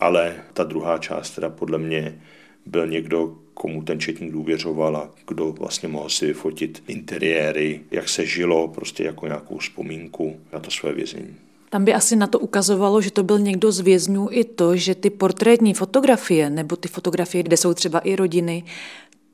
ale 0.00 0.36
ta 0.52 0.64
druhá 0.64 0.98
část 0.98 1.30
teda 1.30 1.50
podle 1.50 1.78
mě 1.78 2.20
byl 2.66 2.86
někdo, 2.86 3.36
komu 3.54 3.82
ten 3.82 4.00
četník 4.00 4.32
důvěřoval 4.32 4.96
a 4.96 5.10
kdo 5.28 5.52
vlastně 5.52 5.88
mohl 5.88 6.08
si 6.08 6.26
vyfotit 6.26 6.82
interiéry, 6.88 7.80
jak 7.90 8.08
se 8.08 8.26
žilo, 8.26 8.68
prostě 8.68 9.04
jako 9.04 9.26
nějakou 9.26 9.58
vzpomínku 9.58 10.36
na 10.52 10.58
to 10.58 10.70
své 10.70 10.92
vězení. 10.92 11.36
Tam 11.70 11.84
by 11.84 11.94
asi 11.94 12.16
na 12.16 12.26
to 12.26 12.38
ukazovalo, 12.38 13.00
že 13.00 13.10
to 13.10 13.22
byl 13.22 13.38
někdo 13.38 13.72
z 13.72 13.80
vězňů 13.80 14.28
i 14.30 14.44
to, 14.44 14.76
že 14.76 14.94
ty 14.94 15.10
portrétní 15.10 15.74
fotografie 15.74 16.50
nebo 16.50 16.76
ty 16.76 16.88
fotografie, 16.88 17.42
kde 17.42 17.56
jsou 17.56 17.74
třeba 17.74 17.98
i 17.98 18.16
rodiny, 18.16 18.64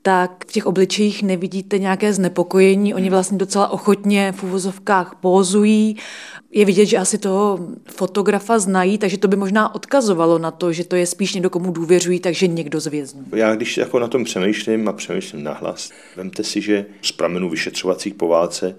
tak 0.03 0.45
v 0.49 0.53
těch 0.53 0.67
obličejích 0.67 1.23
nevidíte 1.23 1.79
nějaké 1.79 2.13
znepokojení. 2.13 2.95
Oni 2.95 3.11
vlastně 3.11 3.39
docela 3.39 3.69
ochotně 3.69 4.33
v 4.33 4.43
uvozovkách 4.43 5.17
pózují. 5.21 5.96
Je 6.51 6.65
vidět, 6.65 6.87
že 6.87 6.99
asi 6.99 7.19
toho 7.19 7.59
fotografa 7.90 8.59
znají, 8.59 8.99
takže 8.99 9.19
to 9.19 9.29
by 9.29 9.37
možná 9.37 9.75
odkazovalo 9.75 10.38
na 10.38 10.51
to, 10.51 10.73
že 10.73 10.85
to 10.85 10.96
je 10.96 11.07
spíš 11.07 11.35
někdo, 11.35 11.51
komu 11.51 11.73
důvěřují, 11.73 12.21
takže 12.21 12.46
někdo 12.46 12.81
z 12.81 12.87
vězňů. 12.87 13.25
Já 13.35 13.55
když 13.55 13.77
jako 13.77 13.99
na 13.99 14.09
tom 14.09 14.25
přemýšlím 14.25 14.88
a 14.88 14.92
přemýšlím 14.92 15.42
nahlas, 15.42 15.90
vemte 16.17 16.44
si, 16.44 16.61
že 16.61 16.87
z 17.03 17.13
pramenu 17.13 17.51
vyšetřovacích 17.51 18.15
po 18.15 18.29
válce 18.29 18.75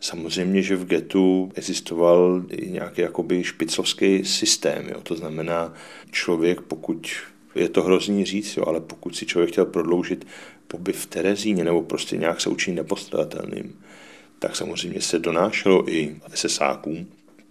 Samozřejmě, 0.00 0.62
že 0.62 0.76
v 0.76 0.84
getu 0.84 1.52
existoval 1.54 2.44
i 2.50 2.70
nějaký 2.70 3.00
jakoby 3.00 3.44
špicovský 3.44 4.24
systém. 4.24 4.88
Jo. 4.88 5.00
To 5.02 5.16
znamená, 5.16 5.74
člověk, 6.10 6.60
pokud 6.60 7.08
je 7.58 7.68
to 7.68 7.82
hrozný 7.82 8.24
říct, 8.24 8.56
jo, 8.56 8.64
ale 8.66 8.80
pokud 8.80 9.16
si 9.16 9.26
člověk 9.26 9.50
chtěl 9.50 9.64
prodloužit 9.64 10.26
pobyt 10.68 10.96
v 10.96 11.06
Terezíně 11.06 11.64
nebo 11.64 11.82
prostě 11.82 12.16
nějak 12.16 12.40
se 12.40 12.50
učí 12.50 12.72
nepostradatelným, 12.72 13.80
tak 14.38 14.56
samozřejmě 14.56 15.00
se 15.00 15.18
donášelo 15.18 15.92
i 15.92 16.16
SSákům. 16.34 17.06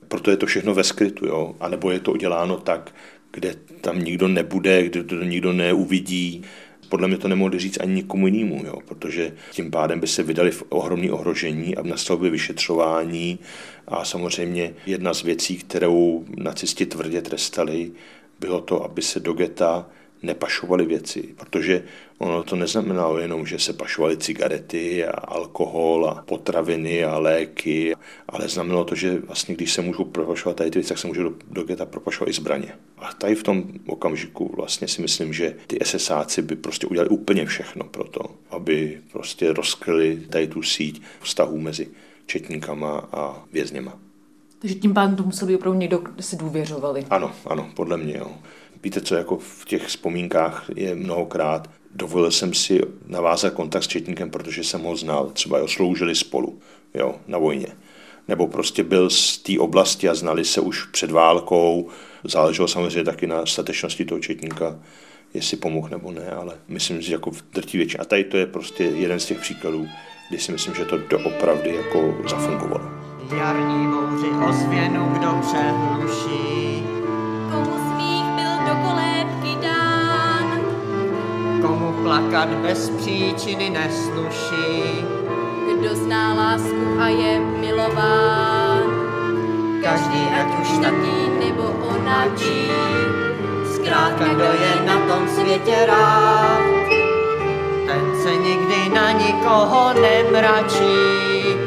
Proto 0.07 0.31
je 0.31 0.37
to 0.37 0.45
všechno 0.45 0.73
ve 0.73 0.83
skrytu, 0.83 1.25
jo? 1.25 1.55
A 1.59 1.69
nebo 1.69 1.91
je 1.91 1.99
to 1.99 2.11
uděláno 2.11 2.57
tak, 2.57 2.95
kde 3.31 3.55
tam 3.81 3.99
nikdo 3.99 4.27
nebude, 4.27 4.83
kde 4.83 5.03
to 5.03 5.15
nikdo 5.15 5.53
neuvidí. 5.53 6.43
Podle 6.89 7.07
mě 7.07 7.17
to 7.17 7.27
nemohli 7.27 7.59
říct 7.59 7.77
ani 7.81 7.93
nikomu 7.93 8.27
jinému, 8.27 8.65
jo? 8.65 8.79
protože 8.85 9.33
tím 9.51 9.71
pádem 9.71 9.99
by 9.99 10.07
se 10.07 10.23
vydali 10.23 10.51
v 10.51 10.63
ohromné 10.69 11.11
ohrožení 11.11 11.75
a 11.75 11.83
nastalo 11.83 12.19
by 12.19 12.29
vyšetřování 12.29 13.39
a 13.87 14.05
samozřejmě 14.05 14.73
jedna 14.85 15.13
z 15.13 15.23
věcí, 15.23 15.57
kterou 15.57 16.25
nacisti 16.37 16.85
tvrdě 16.85 17.21
trestali, 17.21 17.91
bylo 18.39 18.61
to, 18.61 18.83
aby 18.83 19.01
se 19.01 19.19
do 19.19 19.33
geta 19.33 19.89
nepašovali 20.23 20.85
věci, 20.85 21.35
protože 21.37 21.83
ono 22.17 22.43
to 22.43 22.55
neznamenalo 22.55 23.19
jenom, 23.19 23.45
že 23.45 23.59
se 23.59 23.73
pašovaly 23.73 24.17
cigarety 24.17 25.05
a 25.05 25.11
alkohol 25.11 26.09
a 26.09 26.23
potraviny 26.23 27.03
a 27.03 27.17
léky, 27.17 27.93
ale 28.29 28.49
znamenalo 28.49 28.83
to, 28.83 28.95
že 28.95 29.19
vlastně 29.19 29.55
když 29.55 29.73
se 29.73 29.81
můžou 29.81 30.03
propašovat 30.03 30.57
tady 30.57 30.71
ty 30.71 30.79
věci, 30.79 30.89
tak 30.89 30.97
se 30.97 31.07
můžou 31.07 31.23
do, 31.23 31.33
do 31.51 31.63
geta 31.63 31.85
propašovat 31.85 32.29
i 32.29 32.33
zbraně. 32.33 32.73
A 32.97 33.13
tady 33.13 33.35
v 33.35 33.43
tom 33.43 33.63
okamžiku 33.87 34.53
vlastně 34.55 34.87
si 34.87 35.01
myslím, 35.01 35.33
že 35.33 35.55
ty 35.67 35.77
SSáci 35.83 36.41
by 36.41 36.55
prostě 36.55 36.87
udělali 36.87 37.09
úplně 37.09 37.45
všechno 37.45 37.83
pro 37.83 38.03
to, 38.03 38.21
aby 38.49 39.01
prostě 39.11 39.53
rozkryli 39.53 40.17
tady 40.29 40.47
tu 40.47 40.63
síť 40.63 41.01
vztahů 41.21 41.59
mezi 41.59 41.87
četníkama 42.25 43.09
a 43.11 43.45
vězněma. 43.51 44.06
Takže 44.59 44.75
tím 44.75 44.93
pádem 44.93 45.15
to 45.15 45.23
musel 45.23 45.47
být 45.47 45.55
opravdu 45.55 45.79
někdo, 45.79 45.97
kdo 45.97 46.23
si 46.23 46.35
důvěřovali. 46.35 47.05
Ano, 47.09 47.31
ano, 47.45 47.69
podle 47.75 47.97
mě. 47.97 48.17
Jo. 48.17 48.31
Víte, 48.83 49.01
co 49.01 49.15
jako 49.15 49.37
v 49.37 49.65
těch 49.65 49.87
vzpomínkách 49.87 50.65
je 50.75 50.95
mnohokrát. 50.95 51.69
Dovolil 51.95 52.31
jsem 52.31 52.53
si 52.53 52.81
navázat 53.07 53.53
kontakt 53.53 53.83
s 53.83 53.87
četníkem, 53.87 54.29
protože 54.29 54.63
jsem 54.63 54.81
ho 54.81 54.95
znal. 54.95 55.29
Třeba 55.33 55.57
jo, 55.57 55.67
sloužili 55.67 56.15
spolu 56.15 56.59
jo, 56.93 57.15
na 57.27 57.37
vojně. 57.37 57.67
Nebo 58.27 58.47
prostě 58.47 58.83
byl 58.83 59.09
z 59.09 59.37
té 59.37 59.59
oblasti 59.59 60.09
a 60.09 60.15
znali 60.15 60.45
se 60.45 60.61
už 60.61 60.83
před 60.83 61.11
válkou. 61.11 61.89
Záleželo 62.23 62.67
samozřejmě 62.67 63.03
taky 63.03 63.27
na 63.27 63.45
statečnosti 63.45 64.05
toho 64.05 64.19
četníka, 64.19 64.79
jestli 65.33 65.57
pomohl 65.57 65.89
nebo 65.89 66.11
ne, 66.11 66.31
ale 66.31 66.57
myslím 66.67 67.03
si, 67.03 67.11
jako 67.11 67.31
v 67.31 67.43
drtí 67.53 67.77
většině. 67.77 67.99
A 67.99 68.05
tady 68.05 68.23
to 68.23 68.37
je 68.37 68.45
prostě 68.45 68.83
jeden 68.83 69.19
z 69.19 69.25
těch 69.25 69.39
příkladů, 69.39 69.87
kdy 70.29 70.39
si 70.39 70.51
myslím, 70.51 70.75
že 70.75 70.85
to 70.85 70.97
doopravdy 70.97 71.75
jako 71.75 72.17
zafungovalo. 72.29 72.96
Jarní 73.31 73.87
bouři 73.87 74.29
ozvěnu, 74.49 75.09
kdo 75.13 75.27
přehluší, 75.41 76.83
komu 81.61 81.93
plakat 82.03 82.49
bez 82.49 82.89
příčiny 82.89 83.69
nesluší. 83.69 85.05
Kdo 85.79 85.95
zná 85.95 86.33
lásku 86.33 86.99
a 86.99 87.07
je 87.07 87.39
milován, 87.39 88.83
každý 89.83 90.23
ať 90.39 90.61
už 90.61 90.69
taký 90.69 91.29
nebo 91.45 91.63
onačí, 91.63 92.71
zkrátka 93.75 94.25
kdo 94.25 94.43
je 94.43 94.85
na 94.85 95.15
tom 95.15 95.27
světě 95.27 95.85
rád, 95.85 96.61
ten 97.85 98.21
se 98.23 98.35
nikdy 98.35 98.89
na 98.89 99.11
nikoho 99.11 99.93
nemračí. 99.93 101.66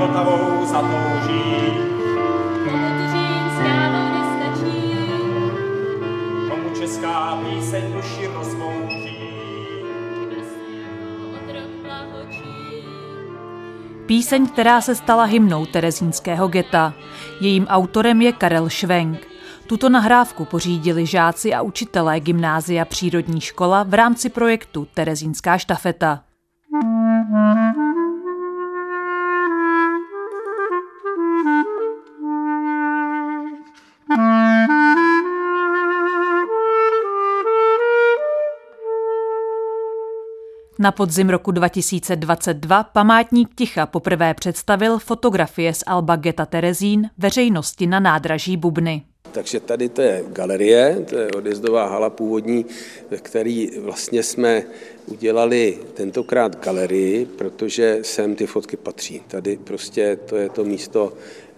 Vltavou 0.00 0.66
zatouží, 0.66 1.40
píseň 7.70 7.92
duši 7.92 8.26
rozbouří. 8.26 9.18
Píseň, 14.06 14.46
která 14.46 14.80
se 14.80 14.94
stala 14.94 15.24
hymnou 15.24 15.66
terezínského 15.66 16.48
geta. 16.48 16.94
Jejím 17.40 17.66
autorem 17.66 18.22
je 18.22 18.32
Karel 18.32 18.68
Švenk. 18.68 19.26
Tuto 19.66 19.88
nahrávku 19.88 20.44
pořídili 20.44 21.06
žáci 21.06 21.54
a 21.54 21.62
učitelé 21.62 22.20
Gymnázia 22.20 22.84
Přírodní 22.84 23.40
škola 23.40 23.82
v 23.82 23.94
rámci 23.94 24.28
projektu 24.28 24.88
Terezínská 24.94 25.58
štafeta. 25.58 26.29
Na 40.82 40.92
podzim 40.92 41.30
roku 41.30 41.50
2022 41.50 42.84
památník 42.84 43.48
ticha 43.54 43.86
poprvé 43.86 44.34
představil 44.34 44.98
fotografie 44.98 45.74
z 45.74 45.82
Alba 45.86 46.16
Geta 46.16 46.46
Terezín 46.46 47.10
veřejnosti 47.18 47.86
na 47.86 48.00
nádraží 48.00 48.56
Bubny. 48.56 49.02
Takže 49.32 49.60
tady 49.60 49.88
to 49.88 50.02
je 50.02 50.24
galerie, 50.28 51.06
to 51.10 51.18
je 51.18 51.30
odjezdová 51.30 51.88
hala 51.88 52.10
původní, 52.10 52.66
ve 53.10 53.16
které 53.16 53.66
vlastně 53.80 54.22
jsme 54.22 54.62
udělali 55.06 55.78
tentokrát 55.94 56.64
galerii, 56.64 57.26
protože 57.26 57.98
sem 58.02 58.34
ty 58.34 58.46
fotky 58.46 58.76
patří. 58.76 59.22
Tady 59.28 59.56
prostě 59.56 60.18
to 60.26 60.36
je 60.36 60.48
to 60.48 60.64
místo 60.64 61.12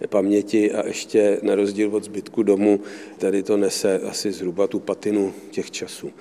paměti 0.09 0.71
a 0.71 0.87
ještě 0.87 1.39
na 1.41 1.55
rozdíl 1.55 1.95
od 1.95 2.03
zbytku 2.03 2.43
domu, 2.43 2.79
tady 3.17 3.43
to 3.43 3.57
nese 3.57 3.99
asi 3.99 4.31
zhruba 4.31 4.67
tu 4.67 4.79
patinu 4.79 5.33
těch 5.51 5.71
časů. 5.71 6.11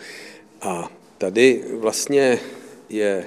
A 0.60 0.90
tady 1.18 1.64
vlastně 1.80 2.38
je 2.92 3.26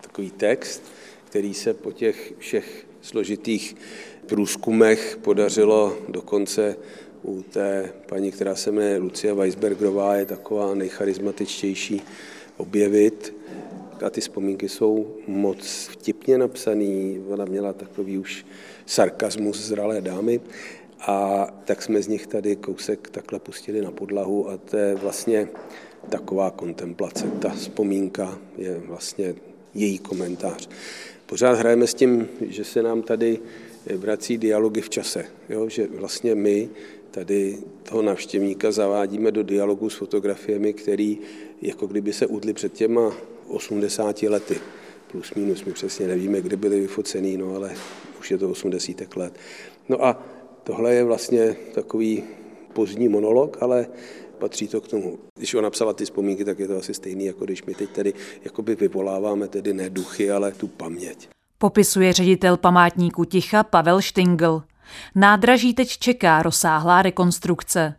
takový 0.00 0.30
text, 0.30 0.82
který 1.24 1.54
se 1.54 1.74
po 1.74 1.92
těch 1.92 2.32
všech 2.38 2.86
složitých 3.02 3.76
průzkumech 4.26 5.18
podařilo 5.22 5.98
dokonce 6.08 6.76
u 7.22 7.42
té 7.42 7.92
paní, 8.06 8.32
která 8.32 8.54
se 8.54 8.72
jmenuje 8.72 8.98
Lucie 8.98 9.34
Weisbergerová, 9.34 10.16
je 10.16 10.26
taková 10.26 10.74
nejcharizmatičtější 10.74 12.02
objevit. 12.56 13.34
A 14.06 14.10
ty 14.10 14.20
vzpomínky 14.20 14.68
jsou 14.68 15.16
moc 15.26 15.88
vtipně 15.92 16.38
napsaný, 16.38 17.24
ona 17.28 17.44
měla 17.44 17.72
takový 17.72 18.18
už 18.18 18.46
sarkazmus 18.86 19.60
zralé 19.60 20.00
dámy. 20.00 20.40
A 21.00 21.46
tak 21.64 21.82
jsme 21.82 22.02
z 22.02 22.08
nich 22.08 22.26
tady 22.26 22.56
kousek 22.56 23.10
takhle 23.10 23.38
pustili 23.38 23.80
na 23.82 23.90
podlahu 23.90 24.50
a 24.50 24.56
to 24.56 24.76
je 24.76 24.94
vlastně 24.94 25.48
taková 26.08 26.50
kontemplace. 26.50 27.24
Ta 27.40 27.48
vzpomínka 27.48 28.38
je 28.58 28.82
vlastně 28.86 29.34
její 29.74 29.98
komentář. 29.98 30.68
Pořád 31.26 31.52
hrajeme 31.52 31.86
s 31.86 31.94
tím, 31.94 32.28
že 32.40 32.64
se 32.64 32.82
nám 32.82 33.02
tady 33.02 33.38
vrací 33.96 34.38
dialogy 34.38 34.80
v 34.80 34.90
čase, 34.90 35.24
jo? 35.48 35.68
že 35.68 35.86
vlastně 35.86 36.34
my 36.34 36.68
tady 37.10 37.58
toho 37.82 38.02
navštěvníka 38.02 38.72
zavádíme 38.72 39.30
do 39.30 39.42
dialogu 39.42 39.90
s 39.90 39.94
fotografiemi, 39.94 40.72
který 40.72 41.18
jako 41.62 41.86
kdyby 41.86 42.12
se 42.12 42.26
udly 42.26 42.52
před 42.52 42.72
těma 42.72 43.12
80 43.48 44.22
lety. 44.22 44.60
Plus 45.12 45.34
minus, 45.34 45.64
my 45.64 45.72
přesně 45.72 46.06
nevíme, 46.06 46.40
kdy 46.40 46.56
byly 46.56 46.80
vyfocený, 46.80 47.36
no 47.36 47.54
ale 47.54 47.74
už 48.20 48.30
je 48.30 48.38
to 48.38 48.50
80 48.50 49.16
let. 49.16 49.34
No 49.88 50.04
a 50.04 50.22
tohle 50.64 50.94
je 50.94 51.04
vlastně 51.04 51.56
takový 51.74 52.24
pozdní 52.72 53.08
monolog, 53.08 53.56
ale 53.60 53.86
patří 54.34 54.68
to 54.68 54.80
k 54.80 54.88
tomu. 54.88 55.18
Když 55.38 55.54
ona 55.54 55.62
napsala 55.62 55.92
ty 55.92 56.04
vzpomínky, 56.04 56.44
tak 56.44 56.58
je 56.58 56.68
to 56.68 56.76
asi 56.78 56.94
stejný, 56.94 57.24
jako 57.24 57.44
když 57.44 57.64
my 57.64 57.74
teď 57.74 57.90
tady 57.90 58.14
jakoby 58.44 58.74
vyvoláváme 58.74 59.48
tedy 59.48 59.72
ne 59.72 59.90
duchy, 59.90 60.30
ale 60.30 60.52
tu 60.52 60.68
paměť. 60.68 61.28
Popisuje 61.58 62.12
ředitel 62.12 62.56
památníku 62.56 63.24
ticha 63.24 63.62
Pavel 63.62 64.00
Štingl. 64.00 64.62
Nádraží 65.14 65.74
teď 65.74 65.88
čeká 65.88 66.42
rozsáhlá 66.42 67.02
rekonstrukce. 67.02 67.94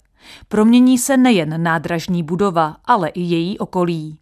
Promění 0.47 0.97
se 0.97 1.17
nejen 1.17 1.63
nádražní 1.63 2.23
budova, 2.23 2.75
ale 2.86 3.09
i 3.09 3.21
její 3.21 3.59
okolí. 3.59 4.17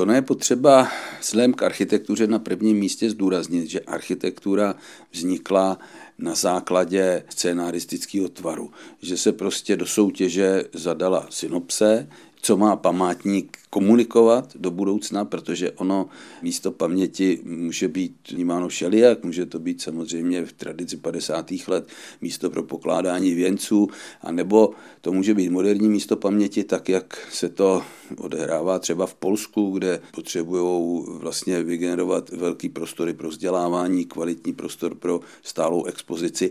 Ono 0.00 0.12
je 0.12 0.22
potřeba 0.22 0.88
vzhledem 1.20 1.54
k 1.54 1.62
architektuře 1.62 2.26
na 2.26 2.38
prvním 2.38 2.76
místě 2.76 3.10
zdůraznit, 3.10 3.70
že 3.70 3.80
architektura 3.80 4.74
vznikla 5.12 5.78
na 6.18 6.34
základě 6.34 7.24
scénaristického 7.28 8.28
tvaru, 8.28 8.70
že 9.02 9.16
se 9.16 9.32
prostě 9.32 9.76
do 9.76 9.86
soutěže 9.86 10.64
zadala 10.72 11.26
synopse, 11.30 12.08
co 12.42 12.56
má 12.56 12.76
památník 12.76 13.58
komunikovat 13.70 14.56
do 14.56 14.70
budoucna, 14.70 15.24
protože 15.24 15.70
ono 15.70 16.08
místo 16.42 16.70
paměti 16.72 17.40
může 17.44 17.88
být 17.88 18.14
vnímáno 18.30 18.68
všelijak, 18.68 19.24
může 19.24 19.46
to 19.46 19.58
být 19.58 19.82
samozřejmě 19.82 20.44
v 20.44 20.52
tradici 20.52 20.96
50. 20.96 21.50
let 21.68 21.88
místo 22.20 22.50
pro 22.50 22.62
pokládání 22.62 23.34
věnců, 23.34 23.88
anebo 24.22 24.70
to 25.00 25.12
může 25.12 25.34
být 25.34 25.50
moderní 25.50 25.88
místo 25.88 26.16
paměti, 26.16 26.64
tak 26.64 26.88
jak 26.88 27.28
se 27.32 27.48
to 27.48 27.82
odehrává 28.18 28.78
třeba 28.78 29.06
v 29.06 29.14
Polsku, 29.14 29.70
kde 29.70 30.00
potřebují 30.14 31.04
vlastně 31.06 31.62
vygenerovat 31.62 32.30
velký 32.30 32.68
prostory 32.68 33.14
pro 33.14 33.28
vzdělávání, 33.28 34.04
kvalitní 34.04 34.52
prostor 34.52 34.94
pro 34.94 35.20
stálou 35.42 35.84
expozici. 35.84 36.50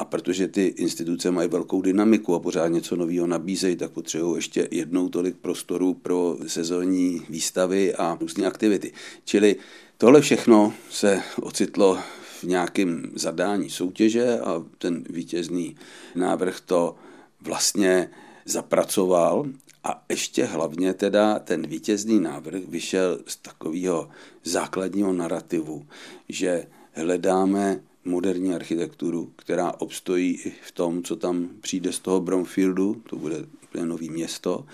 A 0.00 0.04
protože 0.04 0.48
ty 0.48 0.66
instituce 0.66 1.30
mají 1.30 1.48
velkou 1.48 1.82
dynamiku 1.82 2.34
a 2.34 2.40
pořád 2.40 2.68
něco 2.68 2.96
nového 2.96 3.26
nabízejí, 3.26 3.76
tak 3.76 3.90
potřebují 3.90 4.36
ještě 4.36 4.68
jednou 4.70 5.08
tolik 5.08 5.36
prostoru 5.36 5.94
pro 5.94 6.36
sezónní 6.46 7.22
výstavy 7.28 7.94
a 7.94 8.16
různé 8.20 8.46
aktivity. 8.46 8.92
Čili 9.24 9.56
tohle 9.98 10.20
všechno 10.20 10.72
se 10.90 11.22
ocitlo 11.40 11.98
v 12.40 12.44
nějakém 12.44 13.10
zadání 13.14 13.70
soutěže 13.70 14.40
a 14.40 14.64
ten 14.78 15.04
vítězný 15.10 15.76
návrh 16.14 16.60
to 16.60 16.94
vlastně 17.40 18.10
zapracoval 18.44 19.46
a 19.84 20.04
ještě 20.08 20.44
hlavně 20.44 20.94
teda 20.94 21.38
ten 21.38 21.66
vítězný 21.66 22.20
návrh 22.20 22.62
vyšel 22.68 23.18
z 23.26 23.36
takového 23.36 24.08
základního 24.44 25.12
narrativu, 25.12 25.86
že 26.28 26.66
hledáme 26.92 27.80
moderní 28.04 28.54
architekturu, 28.54 29.32
která 29.36 29.72
obstojí 29.78 30.40
i 30.44 30.52
v 30.66 30.72
tom, 30.72 31.02
co 31.02 31.16
tam 31.16 31.48
přijde 31.60 31.92
z 31.92 31.98
toho 31.98 32.20
Bromfieldu, 32.20 33.02
to 33.10 33.16
bude 33.16 33.36
úplně 33.64 33.86
nový 33.86 34.10
město, 34.10 34.66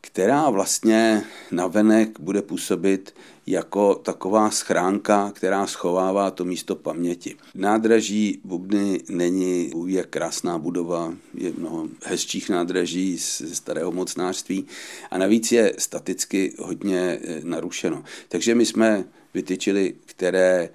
která 0.00 0.50
vlastně 0.50 1.22
navenek 1.50 2.20
bude 2.20 2.42
působit 2.42 3.14
jako 3.46 3.94
taková 3.94 4.50
schránka, 4.50 5.30
která 5.34 5.66
schovává 5.66 6.30
to 6.30 6.44
místo 6.44 6.76
paměti. 6.76 7.36
Nádraží 7.54 8.40
Bubny 8.44 9.00
není 9.08 9.72
je 9.86 10.04
krásná 10.04 10.58
budova, 10.58 11.14
je 11.34 11.52
mnoho 11.58 11.88
hezčích 12.04 12.50
nádraží 12.50 13.18
z 13.18 13.54
starého 13.54 13.92
mocnářství 13.92 14.66
a 15.10 15.18
navíc 15.18 15.52
je 15.52 15.74
staticky 15.78 16.54
hodně 16.58 17.18
eh, 17.22 17.40
narušeno. 17.44 18.04
Takže 18.28 18.54
my 18.54 18.66
jsme 18.66 19.04
vytyčili, 19.34 19.94
které 20.06 20.68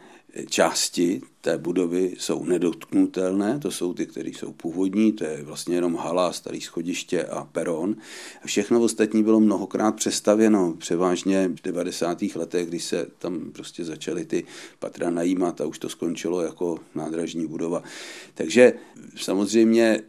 části 0.50 1.22
té 1.42 1.58
budovy 1.58 2.16
jsou 2.18 2.44
nedotknutelné, 2.44 3.60
to 3.60 3.72
jsou 3.72 3.94
ty, 3.94 4.06
které 4.06 4.30
jsou 4.30 4.52
původní, 4.52 5.12
to 5.12 5.24
je 5.24 5.44
vlastně 5.44 5.76
jenom 5.76 5.96
hala, 5.96 6.34
starý 6.34 6.62
schodiště 6.62 7.24
a 7.24 7.44
peron. 7.44 7.96
Všechno 8.46 8.82
ostatní 8.82 9.24
bylo 9.24 9.40
mnohokrát 9.40 9.92
přestavěno, 9.92 10.74
převážně 10.78 11.48
v 11.48 11.62
90. 11.62 12.22
letech, 12.36 12.68
kdy 12.68 12.80
se 12.80 13.08
tam 13.20 13.52
prostě 13.52 13.86
začaly 13.86 14.26
ty 14.26 14.44
patra 14.80 15.10
najímat 15.10 15.62
a 15.62 15.66
už 15.66 15.80
to 15.80 15.90
skončilo 15.90 16.42
jako 16.42 16.80
nádražní 16.96 17.48
budova. 17.48 17.84
Takže 18.34 18.74
samozřejmě 19.16 20.02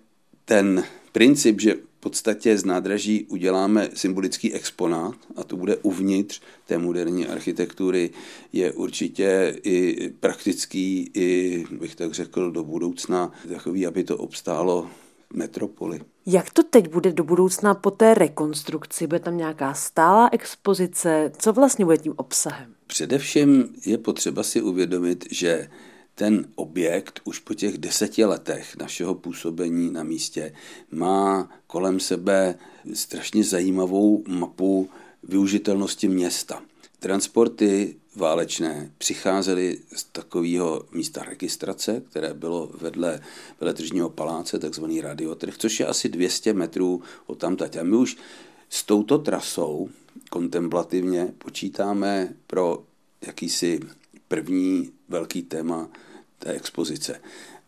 ten 0.44 0.84
princip, 1.12 1.60
že 1.60 1.89
podstatě 2.00 2.58
z 2.58 2.64
nádraží 2.64 3.26
uděláme 3.28 3.88
symbolický 3.94 4.52
exponát 4.52 5.14
a 5.36 5.44
to 5.44 5.56
bude 5.56 5.76
uvnitř 5.76 6.40
té 6.66 6.78
moderní 6.78 7.26
architektury, 7.26 8.10
je 8.52 8.72
určitě 8.72 9.56
i 9.62 10.08
praktický, 10.20 11.10
i 11.14 11.64
bych 11.70 11.94
tak 11.94 12.12
řekl 12.12 12.50
do 12.50 12.64
budoucna 12.64 13.32
takový, 13.48 13.86
aby 13.86 14.04
to 14.04 14.16
obstálo 14.16 14.90
metropoli. 15.32 16.00
Jak 16.26 16.50
to 16.50 16.62
teď 16.62 16.88
bude 16.88 17.12
do 17.12 17.24
budoucna 17.24 17.74
po 17.74 17.90
té 17.90 18.14
rekonstrukci? 18.14 19.06
Bude 19.06 19.20
tam 19.20 19.36
nějaká 19.36 19.74
stálá 19.74 20.28
expozice? 20.32 21.32
Co 21.38 21.52
vlastně 21.52 21.84
bude 21.84 21.98
tím 21.98 22.14
obsahem? 22.16 22.74
Především 22.86 23.68
je 23.86 23.98
potřeba 23.98 24.42
si 24.42 24.62
uvědomit, 24.62 25.24
že 25.30 25.68
ten 26.20 26.48
objekt 26.54 27.20
už 27.24 27.38
po 27.38 27.54
těch 27.54 27.78
deseti 27.78 28.24
letech 28.24 28.76
našeho 28.76 29.14
působení 29.14 29.90
na 29.90 30.02
místě 30.02 30.52
má 30.90 31.50
kolem 31.66 32.00
sebe 32.00 32.54
strašně 32.94 33.44
zajímavou 33.44 34.24
mapu 34.28 34.90
využitelnosti 35.22 36.08
města. 36.08 36.62
Transporty 36.98 37.96
válečné 38.16 38.92
přicházely 38.98 39.78
z 39.96 40.04
takového 40.04 40.82
místa 40.92 41.22
registrace, 41.24 42.02
které 42.10 42.34
bylo 42.34 42.70
vedle 42.80 43.20
veletržního 43.60 44.10
paláce, 44.10 44.58
takzvaný 44.58 45.00
radiotrh, 45.00 45.58
což 45.58 45.80
je 45.80 45.86
asi 45.86 46.08
200 46.08 46.52
metrů 46.52 47.02
od 47.26 47.38
tamtať. 47.38 47.76
A 47.76 47.82
my 47.82 47.96
už 47.96 48.16
s 48.68 48.84
touto 48.84 49.18
trasou 49.18 49.88
kontemplativně 50.30 51.32
počítáme 51.38 52.34
pro 52.46 52.84
jakýsi 53.26 53.80
první 54.28 54.92
velký 55.08 55.42
téma 55.42 55.88
té 56.40 56.52
expozice. 56.52 57.20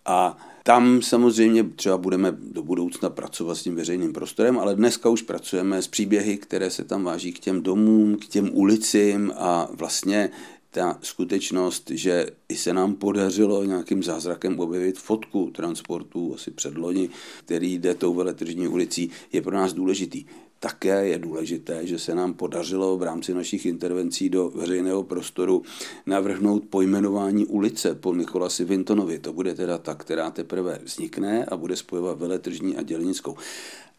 A 0.04 0.36
tam 0.62 1.02
samozřejmě 1.02 1.64
třeba 1.64 1.98
budeme 1.98 2.36
do 2.52 2.62
budoucna 2.62 3.10
pracovat 3.10 3.54
s 3.54 3.62
tím 3.62 3.76
veřejným 3.76 4.12
prostorem, 4.12 4.58
ale 4.58 4.74
dneska 4.74 5.08
už 5.08 5.22
pracujeme 5.22 5.82
s 5.82 5.88
příběhy, 5.88 6.36
které 6.36 6.70
se 6.70 6.84
tam 6.84 7.04
váží 7.04 7.32
k 7.32 7.38
těm 7.38 7.62
domům, 7.62 8.16
k 8.16 8.26
těm 8.26 8.50
ulicím 8.52 9.32
a 9.36 9.68
vlastně 9.72 10.30
ta 10.70 10.98
skutečnost, 11.02 11.90
že 11.90 12.26
i 12.48 12.56
se 12.56 12.72
nám 12.72 12.94
podařilo 12.94 13.64
nějakým 13.64 14.02
zázrakem 14.02 14.60
objevit 14.60 14.98
fotku 14.98 15.50
transportu 15.50 16.34
asi 16.34 16.50
předloni, 16.50 17.10
který 17.44 17.78
jde 17.78 17.94
tou 17.94 18.14
veletržní 18.14 18.68
ulicí, 18.68 19.10
je 19.32 19.42
pro 19.42 19.56
nás 19.56 19.72
důležitý. 19.72 20.24
Také 20.62 21.06
je 21.06 21.18
důležité, 21.18 21.86
že 21.86 21.98
se 21.98 22.14
nám 22.14 22.34
podařilo 22.34 22.96
v 22.96 23.02
rámci 23.02 23.34
našich 23.34 23.66
intervencí 23.66 24.28
do 24.28 24.48
veřejného 24.54 25.02
prostoru 25.02 25.62
navrhnout 26.06 26.64
pojmenování 26.70 27.46
ulice 27.46 27.94
po 27.94 28.14
Nikolasi 28.14 28.64
Vintonovi. 28.64 29.18
To 29.18 29.32
bude 29.32 29.54
teda 29.54 29.78
ta, 29.78 29.94
která 29.94 30.30
teprve 30.30 30.78
vznikne 30.84 31.44
a 31.44 31.56
bude 31.56 31.76
spojovat 31.76 32.18
veletržní 32.18 32.76
a 32.76 32.82
dělnickou. 32.82 33.36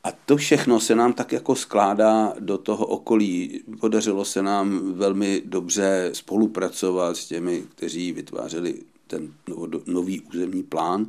A 0.04 0.12
to 0.12 0.38
všechno 0.38 0.80
se 0.80 0.96
nám 0.96 1.14
tak 1.14 1.32
jako 1.32 1.56
skládá 1.56 2.34
do 2.40 2.58
toho 2.58 2.86
okolí. 2.86 3.64
Podařilo 3.80 4.26
se 4.26 4.42
nám 4.42 4.94
velmi 4.94 5.42
dobře 5.46 6.10
spolupracovat 6.14 7.18
s 7.18 7.26
těmi, 7.26 7.64
kteří 7.76 8.12
vytvářeli 8.12 8.76
ten 9.08 9.34
nový 9.86 10.22
územní 10.22 10.64
plán 10.64 11.08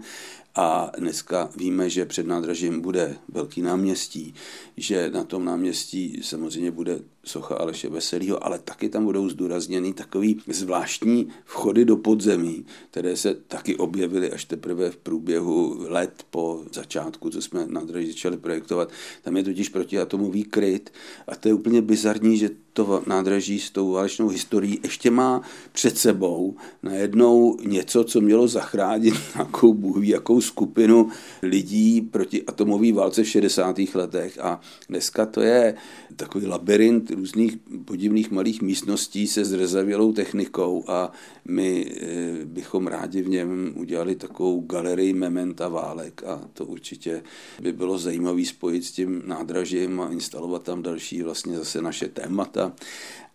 a 0.55 0.93
dneska 0.99 1.51
víme, 1.57 1.91
že 1.91 2.07
před 2.07 2.27
nádražím 2.27 2.81
bude 2.81 3.17
velký 3.29 3.63
náměstí, 3.63 4.35
že 4.77 5.11
na 5.11 5.25
tom 5.25 5.45
náměstí 5.45 6.21
samozřejmě 6.23 6.71
bude 6.71 7.01
socha 7.25 7.55
Aleše 7.55 7.89
Veselýho, 7.89 8.47
ale 8.47 8.59
taky 8.59 8.89
tam 8.89 9.05
budou 9.05 9.29
zdůrazněny 9.29 9.93
takový 9.93 10.41
zvláštní 10.49 11.29
vchody 11.45 11.85
do 11.85 11.97
podzemí, 11.97 12.67
které 12.91 13.17
se 13.17 13.35
taky 13.35 13.77
objevily 13.77 14.33
až 14.33 14.45
teprve 14.45 14.91
v 14.91 14.97
průběhu 14.97 15.87
let 15.89 16.27
po 16.31 16.63
začátku, 16.73 17.31
co 17.31 17.43
jsme 17.43 17.67
nádraží 17.67 18.07
začali 18.07 18.37
projektovat. 18.37 18.89
Tam 19.23 19.37
je 19.37 19.43
totiž 19.43 19.69
protiatomový 19.69 20.45
kryt 20.45 20.93
a 21.29 21.37
to 21.37 21.49
je 21.49 21.55
úplně 21.55 21.83
bizarní, 21.83 22.37
že 22.37 22.51
to 22.75 23.03
nádraží 23.07 23.61
s 23.61 23.71
tou 23.71 23.91
válečnou 23.91 24.29
historií 24.29 24.81
ještě 24.83 25.11
má 25.11 25.43
před 25.73 25.99
sebou 25.99 26.57
najednou 26.83 27.57
něco, 27.63 28.05
co 28.05 28.21
mělo 28.21 28.49
zachránit 28.49 29.15
nějakou 29.35 29.75
bůh 29.75 30.05
jakou 30.07 30.41
skupinu 30.41 31.09
lidí 31.43 32.01
proti 32.01 32.43
atomové 32.43 32.93
válce 32.93 33.23
v 33.23 33.29
60. 33.29 33.77
letech 33.95 34.39
a 34.39 34.61
dneska 34.89 35.27
to 35.27 35.41
je 35.41 35.75
takový 36.17 36.47
labirint 36.47 37.11
různých 37.15 37.59
podivných 37.85 38.31
malých 38.31 38.63
místností 38.63 39.27
se 39.27 39.45
zrezavělou 39.45 40.13
technikou 40.13 40.85
a 40.87 41.13
my 41.45 41.93
eh, 41.97 42.45
bychom 42.45 42.87
rádi 42.87 43.23
v 43.23 43.29
něm 43.29 43.73
udělali 43.77 44.17
takovou 44.17 44.61
galerii 44.61 45.13
mementa 45.13 45.69
válek 45.69 46.23
a 46.27 46.41
to 46.53 46.65
určitě 46.65 47.23
by 47.63 47.73
bylo 47.73 47.99
zajímavé 47.99 48.45
spojit 48.45 48.85
s 48.85 48.93
tím 48.93 49.23
nádražím 49.27 50.01
a 50.01 50.09
instalovat 50.09 50.63
tam 50.63 50.83
další 50.83 51.23
vlastně 51.23 51.57
zase 51.57 51.83
naše 51.83 52.09
témata. 52.09 52.73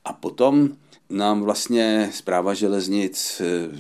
A 0.06 0.14
potom 0.14 0.70
nám 1.10 1.42
vlastně 1.42 2.10
zpráva 2.14 2.54
železnic, 2.54 3.42
eh, 3.42 3.80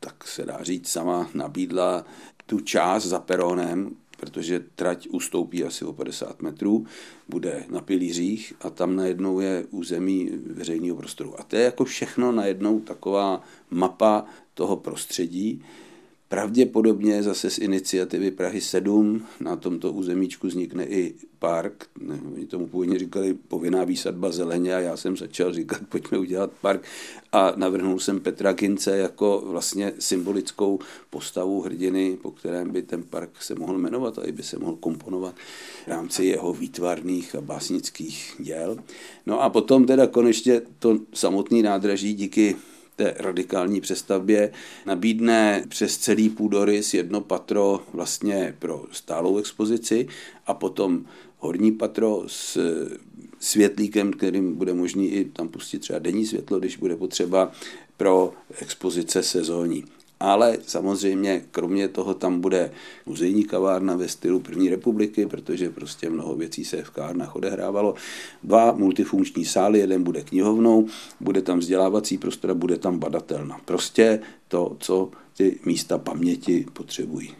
tak 0.00 0.28
se 0.28 0.44
dá 0.44 0.58
říct, 0.62 0.88
sama 0.88 1.30
nabídla 1.34 2.04
tu 2.46 2.60
část 2.60 3.04
za 3.04 3.18
peronem, 3.18 3.90
protože 4.18 4.60
trať 4.74 5.08
ustoupí 5.08 5.64
asi 5.64 5.84
o 5.84 5.92
50 5.92 6.42
metrů, 6.42 6.86
bude 7.28 7.64
na 7.68 7.80
pilířích 7.80 8.52
a 8.60 8.70
tam 8.70 8.96
najednou 8.96 9.40
je 9.40 9.64
území 9.70 10.30
veřejného 10.46 10.96
prostoru. 10.96 11.40
A 11.40 11.42
to 11.42 11.56
je 11.56 11.62
jako 11.62 11.84
všechno 11.84 12.32
najednou 12.32 12.80
taková 12.80 13.42
mapa 13.70 14.24
toho 14.54 14.76
prostředí, 14.76 15.62
Pravděpodobně 16.28 17.22
zase 17.22 17.50
z 17.50 17.58
iniciativy 17.58 18.30
Prahy 18.30 18.60
7 18.60 19.26
na 19.40 19.56
tomto 19.56 19.92
územíčku 19.92 20.46
vznikne 20.46 20.86
i 20.86 21.14
park. 21.38 21.86
Oni 22.34 22.46
tomu 22.46 22.66
původně 22.66 22.98
říkali 22.98 23.34
povinná 23.34 23.84
výsadba 23.84 24.30
zeleně 24.30 24.74
a 24.74 24.80
já 24.80 24.96
jsem 24.96 25.16
začal 25.16 25.52
říkat, 25.52 25.80
pojďme 25.88 26.18
udělat 26.18 26.50
park 26.60 26.82
a 27.32 27.52
navrhnul 27.56 27.98
jsem 27.98 28.20
Petra 28.20 28.52
Gince 28.52 28.98
jako 28.98 29.42
vlastně 29.46 29.92
symbolickou 29.98 30.78
postavu 31.10 31.60
hrdiny, 31.60 32.18
po 32.22 32.30
kterém 32.30 32.70
by 32.70 32.82
ten 32.82 33.02
park 33.02 33.30
se 33.42 33.54
mohl 33.54 33.78
jmenovat 33.78 34.18
a 34.18 34.26
i 34.26 34.32
by 34.32 34.42
se 34.42 34.58
mohl 34.58 34.76
komponovat 34.76 35.34
v 35.84 35.88
rámci 35.88 36.24
jeho 36.24 36.52
výtvarných 36.52 37.34
a 37.34 37.40
básnických 37.40 38.34
děl. 38.38 38.76
No 39.26 39.42
a 39.42 39.50
potom 39.50 39.86
teda 39.86 40.06
konečně 40.06 40.62
to 40.78 40.98
samotný 41.14 41.62
nádraží 41.62 42.14
díky 42.14 42.56
té 42.98 43.14
radikální 43.18 43.80
přestavbě 43.80 44.52
nabídne 44.86 45.64
přes 45.68 45.98
celý 45.98 46.28
půdorys 46.30 46.94
jedno 46.94 47.20
patro 47.20 47.80
vlastně 47.92 48.54
pro 48.58 48.84
stálou 48.92 49.38
expozici 49.38 50.08
a 50.46 50.54
potom 50.54 51.04
horní 51.38 51.72
patro 51.72 52.24
s 52.26 52.58
světlíkem, 53.40 54.12
kterým 54.12 54.54
bude 54.54 54.74
možný 54.74 55.08
i 55.08 55.24
tam 55.24 55.48
pustit 55.48 55.78
třeba 55.78 55.98
denní 55.98 56.26
světlo, 56.26 56.58
když 56.58 56.76
bude 56.76 56.96
potřeba 56.96 57.52
pro 57.96 58.32
expozice 58.60 59.22
sezónní. 59.22 59.84
Ale 60.20 60.58
samozřejmě 60.66 61.42
kromě 61.50 61.88
toho 61.88 62.14
tam 62.14 62.40
bude 62.40 62.70
muzejní 63.06 63.44
kavárna 63.44 63.96
ve 63.96 64.08
stylu 64.08 64.40
první 64.40 64.68
republiky, 64.68 65.26
protože 65.26 65.70
prostě 65.70 66.10
mnoho 66.10 66.34
věcí 66.36 66.64
se 66.64 66.82
v 66.82 66.90
kavárnách 66.90 67.36
odehrávalo. 67.36 67.94
Dva 68.42 68.72
multifunkční 68.72 69.44
sály, 69.44 69.78
jeden 69.78 70.02
bude 70.02 70.22
knihovnou, 70.22 70.86
bude 71.20 71.42
tam 71.42 71.58
vzdělávací 71.58 72.18
prostor 72.18 72.50
a 72.50 72.54
bude 72.54 72.78
tam 72.78 72.98
badatelna. 72.98 73.60
Prostě 73.64 74.20
to, 74.48 74.76
co 74.80 75.10
ty 75.36 75.58
místa 75.64 75.98
paměti 75.98 76.66
potřebují. 76.72 77.34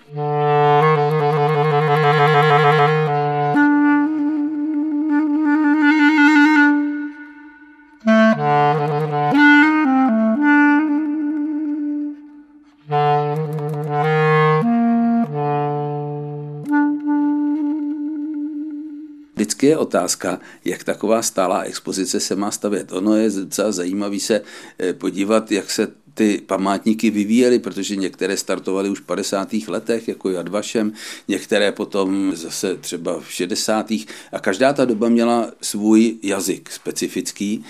Vždycky 19.49 19.67
je 19.67 19.77
otázka, 19.77 20.41
jak 20.65 20.85
taková 20.85 21.23
stálá 21.23 21.61
expozice 21.61 22.21
se 22.21 22.37
má 22.37 22.51
stavět. 22.51 22.93
Ono 22.93 23.17
je 23.17 23.31
docela 23.31 23.73
zajímavé 23.73 24.21
se 24.21 24.43
eh, 24.79 24.93
podívat, 24.93 25.53
jak 25.53 25.71
se 25.71 25.89
ty 26.15 26.43
památníky 26.47 27.11
vyvíjely, 27.11 27.59
protože 27.59 27.97
některé 27.97 28.37
startovaly 28.37 28.89
už 28.91 29.01
v 29.01 29.07
50. 29.07 29.49
letech, 29.69 30.09
jako 30.09 30.31
Jad 30.31 30.49
Vašem, 30.49 30.93
některé 31.29 31.73
potom 31.73 32.37
zase 32.37 32.77
třeba 32.77 33.21
v 33.21 33.33
60. 33.33 33.91
a 34.33 34.39
každá 34.41 34.73
ta 34.73 34.85
doba 34.85 35.09
měla 35.09 35.53
svůj 35.63 36.19
jazyk 36.23 36.71
specifický 36.71 37.65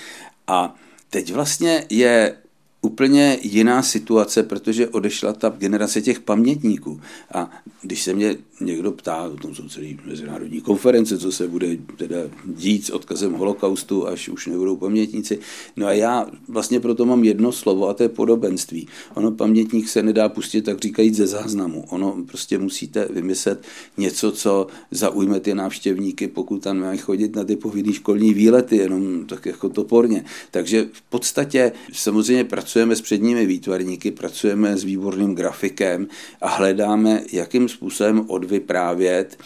a 0.47 0.74
teď 1.11 1.33
vlastně 1.33 1.87
je 1.91 2.37
úplně 2.83 3.39
jiná 3.43 3.83
situace, 3.83 4.43
protože 4.43 4.89
odešla 4.89 5.33
ta 5.33 5.49
generace 5.49 6.03
těch 6.03 6.20
pamětníků. 6.20 7.01
A 7.35 7.51
když 7.83 8.03
se 8.03 8.14
mě 8.14 8.37
někdo 8.61 8.93
ptá, 8.93 9.23
o 9.23 9.37
tom 9.37 9.55
jsou 9.55 9.69
celý 9.69 9.99
mezinárodní 10.05 10.61
konference, 10.61 11.19
co 11.19 11.33
se 11.33 11.49
bude 11.49 11.77
teda 11.97 12.17
dít 12.45 12.87
s 12.87 12.91
odkazem 12.91 13.33
holokaustu, 13.33 14.09
až 14.09 14.29
už 14.29 14.47
nebudou 14.47 14.77
pamětníci. 14.77 15.39
No 15.77 15.87
a 15.87 15.93
já 15.93 16.27
vlastně 16.49 16.81
proto 16.81 17.07
mám 17.07 17.25
jedno 17.25 17.53
slovo 17.53 17.89
a 17.89 17.95
to 17.95 18.03
je 18.03 18.09
podobenství. 18.09 18.89
Ono 19.15 19.31
pamětník 19.31 19.89
se 19.89 20.03
nedá 20.03 20.29
pustit, 20.29 20.63
tak 20.63 20.81
říkajíc, 20.81 21.15
ze 21.15 21.27
záznamu. 21.27 21.85
Ono 21.91 22.25
prostě 22.27 22.59
musíte 22.59 23.09
vymyslet 23.11 23.63
něco, 23.97 24.33
co 24.33 24.67
zaujme 24.91 25.41
ty 25.41 25.55
návštěvníky, 25.55 26.29
pokud 26.29 26.63
tam 26.63 26.79
mají 26.79 26.99
chodit 26.99 27.37
na 27.37 27.45
ty 27.45 27.57
povinné 27.57 27.93
školní 27.93 28.35
výlety, 28.35 28.77
jenom 28.77 29.27
tak 29.27 29.47
jako 29.47 29.69
toporně. 29.69 30.25
Takže 30.51 30.89
v 30.93 31.03
podstatě 31.03 31.73
samozřejmě 31.93 32.45
pracujeme 32.45 32.97
s 32.97 33.01
předními 33.01 33.47
výtvarníky, 33.47 34.11
pracujeme 34.11 34.77
s 34.77 34.85
výborným 34.85 35.35
grafikem 35.35 36.07
a 36.41 36.49
hledáme, 36.49 37.23
jakým 37.33 37.69
způsobem 37.69 38.25
odvyprávět 38.49 39.39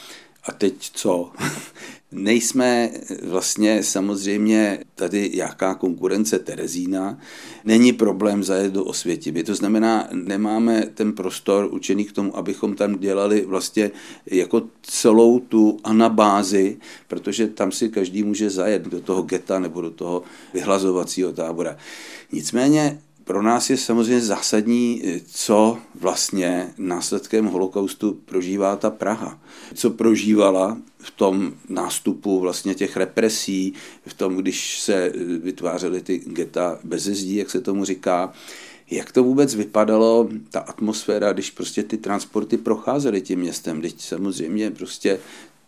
a 0.44 0.52
teď 0.52 0.74
co? 0.78 1.30
Nejsme 2.12 2.90
vlastně 3.22 3.82
samozřejmě 3.82 4.78
tady 4.94 5.30
jaká 5.34 5.74
konkurence 5.74 6.38
Terezína. 6.38 7.18
Není 7.64 7.92
problém 7.92 8.44
zajet 8.44 8.72
do 8.72 8.84
Osvětimi. 8.84 9.44
To 9.44 9.54
znamená, 9.54 10.08
nemáme 10.12 10.82
ten 10.94 11.12
prostor 11.12 11.68
učený 11.72 12.04
k 12.04 12.12
tomu, 12.12 12.36
abychom 12.36 12.74
tam 12.76 12.98
dělali 12.98 13.44
vlastně 13.46 13.90
jako 14.26 14.62
celou 14.82 15.38
tu 15.40 15.78
anabázi, 15.84 16.76
protože 17.08 17.46
tam 17.46 17.72
si 17.72 17.88
každý 17.88 18.22
může 18.22 18.50
zajet 18.50 18.82
do 18.82 19.00
toho 19.00 19.22
geta 19.22 19.58
nebo 19.58 19.80
do 19.80 19.90
toho 19.90 20.22
vyhlazovacího 20.54 21.32
tábora. 21.32 21.76
Nicméně 22.32 22.98
pro 23.32 23.42
nás 23.42 23.70
je 23.70 23.76
samozřejmě 23.76 24.20
zásadní, 24.20 25.02
co 25.26 25.78
vlastně 25.94 26.74
následkem 26.78 27.46
holokaustu 27.46 28.18
prožívá 28.24 28.76
ta 28.76 28.90
Praha. 28.90 29.40
Co 29.74 29.90
prožívala 29.90 30.78
v 30.98 31.10
tom 31.10 31.52
nástupu 31.68 32.40
vlastně 32.40 32.74
těch 32.74 32.96
represí, 32.96 33.72
v 34.06 34.14
tom, 34.14 34.36
když 34.36 34.80
se 34.80 35.12
vytvářely 35.42 36.00
ty 36.00 36.18
geta 36.18 36.78
bez 36.84 37.02
zdí, 37.02 37.36
jak 37.36 37.50
se 37.50 37.60
tomu 37.60 37.84
říká, 37.84 38.32
jak 38.90 39.12
to 39.12 39.24
vůbec 39.24 39.54
vypadalo, 39.54 40.28
ta 40.50 40.60
atmosféra, 40.60 41.32
když 41.32 41.50
prostě 41.50 41.82
ty 41.82 41.96
transporty 41.96 42.56
procházely 42.56 43.20
tím 43.20 43.40
městem. 43.40 43.82
Teď 43.82 44.00
samozřejmě 44.00 44.70
prostě 44.70 45.18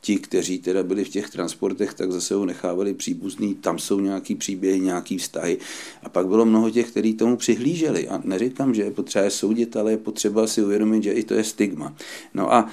ti, 0.05 0.17
kteří 0.17 0.59
teda 0.59 0.83
byli 0.83 1.05
v 1.05 1.09
těch 1.09 1.31
transportech, 1.31 1.95
tak 1.95 2.13
zase 2.13 2.35
ho 2.35 2.47
nechávali 2.47 2.95
příbuzný, 2.95 3.55
tam 3.55 3.79
jsou 3.79 4.01
nějaký 4.01 4.35
příběhy, 4.35 4.81
nějaký 4.81 5.19
vztahy. 5.19 5.59
A 6.03 6.09
pak 6.09 6.29
bylo 6.29 6.45
mnoho 6.45 6.71
těch, 6.71 6.91
kteří 6.91 7.15
tomu 7.15 7.37
přihlíželi. 7.37 8.09
A 8.09 8.21
neříkám, 8.25 8.75
že 8.75 8.83
je 8.83 8.91
potřeba 8.91 9.31
soudit, 9.31 9.77
ale 9.77 9.91
je 9.91 9.97
potřeba 9.97 10.47
si 10.47 10.63
uvědomit, 10.63 11.03
že 11.03 11.13
i 11.13 11.25
to 11.25 11.35
je 11.35 11.45
stigma. 11.45 11.97
No 12.35 12.53
a 12.53 12.71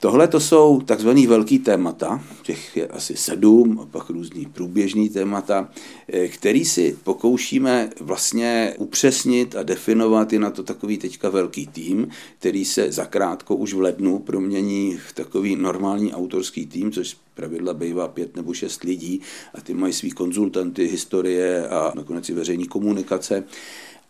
Tohle 0.00 0.28
to 0.28 0.40
jsou 0.40 0.80
takzvaný 0.80 1.26
velký 1.26 1.58
témata, 1.58 2.24
těch 2.42 2.76
je 2.76 2.86
asi 2.86 3.16
sedm, 3.16 3.80
a 3.82 3.86
pak 3.86 4.10
různý 4.10 4.46
průběžný 4.46 5.08
témata, 5.08 5.68
eh, 6.12 6.28
který 6.28 6.64
si 6.64 6.96
pokoušíme 7.04 7.90
vlastně 8.00 8.74
upřesnit 8.78 9.56
a 9.56 9.62
definovat. 9.62 10.32
Je 10.32 10.38
na 10.38 10.50
to 10.50 10.62
takový 10.62 10.98
teďka 10.98 11.28
velký 11.28 11.66
tým, 11.66 12.08
který 12.38 12.64
se 12.64 12.92
zakrátko 12.92 13.56
už 13.56 13.74
v 13.74 13.80
lednu 13.80 14.18
promění 14.18 14.96
v 15.08 15.12
takový 15.12 15.56
normální 15.56 16.14
autorský 16.14 16.66
tým, 16.66 16.92
což 16.92 17.16
pravidla 17.34 17.74
bývá 17.74 18.08
pět 18.08 18.36
nebo 18.36 18.54
šest 18.54 18.84
lidí 18.84 19.20
a 19.54 19.60
ty 19.60 19.74
mají 19.74 19.92
svý 19.92 20.10
konzultanty, 20.10 20.86
historie 20.86 21.68
a 21.68 21.92
nakonec 21.94 22.28
i 22.28 22.34
veřejní 22.34 22.66
komunikace. 22.66 23.44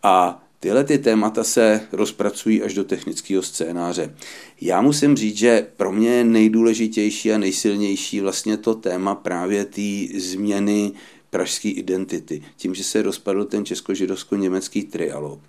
A 0.02 0.45
Tyhle 0.60 0.84
ty 0.84 0.98
témata 0.98 1.44
se 1.44 1.80
rozpracují 1.92 2.62
až 2.62 2.74
do 2.74 2.84
technického 2.84 3.42
scénáře. 3.42 4.14
Já 4.60 4.80
musím 4.82 5.16
říct, 5.16 5.36
že 5.36 5.66
pro 5.76 5.92
mě 5.92 6.08
je 6.08 6.24
nejdůležitější 6.24 7.32
a 7.32 7.38
nejsilnější 7.38 8.20
vlastně 8.20 8.56
to 8.56 8.74
téma 8.74 9.14
právě 9.14 9.64
té 9.64 10.18
změny 10.20 10.92
pražské 11.30 11.68
identity. 11.68 12.42
Tím, 12.56 12.74
že 12.74 12.84
se 12.84 13.02
rozpadl 13.02 13.44
ten 13.44 13.64
česko-židovsko-německý 13.64 14.82
trialog, 14.84 15.40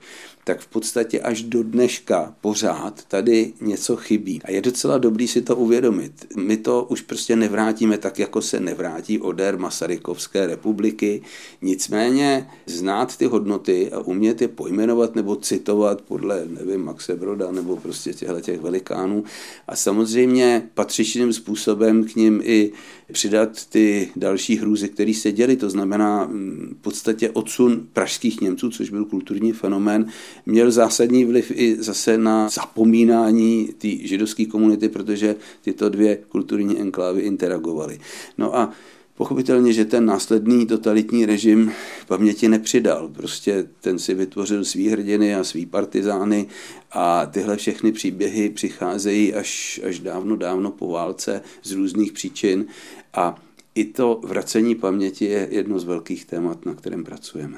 tak 0.47 0.59
v 0.59 0.67
podstatě 0.67 1.19
až 1.19 1.43
do 1.43 1.63
dneška 1.63 2.35
pořád 2.41 3.03
tady 3.07 3.53
něco 3.61 3.95
chybí. 3.95 4.41
A 4.43 4.51
je 4.51 4.61
docela 4.61 4.97
dobrý 4.97 5.27
si 5.27 5.41
to 5.41 5.55
uvědomit. 5.55 6.11
My 6.37 6.57
to 6.57 6.83
už 6.89 7.01
prostě 7.01 7.35
nevrátíme 7.35 7.97
tak, 7.97 8.19
jako 8.19 8.41
se 8.41 8.59
nevrátí 8.59 9.19
oder 9.19 9.57
Masarykovské 9.57 10.47
republiky. 10.47 11.21
Nicméně 11.61 12.49
znát 12.65 13.17
ty 13.17 13.25
hodnoty 13.25 13.91
a 13.91 13.99
umět 13.99 14.41
je 14.41 14.47
pojmenovat 14.47 15.15
nebo 15.15 15.35
citovat 15.35 16.01
podle, 16.01 16.45
nevím, 16.47 16.85
Maxe 16.85 17.15
Broda 17.15 17.51
nebo 17.51 17.75
prostě 17.75 18.13
těchto 18.13 18.41
těch 18.41 18.59
velikánů 18.61 19.23
a 19.67 19.75
samozřejmě 19.75 20.69
patřičným 20.73 21.33
způsobem 21.33 22.03
k 22.03 22.15
ním 22.15 22.41
i 22.43 22.71
přidat 23.11 23.65
ty 23.65 24.09
další 24.15 24.57
hrůzy, 24.57 24.89
které 24.89 25.13
se 25.13 25.31
děly. 25.31 25.55
To 25.55 25.69
znamená 25.69 26.25
mm, 26.25 26.75
v 26.79 26.81
podstatě 26.81 27.29
odsun 27.29 27.87
pražských 27.93 28.41
Němců, 28.41 28.69
což 28.69 28.89
byl 28.89 29.05
kulturní 29.05 29.53
fenomén, 29.53 30.05
měl 30.45 30.71
zásadní 30.71 31.25
vliv 31.25 31.51
i 31.55 31.75
zase 31.79 32.17
na 32.17 32.49
zapomínání 32.49 33.69
té 33.77 33.87
židovské 33.87 34.45
komunity, 34.45 34.89
protože 34.89 35.35
tyto 35.61 35.89
dvě 35.89 36.15
kulturní 36.29 36.79
enklávy 36.79 37.21
interagovaly. 37.21 37.99
No 38.37 38.57
a 38.57 38.71
Pochopitelně, 39.17 39.73
že 39.73 39.85
ten 39.85 40.05
následný 40.05 40.65
totalitní 40.65 41.25
režim 41.25 41.71
paměti 42.07 42.49
nepřidal. 42.49 43.07
Prostě 43.07 43.67
ten 43.81 43.99
si 43.99 44.13
vytvořil 44.13 44.65
svý 44.65 44.89
hrdiny 44.89 45.35
a 45.35 45.43
svý 45.43 45.65
partizány 45.65 46.47
a 46.91 47.25
tyhle 47.25 47.57
všechny 47.57 47.91
příběhy 47.91 48.49
přicházejí 48.49 49.33
až, 49.33 49.81
až 49.87 49.99
dávno, 49.99 50.35
dávno 50.35 50.71
po 50.71 50.87
válce 50.87 51.41
z 51.63 51.71
různých 51.71 52.11
příčin 52.11 52.65
a 53.13 53.35
i 53.75 53.85
to 53.85 54.21
vracení 54.23 54.75
paměti 54.75 55.25
je 55.25 55.47
jedno 55.51 55.79
z 55.79 55.83
velkých 55.83 56.25
témat, 56.25 56.65
na 56.65 56.73
kterém 56.73 57.03
pracujeme. 57.03 57.57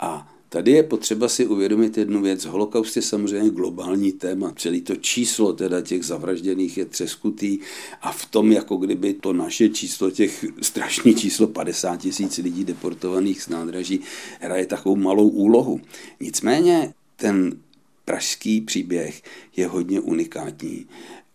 A 0.00 0.31
Tady 0.52 0.70
je 0.70 0.82
potřeba 0.82 1.28
si 1.28 1.46
uvědomit 1.46 1.98
jednu 1.98 2.22
věc. 2.22 2.44
Holokaust 2.44 2.96
je 2.96 3.02
samozřejmě 3.02 3.50
globální 3.50 4.12
téma. 4.12 4.52
Celý 4.56 4.80
to 4.80 4.96
číslo 4.96 5.52
teda 5.52 5.80
těch 5.80 6.04
zavražděných 6.04 6.78
je 6.78 6.84
třeskutý 6.84 7.58
a 8.02 8.12
v 8.12 8.26
tom, 8.26 8.52
jako 8.52 8.76
kdyby 8.76 9.14
to 9.14 9.32
naše 9.32 9.68
číslo, 9.68 10.10
těch 10.10 10.44
strašný 10.62 11.14
číslo 11.14 11.46
50 11.46 11.96
tisíc 11.96 12.38
lidí 12.38 12.64
deportovaných 12.64 13.42
z 13.42 13.48
nádraží, 13.48 14.00
hraje 14.40 14.66
takovou 14.66 14.96
malou 14.96 15.28
úlohu. 15.28 15.80
Nicméně 16.20 16.94
ten 17.16 17.56
pražský 18.04 18.60
příběh 18.60 19.22
je 19.56 19.66
hodně 19.66 20.00
unikátní. 20.00 20.86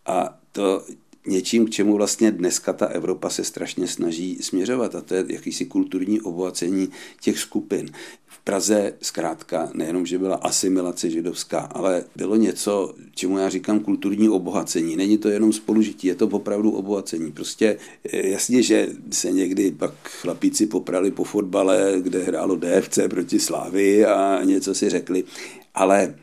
A 0.06 0.38
to 0.52 0.84
něčím, 1.28 1.66
k 1.66 1.70
čemu 1.70 1.96
vlastně 1.96 2.30
dneska 2.30 2.72
ta 2.72 2.86
Evropa 2.86 3.30
se 3.30 3.44
strašně 3.44 3.86
snaží 3.88 4.38
směřovat 4.40 4.94
a 4.94 5.00
to 5.00 5.14
je 5.14 5.24
jakýsi 5.28 5.64
kulturní 5.64 6.20
obohacení 6.20 6.88
těch 7.20 7.38
skupin. 7.38 7.90
V 8.26 8.38
Praze 8.44 8.92
zkrátka 9.02 9.70
nejenom, 9.74 10.06
že 10.06 10.18
byla 10.18 10.36
asimilace 10.36 11.10
židovská, 11.10 11.58
ale 11.58 12.04
bylo 12.16 12.36
něco, 12.36 12.94
čemu 13.14 13.38
já 13.38 13.48
říkám 13.48 13.80
kulturní 13.80 14.28
obohacení. 14.28 14.96
Není 14.96 15.18
to 15.18 15.28
jenom 15.28 15.52
spolužití, 15.52 16.06
je 16.06 16.14
to 16.14 16.26
opravdu 16.26 16.70
obohacení. 16.70 17.32
Prostě 17.32 17.76
jasně, 18.12 18.62
že 18.62 18.88
se 19.10 19.32
někdy 19.32 19.70
pak 19.70 19.94
chlapíci 20.04 20.66
poprali 20.66 21.10
po 21.10 21.24
fotbale, 21.24 21.94
kde 22.00 22.22
hrálo 22.22 22.56
DFC 22.56 22.98
proti 23.10 23.40
Slávy 23.40 24.04
a 24.06 24.44
něco 24.44 24.74
si 24.74 24.88
řekli, 24.88 25.24
ale 25.74 26.14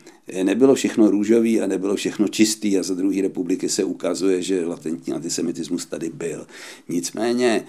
nebylo 0.44 0.76
všechno 0.76 1.12
růžový 1.12 1.62
a 1.62 1.68
nebylo 1.68 1.96
všechno 1.96 2.28
čistý 2.28 2.78
a 2.78 2.84
za 2.84 2.94
druhé 2.94 3.22
republiky 3.22 3.70
se 3.70 3.84
ukazuje, 3.84 4.42
že 4.42 4.66
latentní 4.66 5.14
antisemitismus 5.14 5.86
tady 5.86 6.10
byl. 6.10 6.48
Nicméně 6.90 7.66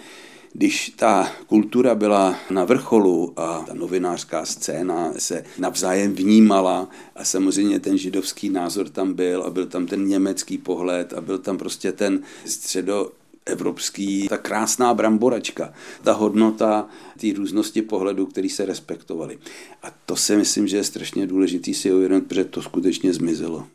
když 0.52 0.92
ta 0.96 1.32
kultura 1.46 1.94
byla 1.94 2.38
na 2.50 2.64
vrcholu 2.64 3.32
a 3.36 3.64
ta 3.66 3.74
novinářská 3.74 4.44
scéna 4.44 5.12
se 5.18 5.44
navzájem 5.58 6.14
vnímala 6.14 6.88
a 7.16 7.24
samozřejmě 7.24 7.80
ten 7.80 7.98
židovský 7.98 8.48
názor 8.48 8.88
tam 8.88 9.14
byl 9.14 9.42
a 9.42 9.50
byl 9.50 9.66
tam 9.66 9.86
ten 9.86 10.06
německý 10.06 10.58
pohled 10.58 11.12
a 11.12 11.20
byl 11.20 11.38
tam 11.38 11.58
prostě 11.58 11.92
ten 11.92 12.22
středo 12.44 13.12
evropský, 13.46 14.28
ta 14.28 14.38
krásná 14.38 14.94
bramboračka, 14.94 15.72
ta 16.02 16.12
hodnota 16.12 16.88
té 17.20 17.26
různosti 17.36 17.82
pohledu, 17.82 18.26
který 18.26 18.48
se 18.48 18.66
respektovali. 18.66 19.38
A 19.82 19.86
to 20.06 20.16
si 20.16 20.36
myslím, 20.36 20.68
že 20.68 20.76
je 20.76 20.84
strašně 20.84 21.26
důležitý 21.26 21.74
si 21.74 21.92
uvědomit, 21.92 22.28
protože 22.28 22.44
to 22.44 22.62
skutečně 22.62 23.12
zmizelo. 23.12 23.66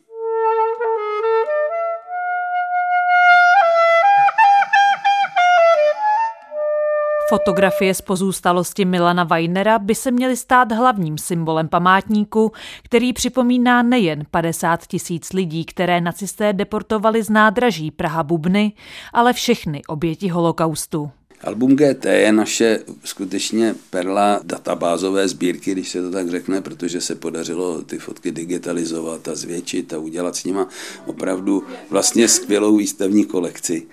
Fotografie 7.31 7.93
z 7.93 8.01
pozůstalosti 8.01 8.85
Milana 8.85 9.23
Weinera 9.23 9.79
by 9.79 9.95
se 9.95 10.11
měly 10.11 10.37
stát 10.37 10.71
hlavním 10.71 11.17
symbolem 11.17 11.67
památníku, 11.67 12.51
který 12.83 13.13
připomíná 13.13 13.83
nejen 13.83 14.23
50 14.31 14.87
tisíc 14.87 15.33
lidí, 15.33 15.65
které 15.65 16.01
nacisté 16.01 16.53
deportovali 16.53 17.23
z 17.23 17.29
nádraží 17.29 17.91
Praha 17.91 18.23
Bubny, 18.23 18.73
ale 19.13 19.33
všechny 19.33 19.81
oběti 19.87 20.29
holokaustu. 20.29 21.11
Album 21.43 21.75
GT 21.75 22.05
je 22.05 22.31
naše 22.31 22.79
skutečně 23.03 23.75
perla 23.89 24.39
databázové 24.43 25.27
sbírky, 25.27 25.71
když 25.71 25.89
se 25.89 26.01
to 26.01 26.11
tak 26.11 26.29
řekne, 26.29 26.61
protože 26.61 27.01
se 27.01 27.15
podařilo 27.15 27.81
ty 27.81 27.97
fotky 27.97 28.31
digitalizovat 28.31 29.27
a 29.27 29.35
zvětšit 29.35 29.93
a 29.93 29.97
udělat 29.97 30.35
s 30.35 30.43
nima 30.43 30.67
opravdu 31.05 31.63
vlastně 31.89 32.27
skvělou 32.27 32.77
výstavní 32.77 33.25
kolekci. 33.25 33.87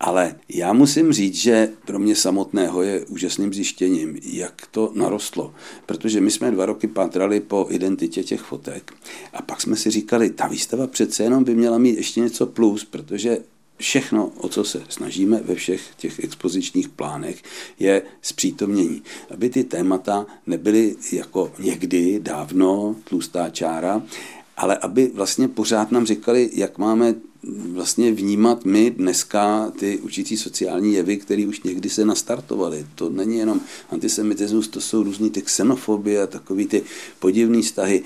Ale 0.00 0.34
já 0.48 0.72
musím 0.72 1.12
říct, 1.12 1.34
že 1.34 1.70
pro 1.86 1.98
mě 1.98 2.16
samotného 2.16 2.82
je 2.82 3.04
úžasným 3.06 3.54
zjištěním, 3.54 4.18
jak 4.22 4.62
to 4.70 4.92
narostlo. 4.94 5.54
Protože 5.86 6.20
my 6.20 6.30
jsme 6.30 6.50
dva 6.50 6.66
roky 6.66 6.86
pátrali 6.86 7.40
po 7.40 7.66
identitě 7.70 8.24
těch 8.24 8.40
fotek 8.40 8.92
a 9.32 9.42
pak 9.42 9.60
jsme 9.60 9.76
si 9.76 9.90
říkali, 9.90 10.30
ta 10.30 10.46
výstava 10.46 10.86
přece 10.86 11.22
jenom 11.22 11.44
by 11.44 11.54
měla 11.54 11.78
mít 11.78 11.96
ještě 11.96 12.20
něco 12.20 12.46
plus, 12.46 12.84
protože 12.84 13.38
všechno, 13.78 14.32
o 14.36 14.48
co 14.48 14.64
se 14.64 14.82
snažíme 14.88 15.40
ve 15.44 15.54
všech 15.54 15.82
těch 15.96 16.24
expozičních 16.24 16.88
plánech, 16.88 17.42
je 17.78 18.02
zpřítomnění. 18.22 19.02
Aby 19.30 19.50
ty 19.50 19.64
témata 19.64 20.26
nebyly 20.46 20.96
jako 21.12 21.52
někdy 21.58 22.20
dávno 22.22 22.96
tlustá 23.04 23.50
čára, 23.50 24.02
ale 24.56 24.76
aby 24.76 25.10
vlastně 25.14 25.48
pořád 25.48 25.92
nám 25.92 26.06
říkali, 26.06 26.50
jak 26.52 26.78
máme 26.78 27.14
vlastně 27.72 28.12
vnímat 28.12 28.64
my 28.64 28.90
dneska 28.90 29.72
ty 29.78 29.98
určitý 29.98 30.36
sociální 30.36 30.94
jevy, 30.94 31.16
které 31.16 31.46
už 31.46 31.62
někdy 31.62 31.90
se 31.90 32.04
nastartovaly. 32.04 32.86
To 32.94 33.10
není 33.10 33.38
jenom 33.38 33.60
antisemitismus, 33.90 34.68
to 34.68 34.80
jsou 34.80 35.02
různý 35.02 35.30
ty 35.30 35.42
xenofobie 35.42 36.22
a 36.22 36.26
takový 36.26 36.66
ty 36.66 36.82
podivné 37.18 37.62
vztahy. 37.62 38.02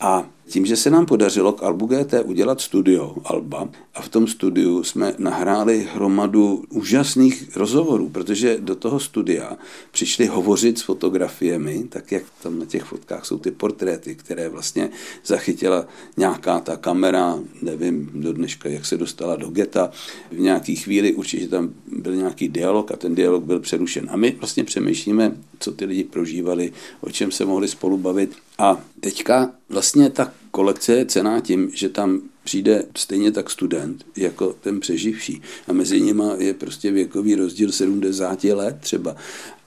A 0.00 0.28
tím, 0.48 0.66
že 0.66 0.76
se 0.76 0.90
nám 0.90 1.06
podařilo 1.06 1.52
k 1.52 1.62
Albu 1.62 1.86
GT 1.86 2.14
udělat 2.24 2.60
studio 2.60 3.16
Alba 3.24 3.68
a 3.94 4.02
v 4.02 4.08
tom 4.08 4.26
studiu 4.26 4.82
jsme 4.82 5.14
nahráli 5.18 5.88
hromadu 5.94 6.64
úžasných 6.68 7.56
rozhovorů, 7.56 8.08
protože 8.08 8.58
do 8.60 8.74
toho 8.74 9.00
studia 9.00 9.56
přišli 9.90 10.26
hovořit 10.26 10.78
s 10.78 10.82
fotografiemi, 10.82 11.84
tak 11.88 12.12
jak 12.12 12.22
tam 12.42 12.58
na 12.58 12.66
těch 12.66 12.84
fotkách 12.84 13.26
jsou 13.26 13.38
ty 13.38 13.50
portréty, 13.50 14.14
které 14.14 14.48
vlastně 14.48 14.90
zachytila 15.24 15.86
nějaká 16.16 16.60
ta 16.60 16.76
kamera, 16.76 17.38
nevím 17.62 18.10
do 18.14 18.32
dneška, 18.32 18.68
jak 18.68 18.86
se 18.86 18.96
dostala 18.96 19.36
do 19.36 19.48
geta. 19.48 19.90
V 20.32 20.38
nějaký 20.40 20.76
chvíli 20.76 21.14
určitě 21.14 21.48
tam 21.48 21.70
byl 21.86 22.14
nějaký 22.14 22.48
dialog 22.48 22.90
a 22.90 22.96
ten 22.96 23.14
dialog 23.14 23.44
byl 23.44 23.60
přerušen. 23.60 24.08
A 24.10 24.16
my 24.16 24.36
vlastně 24.38 24.64
přemýšlíme, 24.64 25.36
co 25.58 25.72
ty 25.72 25.84
lidi 25.84 26.04
prožívali, 26.04 26.72
o 27.00 27.10
čem 27.10 27.30
se 27.30 27.44
mohli 27.44 27.68
spolu 27.68 27.98
bavit. 27.98 28.36
A 28.58 28.80
teďka 29.00 29.50
vlastně 29.68 30.10
ta 30.10 30.32
kolekce 30.54 30.92
je 30.92 31.06
cená 31.06 31.40
tím, 31.40 31.70
že 31.74 31.88
tam 31.88 32.20
přijde 32.44 32.84
stejně 32.96 33.32
tak 33.32 33.50
student 33.50 34.06
jako 34.16 34.52
ten 34.60 34.80
přeživší. 34.80 35.42
A 35.68 35.72
mezi 35.72 36.00
nimi 36.00 36.24
je 36.38 36.54
prostě 36.54 36.90
věkový 36.90 37.34
rozdíl 37.34 37.72
70 37.72 38.44
let 38.44 38.76
třeba. 38.80 39.16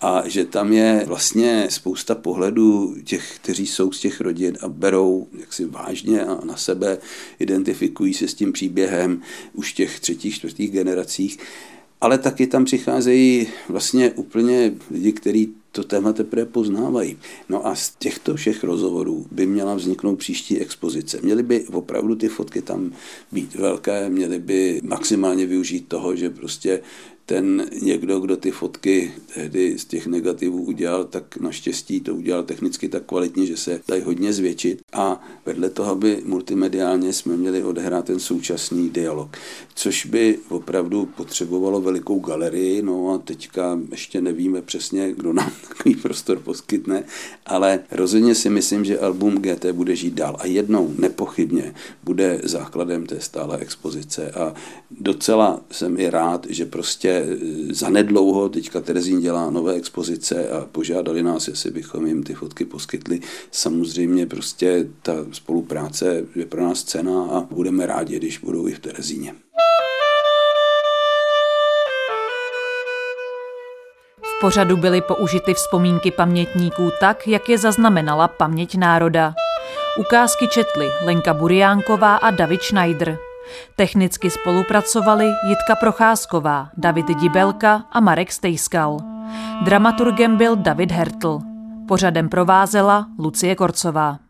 A 0.01 0.23
že 0.25 0.45
tam 0.45 0.73
je 0.73 1.03
vlastně 1.07 1.67
spousta 1.69 2.15
pohledů 2.15 2.95
těch, 3.03 3.39
kteří 3.41 3.67
jsou 3.67 3.91
z 3.91 3.99
těch 3.99 4.21
rodin 4.21 4.57
a 4.61 4.67
berou 4.67 5.27
jaksi 5.39 5.65
vážně 5.65 6.25
a 6.25 6.45
na 6.45 6.57
sebe, 6.57 6.97
identifikují 7.39 8.13
se 8.13 8.27
s 8.27 8.33
tím 8.33 8.53
příběhem 8.53 9.21
už 9.53 9.73
těch 9.73 9.99
třetích, 9.99 10.35
čtvrtých 10.35 10.71
generacích 10.71 11.37
ale 12.01 12.17
taky 12.17 12.47
tam 12.47 12.65
přicházejí 12.65 13.47
vlastně 13.69 14.11
úplně 14.11 14.73
lidi, 14.91 15.11
kteří 15.11 15.53
to 15.71 15.83
téma 15.83 16.13
teprve 16.13 16.45
poznávají. 16.45 17.17
No 17.49 17.67
a 17.67 17.75
z 17.75 17.95
těchto 17.99 18.35
všech 18.35 18.63
rozhovorů 18.63 19.25
by 19.31 19.45
měla 19.45 19.75
vzniknout 19.75 20.15
příští 20.15 20.59
expozice. 20.59 21.19
Měly 21.21 21.43
by 21.43 21.65
opravdu 21.65 22.15
ty 22.15 22.27
fotky 22.27 22.61
tam 22.61 22.91
být 23.31 23.55
velké, 23.55 24.09
měly 24.09 24.39
by 24.39 24.81
maximálně 24.83 25.45
využít 25.45 25.87
toho, 25.87 26.15
že 26.15 26.29
prostě 26.29 26.81
ten 27.27 27.69
někdo, 27.81 28.19
kdo 28.19 28.37
ty 28.37 28.51
fotky 28.51 29.11
tehdy 29.33 29.79
z 29.79 29.85
těch 29.85 30.07
negativů 30.07 30.63
udělal, 30.63 31.03
tak 31.03 31.37
naštěstí 31.37 32.01
to 32.01 32.15
udělal 32.15 32.43
technicky 32.43 32.89
tak 32.89 33.03
kvalitně, 33.03 33.45
že 33.45 33.57
se 33.57 33.81
dají 33.87 34.01
hodně 34.01 34.33
zvětšit. 34.33 34.81
A 34.93 35.21
vedle 35.45 35.69
toho 35.69 35.95
by 35.95 36.21
multimediálně 36.25 37.13
jsme 37.13 37.37
měli 37.37 37.63
odehrát 37.63 38.05
ten 38.05 38.19
současný 38.19 38.89
dialog, 38.89 39.37
což 39.75 40.05
by 40.05 40.39
opravdu 40.49 41.05
potřebovalo 41.05 41.81
velikou 41.81 42.19
galerii, 42.19 42.81
no 42.81 43.13
a 43.13 43.17
teďka 43.17 43.79
ještě 43.91 44.21
nevíme 44.21 44.61
přesně, 44.61 45.13
kdo 45.13 45.33
nám 45.33 45.51
takový 45.67 45.95
prostor 45.95 46.39
poskytne, 46.39 47.03
ale 47.45 47.79
rozhodně 47.91 48.35
si 48.35 48.49
myslím, 48.49 48.85
že 48.85 48.99
album 48.99 49.35
GT 49.35 49.65
bude 49.71 49.95
žít 49.95 50.13
dál 50.13 50.37
a 50.39 50.45
jednou 50.45 50.93
nepochybně 50.97 51.73
bude 52.03 52.41
základem 52.43 53.05
té 53.05 53.19
stále 53.19 53.57
expozice 53.57 54.31
a 54.31 54.53
docela 54.91 55.61
jsem 55.71 55.99
i 55.99 56.09
rád, 56.09 56.47
že 56.49 56.65
prostě 56.65 57.16
zanedlouho 57.69 58.49
teďka 58.49 58.81
Terezín 58.81 59.19
dělá 59.19 59.49
nové 59.49 59.73
expozice 59.73 60.49
a 60.49 60.65
požádali 60.71 61.23
nás, 61.23 61.47
jestli 61.47 61.71
bychom 61.71 62.07
jim 62.07 62.23
ty 62.23 62.33
fotky 62.33 62.65
poskytli. 62.65 63.19
Samozřejmě 63.51 64.25
prostě 64.25 64.87
ta 65.01 65.13
spolupráce 65.31 66.23
je 66.35 66.45
pro 66.45 66.63
nás 66.63 66.83
cena 66.83 67.23
a 67.23 67.41
budeme 67.41 67.85
rádi, 67.85 68.17
když 68.17 68.37
budou 68.37 68.67
i 68.67 68.71
v 68.71 68.79
Terezíně. 68.79 69.35
V 74.23 74.39
pořadu 74.41 74.77
byly 74.77 75.01
použity 75.01 75.53
vzpomínky 75.53 76.11
pamětníků 76.11 76.89
tak, 76.99 77.27
jak 77.27 77.49
je 77.49 77.57
zaznamenala 77.57 78.27
paměť 78.27 78.75
národa. 78.75 79.33
Ukázky 79.99 80.47
četli 80.47 80.87
Lenka 81.05 81.33
Buriánková 81.33 82.15
a 82.15 82.31
David 82.31 82.61
Schneider. 82.61 83.26
Technicky 83.75 84.29
spolupracovali 84.29 85.25
Jitka 85.47 85.75
Procházková, 85.79 86.69
David 86.77 87.05
Dibelka 87.07 87.83
a 87.91 87.99
Marek 87.99 88.31
Stejskal. 88.31 88.97
Dramaturgem 89.63 90.37
byl 90.37 90.55
David 90.55 90.91
Hertl. 90.91 91.39
Pořadem 91.87 92.29
provázela 92.29 93.07
Lucie 93.19 93.55
Korcová. 93.55 94.26